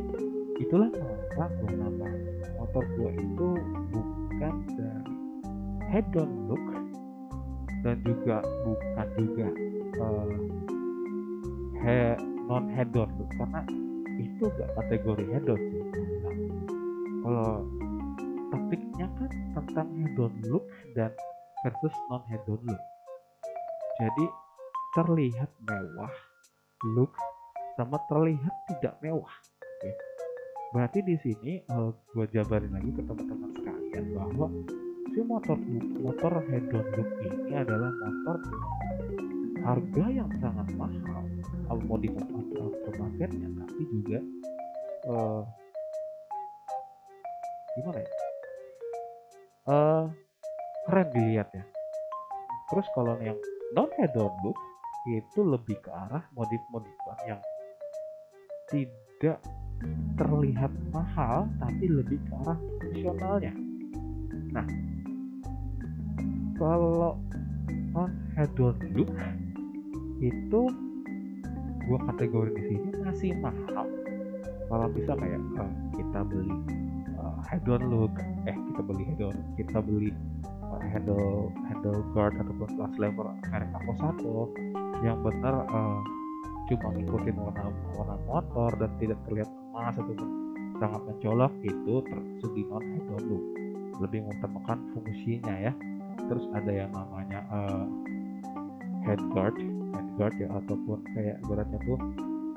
[0.60, 0.92] itulah
[1.32, 2.12] kenapa nambah
[2.60, 3.48] motor gua itu
[3.92, 5.14] bukan dari
[5.88, 6.64] head on look
[7.80, 9.46] dan juga bukan juga
[10.04, 10.36] uh,
[11.80, 12.12] he,
[12.44, 13.30] non head on look.
[13.40, 13.64] Karena
[14.18, 15.84] itu gak kategori head on sih.
[17.24, 17.52] Kalau
[18.52, 21.10] topiknya kan tentang head on look dan
[21.64, 22.84] versus non head on look.
[23.98, 24.24] Jadi
[24.94, 26.14] terlihat mewah
[26.94, 27.12] look
[27.78, 29.30] sama terlihat tidak mewah
[29.62, 29.90] Oke.
[30.74, 34.46] berarti di sini uh, gue jabarin lagi ke teman-teman sekalian bahwa
[35.14, 35.58] si motor
[36.02, 38.36] motor head on look ini adalah motor
[39.62, 41.22] harga yang sangat mahal.
[41.98, 44.18] Di aftermarketnya tapi juga
[45.10, 45.42] eh,
[47.76, 48.10] gimana ya?
[49.68, 50.04] Eh
[50.88, 51.64] keren dilihat ya.
[52.72, 53.36] Terus kalau yang
[53.76, 54.56] non head on look
[55.08, 57.40] itu lebih ke arah modif-modifan yang
[58.68, 59.38] tidak
[60.18, 63.52] terlihat mahal tapi lebih ke arah fungsionalnya
[64.52, 64.66] nah
[66.58, 67.14] kalau
[67.94, 68.10] on
[68.94, 69.14] look
[70.18, 70.62] itu
[71.88, 73.86] gua kategori di sini masih mahal.
[74.68, 76.56] Kalau bisa kayak eh, kita beli
[77.16, 78.12] eh, head on look
[78.44, 80.10] eh kita beli head on kita beli
[80.44, 84.34] eh, handle handle guard ataupun glass lever merek Ako satu
[85.00, 85.98] yang benar eh,
[86.68, 90.30] cuma ngikutin warna warna motor dan tidak terlihat emas ataupun
[90.78, 93.44] sangat mencolok itu termasuk di non head on look
[93.98, 95.72] lebih mengutamakan fungsinya ya.
[96.28, 97.86] Terus ada yang namanya eh,
[99.08, 99.56] head guard
[99.94, 101.98] head guard ya ataupun kayak ibaratnya tuh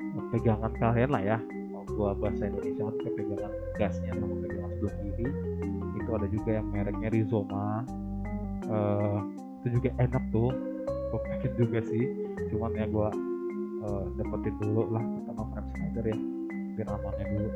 [0.00, 1.38] eh, pegangan kalian lah ya.
[1.72, 5.26] Kalau gua bahasa Indonesia itu pegangan gasnya sama pegangan sebelah kiri.
[5.98, 7.66] Itu ada juga yang mereknya Rizoma.
[8.70, 9.18] Eh,
[9.62, 10.52] itu juga enak tuh.
[11.12, 12.04] Pengen juga sih.
[12.54, 13.10] Cuman ya gua
[13.82, 16.18] eh, dapetin dulu lah pertama frame slider ya
[16.72, 17.50] biar amannya dulu.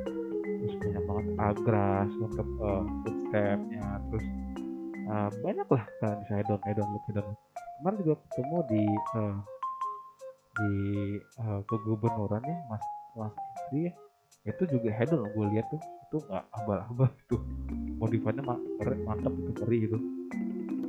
[0.56, 4.26] Terus banyak banget agras untuk eh, footstepnya terus
[5.06, 7.40] eh, banyak lah kan hedon look hedon look.
[7.76, 8.84] kemarin juga ketemu di
[9.16, 9.36] eh,
[10.56, 10.72] di
[11.20, 12.84] eh, kegubernuran ya mas
[13.16, 13.34] mas
[13.70, 13.92] Indri ya.
[14.46, 17.42] Itu juga hedon gue lihat tuh itu nggak abal-abal tuh
[17.98, 19.98] modifannya ma- keren mantap itu keri gitu.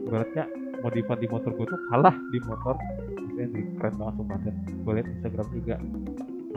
[0.08, 0.46] Ibaratnya
[0.80, 2.76] modifan di motor gue tuh kalah di motor
[3.38, 5.76] Mas Indri keren banget sumpah dan gue lihat Instagram juga.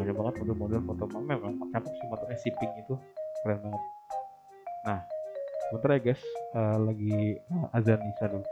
[0.01, 2.95] Banyak banget model-model foto memang cakep sih motornya shipping itu.
[3.45, 3.83] Keren banget.
[4.89, 5.01] Nah
[5.77, 6.23] bentar ya guys.
[6.57, 8.49] Eh, lagi eh, azan Isya dulu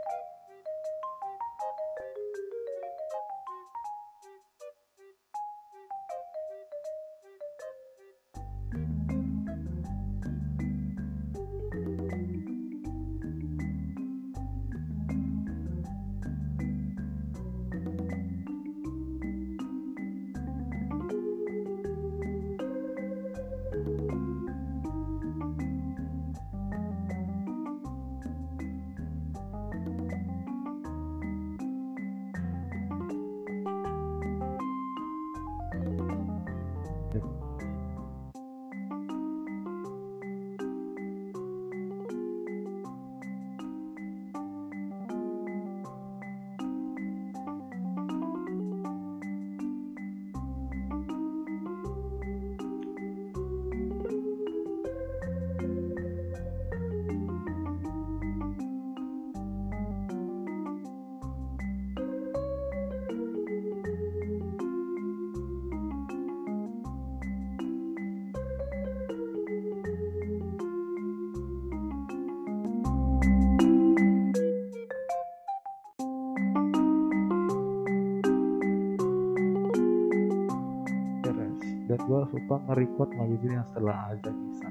[82.69, 84.69] nge-record magazine yang setelah azan Isya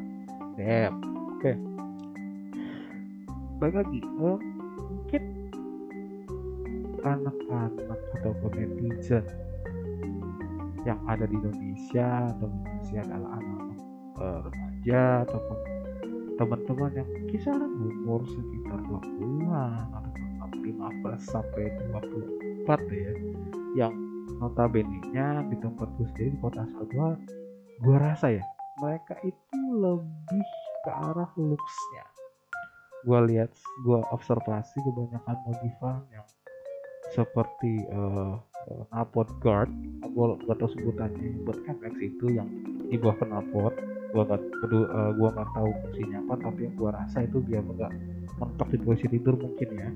[0.54, 0.94] damn.
[1.38, 1.54] Oke.
[3.58, 4.38] Baik lagi eh,
[4.90, 5.22] mungkin
[7.02, 9.22] anak-anak ataupun netizen
[10.86, 13.78] yang ada di Indonesia atau Indonesia adalah anak-anak
[14.18, 15.58] eh, remaja ataupun
[16.38, 19.90] teman-teman yang kisaran umur sekitar 20-an
[20.38, 21.66] atau 15 sampai
[22.66, 23.14] 24 deh ya
[23.74, 23.94] yang
[24.38, 26.86] notabene nya di tempat gue sendiri di kota asal
[27.78, 28.44] gue rasa ya
[28.78, 30.46] mereka itu lebih
[30.86, 32.04] ke arah looksnya.
[33.06, 33.50] Gue lihat
[33.82, 36.26] gue observasi kebanyakan modifan yang
[37.14, 38.34] seperti eh
[38.70, 39.70] eh, knalpot guard.
[40.14, 42.48] Gue gak tahu sebutannya buat MX itu yang
[42.90, 43.74] di bawah knalpot.
[44.14, 44.86] Gue gak peduli
[45.18, 47.92] gue gak tahu fungsinya apa tapi yang gue rasa itu biar gak
[48.38, 49.90] mentok di posisi tidur mungkin ya.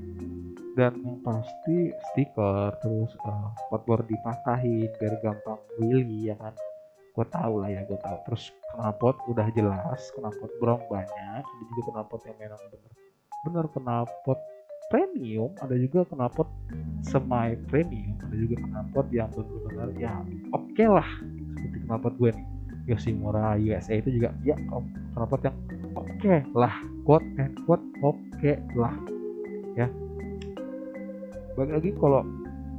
[0.73, 6.57] Dan yang pasti stiker terus uh, spotboard dipatahin biar gampang wheelie ya kan
[7.13, 8.17] gue tahu lah ya gue tahu.
[8.29, 8.45] Terus
[8.77, 12.93] knalpot udah jelas knalpot brong banyak ada juga knalpot yang memang bener.
[13.45, 14.41] Bener knalpot
[14.89, 16.49] premium ada juga knalpot
[17.05, 20.13] semi premium ada juga knalpot yang bener-bener ya
[20.57, 21.09] oke lah.
[21.61, 22.47] Seperti knalpot gue nih
[22.91, 24.57] Yoshimura USA itu juga ya
[25.13, 25.57] knalpot yang
[25.95, 26.75] oke lah.
[27.03, 28.95] Quote and quote oke lah
[29.77, 29.91] ya.
[31.59, 32.23] Balik lagi kalau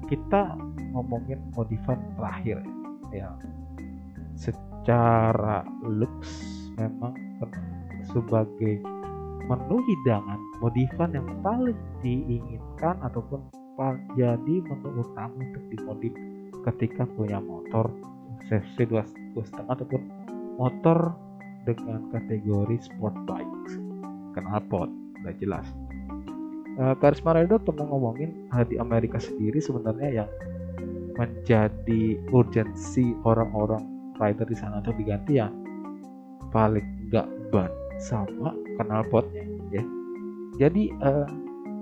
[0.09, 0.57] kita
[0.93, 2.61] ngomongin modifan terakhir
[3.13, 3.29] ya
[4.43, 7.15] secara looks memang
[8.11, 8.83] sebagai
[9.47, 13.43] menu hidangan modifan yang paling diinginkan ataupun
[14.19, 16.13] jadi menu utama untuk dimodif
[16.71, 17.89] ketika punya motor
[18.47, 19.03] CC dua
[19.33, 20.01] dua setengah ataupun
[20.59, 20.99] motor
[21.63, 23.79] dengan kategori sport bikes
[24.35, 24.89] knalpot
[25.23, 25.67] udah jelas.
[26.73, 30.29] Uh, Karisma Rider pernah ngomongin uh, di Amerika sendiri sebenarnya yang
[31.13, 33.92] menjadi urgensi orang-orang
[34.23, 35.51] rider di sana untuk diganti ya
[36.55, 39.83] paling nggak ban sama knalpotnya ya.
[40.57, 41.27] Jadi uh,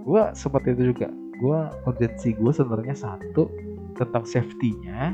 [0.02, 1.08] gue seperti itu juga
[1.38, 3.46] gue urgensi gue sebenarnya satu
[3.98, 5.14] tentang safety-nya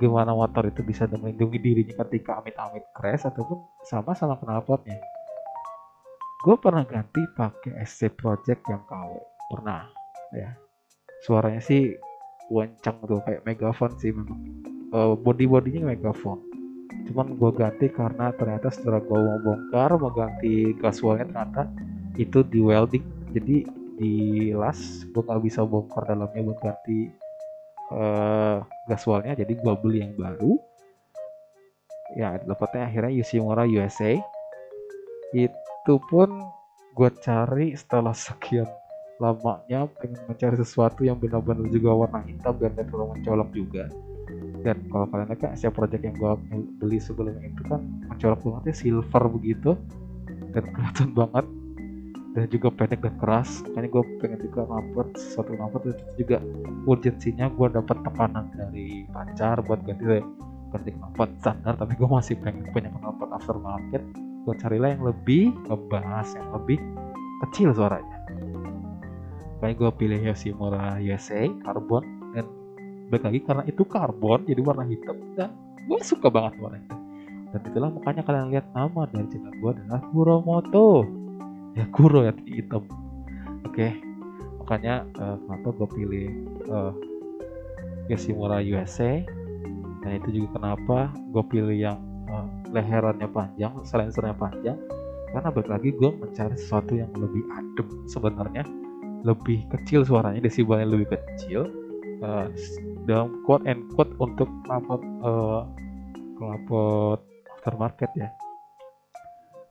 [0.00, 4.96] gimana motor itu bisa melindungi dirinya ketika amit-amit crash ataupun sama sama knalpotnya
[6.40, 9.12] gue pernah ganti pakai SC Project yang KW
[9.52, 9.84] pernah
[10.32, 10.56] ya.
[11.20, 11.92] Suaranya sih
[12.48, 14.40] wancang tuh kayak megaphone sih memang
[14.94, 16.42] uh, body bodinya megaphone.
[17.06, 21.62] Cuman gue ganti karena ternyata setelah gue mau bongkar mau ganti gaswalnya ternyata
[22.18, 23.04] itu di welding.
[23.30, 23.56] Jadi
[24.00, 24.14] di
[24.56, 27.10] las gue nggak bisa bongkar dalamnya buat ganti
[27.94, 30.58] uh, gaswalnya jadi gue beli yang baru.
[32.18, 34.18] Ya dapatnya akhirnya Yoshimura USA
[35.30, 36.42] itu pun
[36.98, 38.66] gue cari setelah sekian
[39.22, 43.84] lamanya pengen mencari sesuatu yang benar-benar juga warna hitam dan gak terlalu mencolok juga
[44.60, 46.32] dan kalau kalian lihat kan siapa project yang gue
[46.76, 47.80] beli sebelum itu kan
[48.12, 49.70] mencolok banget ya silver begitu.
[50.52, 51.46] Dan kelihatan banget.
[52.30, 53.64] Dan juga pendek dan keras.
[53.66, 55.82] Makanya gue pengen juga ngupload sesuatu ngupload.
[55.96, 56.36] Itu juga
[56.84, 60.04] urgensinya gue dapat tekanan dari pacar buat ganti
[60.70, 61.74] ganti knalpot standar.
[61.80, 64.02] Tapi gue masih pengen punya knalpot aftermarket.
[64.44, 66.78] Gue carilah yang lebih ngebahas yang lebih
[67.48, 68.18] kecil suaranya.
[69.58, 72.04] Makanya gue pilih Yoshimura USA Carbon.
[72.30, 72.59] Dan
[73.10, 75.18] balik lagi karena itu karbon jadi warna hitam.
[75.34, 75.50] Dan
[75.84, 77.00] gue suka banget warna itu
[77.50, 80.90] dan itulah makanya kalian lihat nama dari channel gue adalah Kuromoto.
[81.74, 82.86] Ya Kuro ya hitam.
[83.66, 83.90] Oke okay.
[84.62, 86.26] makanya uh, kenapa gue pilih
[86.70, 86.94] uh,
[88.06, 89.22] Yoshimura USA
[90.02, 91.98] dan itu juga kenapa gue pilih yang
[92.30, 94.78] uh, leherannya panjang silencernya panjang.
[95.30, 98.62] Karena balik lagi gue mencari sesuatu yang lebih adem sebenarnya.
[99.26, 101.70] Lebih kecil suaranya desibelnya lebih kecil.
[102.22, 102.50] Uh,
[103.08, 105.64] dalam quote and quote untuk knalpot uh,
[106.40, 107.20] knalpot
[107.58, 108.28] aftermarket ya.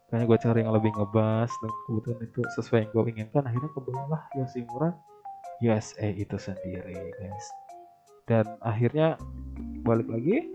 [0.09, 3.43] Makanya gue cari yang lebih ngebas dan kebetulan itu sesuai yang gue inginkan.
[3.45, 4.89] Akhirnya kebetulan Yoshimura
[5.61, 7.45] USA itu sendiri guys.
[8.25, 9.21] Dan akhirnya
[9.85, 10.49] balik lagi.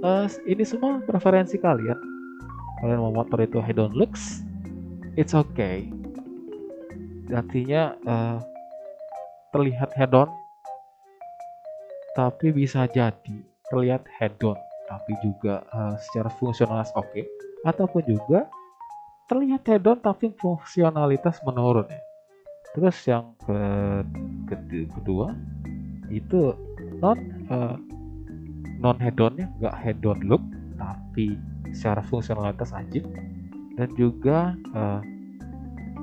[0.00, 1.98] Uh, ini semua preferensi kalian.
[2.82, 4.40] Kalian mau motor itu head on looks
[5.20, 5.84] it's okay.
[7.30, 8.38] Artinya uh,
[9.54, 10.32] terlihat head on
[12.20, 13.36] tapi bisa jadi
[13.72, 14.60] terlihat head on
[14.92, 17.24] tapi juga uh, secara fungsionalitas oke okay,
[17.64, 18.44] ataupun juga
[19.30, 22.02] terlihat hedon tapi fungsionalitas menurun ya.
[22.74, 23.58] Terus yang ke,
[24.50, 24.54] ke
[24.90, 25.38] kedua
[26.10, 26.54] itu
[26.98, 27.78] non uh,
[28.82, 30.42] non hedonnya nggak hedon look
[30.74, 31.38] tapi
[31.70, 33.06] secara fungsionalitas anjing
[33.78, 34.98] dan juga uh,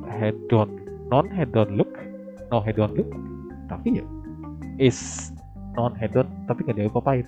[0.08, 0.80] hedon
[1.12, 1.92] non hedon look
[2.48, 3.12] no hedon look
[3.68, 4.06] tapi ya
[4.80, 5.32] is
[5.78, 7.26] non hedon tapi nggak diapa-apain.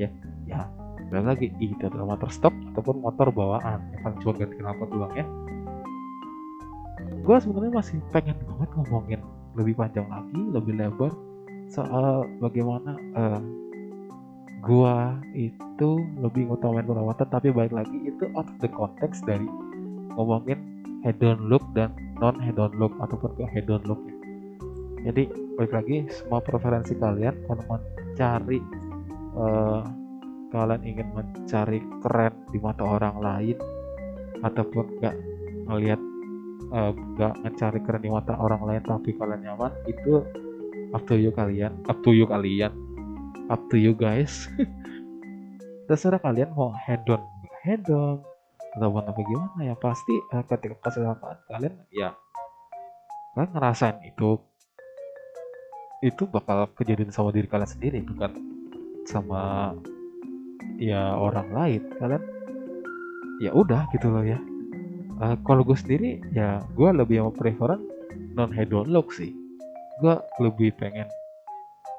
[0.00, 0.08] Ya.
[0.48, 0.66] Ya
[1.10, 3.82] balik lagi itu adalah motor stok ataupun motor bawaan.
[3.92, 5.26] Yang paling cuma ganti knalpot doang ya.
[7.20, 9.20] Gue sebenarnya masih pengen banget ngomongin
[9.58, 11.10] lebih panjang lagi lebih lebar
[11.70, 13.42] soal bagaimana uh,
[14.60, 15.90] gua itu
[16.20, 19.46] lebih ngutamain perawatan tapi balik lagi itu out of the context dari
[20.14, 20.58] ngomongin
[21.02, 23.98] head on look dan non head on look ataupun ke head on look
[25.00, 25.26] jadi
[25.60, 28.64] balik lagi semua preferensi kalian kalau mencari
[29.36, 29.84] uh,
[30.48, 33.60] kalian ingin mencari keren di mata orang lain
[34.40, 35.16] ataupun nggak
[35.68, 36.00] melihat
[36.72, 40.24] eh, nggak uh, mencari keren di mata orang lain tapi kalian nyaman itu
[40.96, 42.72] up to you kalian up to you kalian
[43.52, 44.48] up to you guys.
[45.92, 47.20] Terserah kalian mau head on
[47.68, 48.24] head on
[48.80, 52.16] ataupun apa gimana ya pasti uh, ketika kesalahan kalian ya
[53.36, 54.40] kalian ngerasain itu
[56.00, 58.32] itu bakal kejadian sama diri kalian sendiri bukan
[59.04, 59.76] sama
[60.80, 62.24] ya orang lain kalian
[63.40, 64.40] ya udah gitu loh ya.
[65.20, 67.84] Uh, kalau gue sendiri ya gue lebih mau preferan
[68.32, 69.36] non head on look sih.
[70.00, 71.08] Gue lebih pengen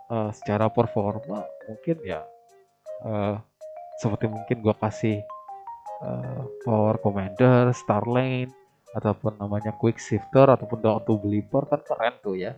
[0.10, 2.26] uh, secara performa mungkin ya
[3.06, 3.38] uh,
[4.02, 5.22] seperti mungkin gue kasih
[6.02, 8.50] uh, power commander star lane
[8.98, 11.16] ataupun namanya quick shifter ataupun down to
[11.70, 12.58] kan keren tuh ya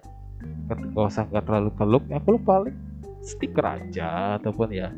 [0.71, 2.75] kan gak usah nggak terlalu keluk ya kalau paling
[3.23, 4.91] stiker aja ataupun ya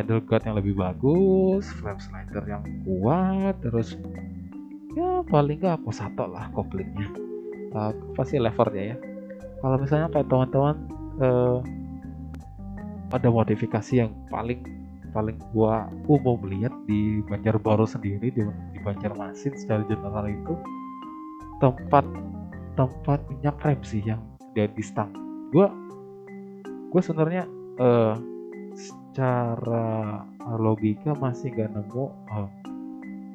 [0.00, 4.00] handle guard yang lebih bagus, frame slider yang kuat, terus
[4.96, 7.10] ya paling nggak aku satu lah koplingnya.
[7.70, 8.96] Uh, pasti levernya ya.
[9.60, 10.76] Kalau misalnya kayak teman-teman
[11.20, 11.58] uh,
[13.12, 14.64] ada modifikasi yang paling
[15.10, 20.54] paling gua umum lihat di Banjarbaru sendiri di, di Banjarmasin secara general itu
[21.58, 22.06] tempat
[22.78, 24.22] tempat minyak rem sih yang
[24.54, 25.10] dia di stang
[25.54, 25.70] gua
[26.90, 27.44] gua sebenarnya
[27.80, 28.14] eh
[29.10, 30.22] secara
[30.56, 32.48] logika masih gak nemu eh,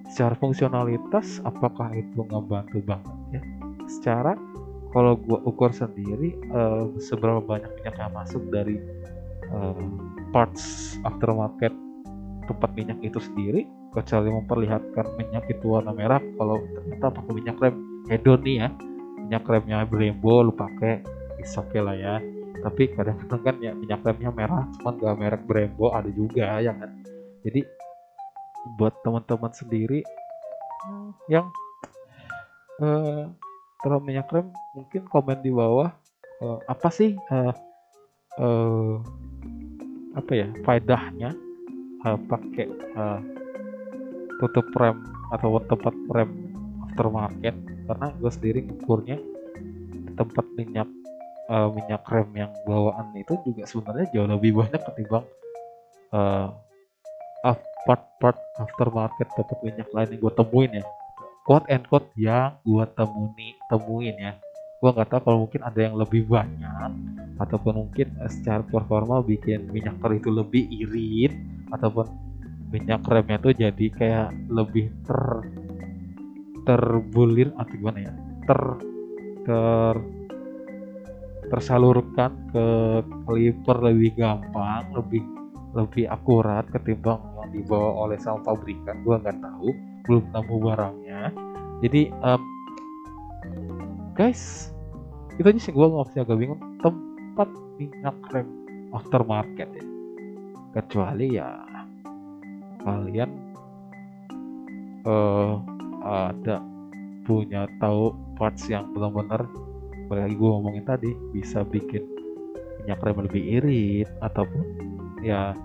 [0.10, 3.42] secara fungsionalitas apakah itu ngebantu banget ya.
[3.86, 4.40] Secara
[4.96, 8.80] kalau gua ukur sendiri eh, seberapa banyak minyak yang masuk dari
[9.52, 9.86] eh,
[10.32, 11.76] parts aftermarket
[12.48, 17.76] tempat minyak itu sendiri kecuali memperlihatkan minyak itu warna merah kalau ternyata pakai minyak rem
[18.08, 18.70] hedon nih ya
[19.26, 21.02] minyak remnya Brembo lu pakai
[21.42, 22.22] is oke lah ya.
[22.62, 26.94] Tapi kadang-kadang kan ya minyak remnya merah cuman gak merek Brembo ada juga ya kan?
[27.42, 27.66] Jadi
[28.78, 30.06] buat teman-teman sendiri
[31.30, 31.50] yang
[32.82, 33.26] eh
[33.82, 35.94] terlalu minyak rem mungkin komen di bawah
[36.42, 37.54] eh, apa sih eh
[38.42, 38.94] eh,
[40.18, 41.30] apa ya faedahnya
[42.02, 43.20] eh, pakai eh,
[44.42, 46.30] tutup rem atau tempat rem
[46.90, 49.18] aftermarket karena gue sendiri ngukurnya
[50.18, 50.90] tempat minyak
[51.50, 55.26] eh, minyak rem yang bawaan itu juga sebenarnya jauh lebih banyak ketimbang
[56.14, 56.48] eh,
[57.46, 60.86] af- part-part aftermarket tempat minyak lain yang gue temuin ya.
[61.46, 64.34] Quote and quote yang gue temui temuin ya.
[64.82, 66.92] Gue nggak tahu kalau mungkin ada yang lebih banyak
[67.38, 71.34] ataupun mungkin eh, secara performa bikin minyak rem itu lebih irit
[71.70, 72.10] ataupun
[72.74, 75.20] minyak remnya tuh jadi kayak lebih ter
[76.66, 78.14] terbulir atau gimana ya?
[78.50, 78.62] Ter
[79.46, 79.96] ter
[81.54, 82.66] tersalurkan ke
[83.30, 85.22] kaliper lebih gampang lebih
[85.78, 89.70] lebih akurat ketimbang yang dibawa oleh sama pabrikan gua nggak tahu
[90.10, 91.22] belum nemu barangnya.
[91.86, 92.42] Jadi em,
[94.18, 94.74] guys
[95.38, 98.48] itu aja sih gua masih agak bingung tempat minyak rem
[98.96, 99.86] aftermarket ya.
[100.76, 101.50] Kecuali ya
[102.82, 103.32] kalian
[105.06, 105.75] eh
[106.06, 106.62] ada
[107.26, 109.50] punya tahu parts yang benar-benar
[110.06, 112.06] balik lagi gue ngomongin tadi bisa bikin
[112.86, 114.64] minyak rem lebih irit ataupun
[115.26, 115.58] ya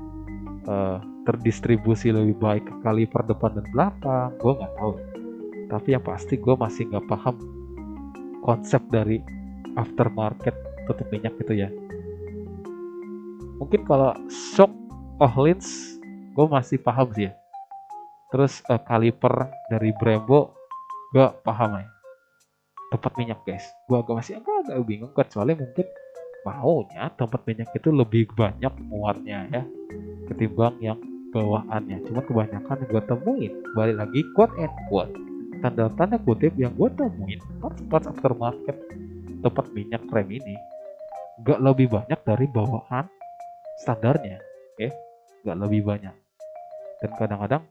[0.64, 0.98] eh,
[1.28, 4.94] terdistribusi lebih baik ke kaliper depan dan belakang gue nggak tahu.
[5.68, 7.36] Tapi yang pasti gue masih nggak paham
[8.40, 9.20] konsep dari
[9.76, 10.56] aftermarket
[10.88, 11.68] tutup minyak itu ya.
[13.60, 14.72] Mungkin kalau shock
[15.20, 16.00] Ohlins
[16.32, 17.39] gue masih paham sih ya
[18.30, 20.54] terus eh, kaliper dari Brembo
[21.10, 21.90] gue paham ya
[22.90, 23.66] tempat minyak guys.
[23.86, 25.86] Gue agak masih agak agak bingung kecuali mungkin
[26.42, 29.62] maunya tempat minyak itu lebih banyak muatnya ya
[30.26, 30.98] ketimbang yang
[31.30, 32.02] bawaannya.
[32.10, 35.14] Cuma kebanyakan yang gue temuin balik lagi quote and quote.
[35.60, 37.40] Tanda tanda kutip yang gue temuin
[37.90, 38.76] parts aftermarket
[39.40, 40.56] tempat minyak rem ini
[41.40, 43.08] gak lebih banyak dari bawaan
[43.84, 44.40] standarnya
[44.76, 44.88] oke?
[45.46, 46.14] Gak lebih banyak.
[47.00, 47.64] Dan kadang-kadang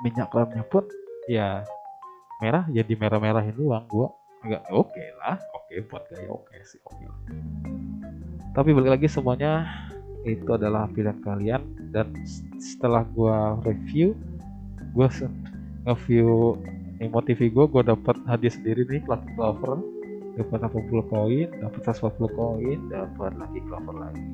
[0.00, 0.84] minyak remnya pun
[1.28, 1.64] ya
[2.40, 4.08] merah jadi merah-merahin doang gua.
[4.40, 7.04] Agak oke lah oke buat gaya oke sih oke.
[7.04, 7.18] Lah
[8.50, 9.68] tapi balik lagi semuanya
[10.26, 11.62] itu adalah pilihan kalian.
[11.90, 12.14] Dan
[12.58, 14.14] setelah gua review
[14.94, 15.10] gua
[15.86, 16.58] nge-view
[17.00, 19.80] Nemo TV gua gua dapat hadiah sendiri nih lucky clover
[20.38, 24.24] dapat 80 koin dapat 140 koin dapat lagi clover lagi.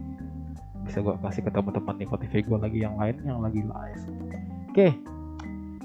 [0.86, 2.16] Bisa gua kasih ke teman-teman Nemo
[2.46, 4.04] gua lagi yang lain yang lagi live.
[4.72, 4.88] Oke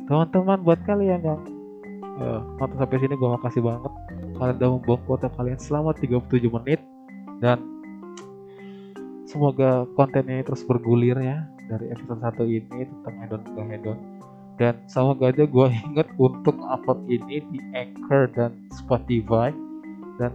[0.05, 1.41] teman-teman buat kalian yang
[2.59, 3.91] nonton sampai sini gue makasih banget.
[4.37, 6.79] Kalian udah membuang kuota kalian selama 37 menit.
[7.41, 7.57] Dan
[9.25, 13.99] semoga kontennya terus bergulir ya dari episode 1 ini tentang hedon ke hedon.
[14.59, 19.49] Dan semoga aja gue inget untuk upload ini di Anchor dan Spotify.
[20.21, 20.31] Dan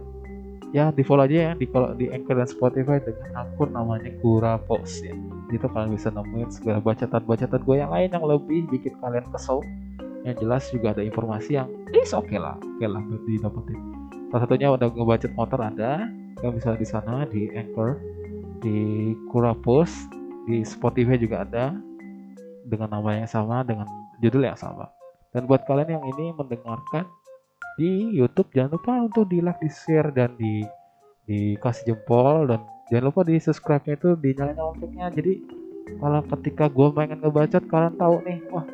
[0.75, 5.07] ya di follow aja ya di di Anchor dan Spotify dengan akun namanya Kura Post
[5.07, 5.15] ya
[5.47, 9.63] itu kalian bisa nemuin segala bacaan-bacaan gue yang lain yang lebih bikin kalian kesel.
[10.27, 13.79] Yang jelas juga ada informasi yang is oke lah oke lah buat didapetin.
[14.27, 16.03] Salah satunya udah ngebacet motor ada
[16.37, 17.95] kalian bisa di sana di Anchor
[18.59, 19.89] di Kurapos
[20.47, 21.71] di Spotify juga ada
[22.67, 23.87] dengan nama yang sama dengan
[24.19, 24.91] judul yang sama.
[25.31, 27.07] Dan buat kalian yang ini mendengarkan
[27.79, 30.65] di YouTube jangan lupa untuk di like di share dan di
[31.27, 35.07] dikasih jempol dan jangan lupa di subscribe nya itu dinyalain loncengnya.
[35.11, 35.33] Jadi
[35.99, 38.65] kalau ketika gue pengen ngebacot kalian tahu nih wah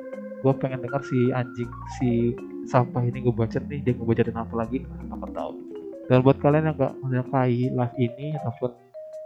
[0.44, 1.70] gue pengen dengar si anjing
[2.00, 2.34] si
[2.68, 4.78] sampah ini ngebacot nih dia ngebacotin apa lagi?
[5.10, 5.52] Akan tahu?
[6.12, 8.76] Dan buat kalian yang gak menyukai live ini ataupun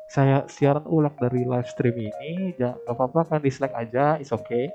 [0.08, 4.70] saya siaran ulang dari live stream ini jangan gak apa-apa kan dislike aja is okay.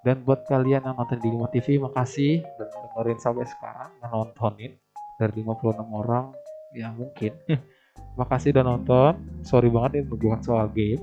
[0.00, 4.78] Dan buat kalian yang nonton di Lima TV makasih dan dengerin sampai sekarang nontonin
[5.18, 6.30] dari 56 orang
[6.76, 7.32] ya mungkin
[8.16, 9.12] makasih udah nonton.
[9.44, 11.00] Sorry banget ini bukan soal game.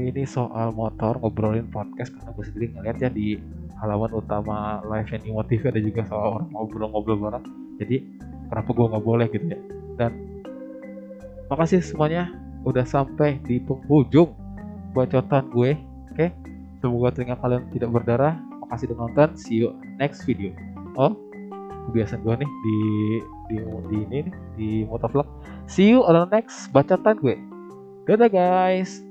[0.00, 3.36] Ini soal motor ngobrolin podcast karena gue sendiri ngeliat ya di
[3.80, 7.44] halaman utama live and Imo TV ada juga soal orang ngobrol-ngobrol bareng.
[7.76, 7.96] Jadi
[8.48, 9.60] kenapa gue nggak boleh gitu ya?
[10.00, 10.12] Dan
[11.52, 12.32] makasih semuanya
[12.64, 14.32] udah sampai di penghujung
[14.96, 15.76] bacotan gue
[16.16, 16.26] oke?
[16.80, 18.34] Semoga telinga kalian tidak berdarah.
[18.64, 19.28] Makasih udah nonton.
[19.36, 20.56] See you next video.
[20.96, 21.12] Oh
[21.90, 22.78] kebiasaan gue nih di
[23.50, 23.58] di
[23.90, 24.20] di ini
[24.54, 25.26] di motovlog
[25.66, 27.36] see you on the next bacotan gue.
[28.06, 29.09] Dadah guys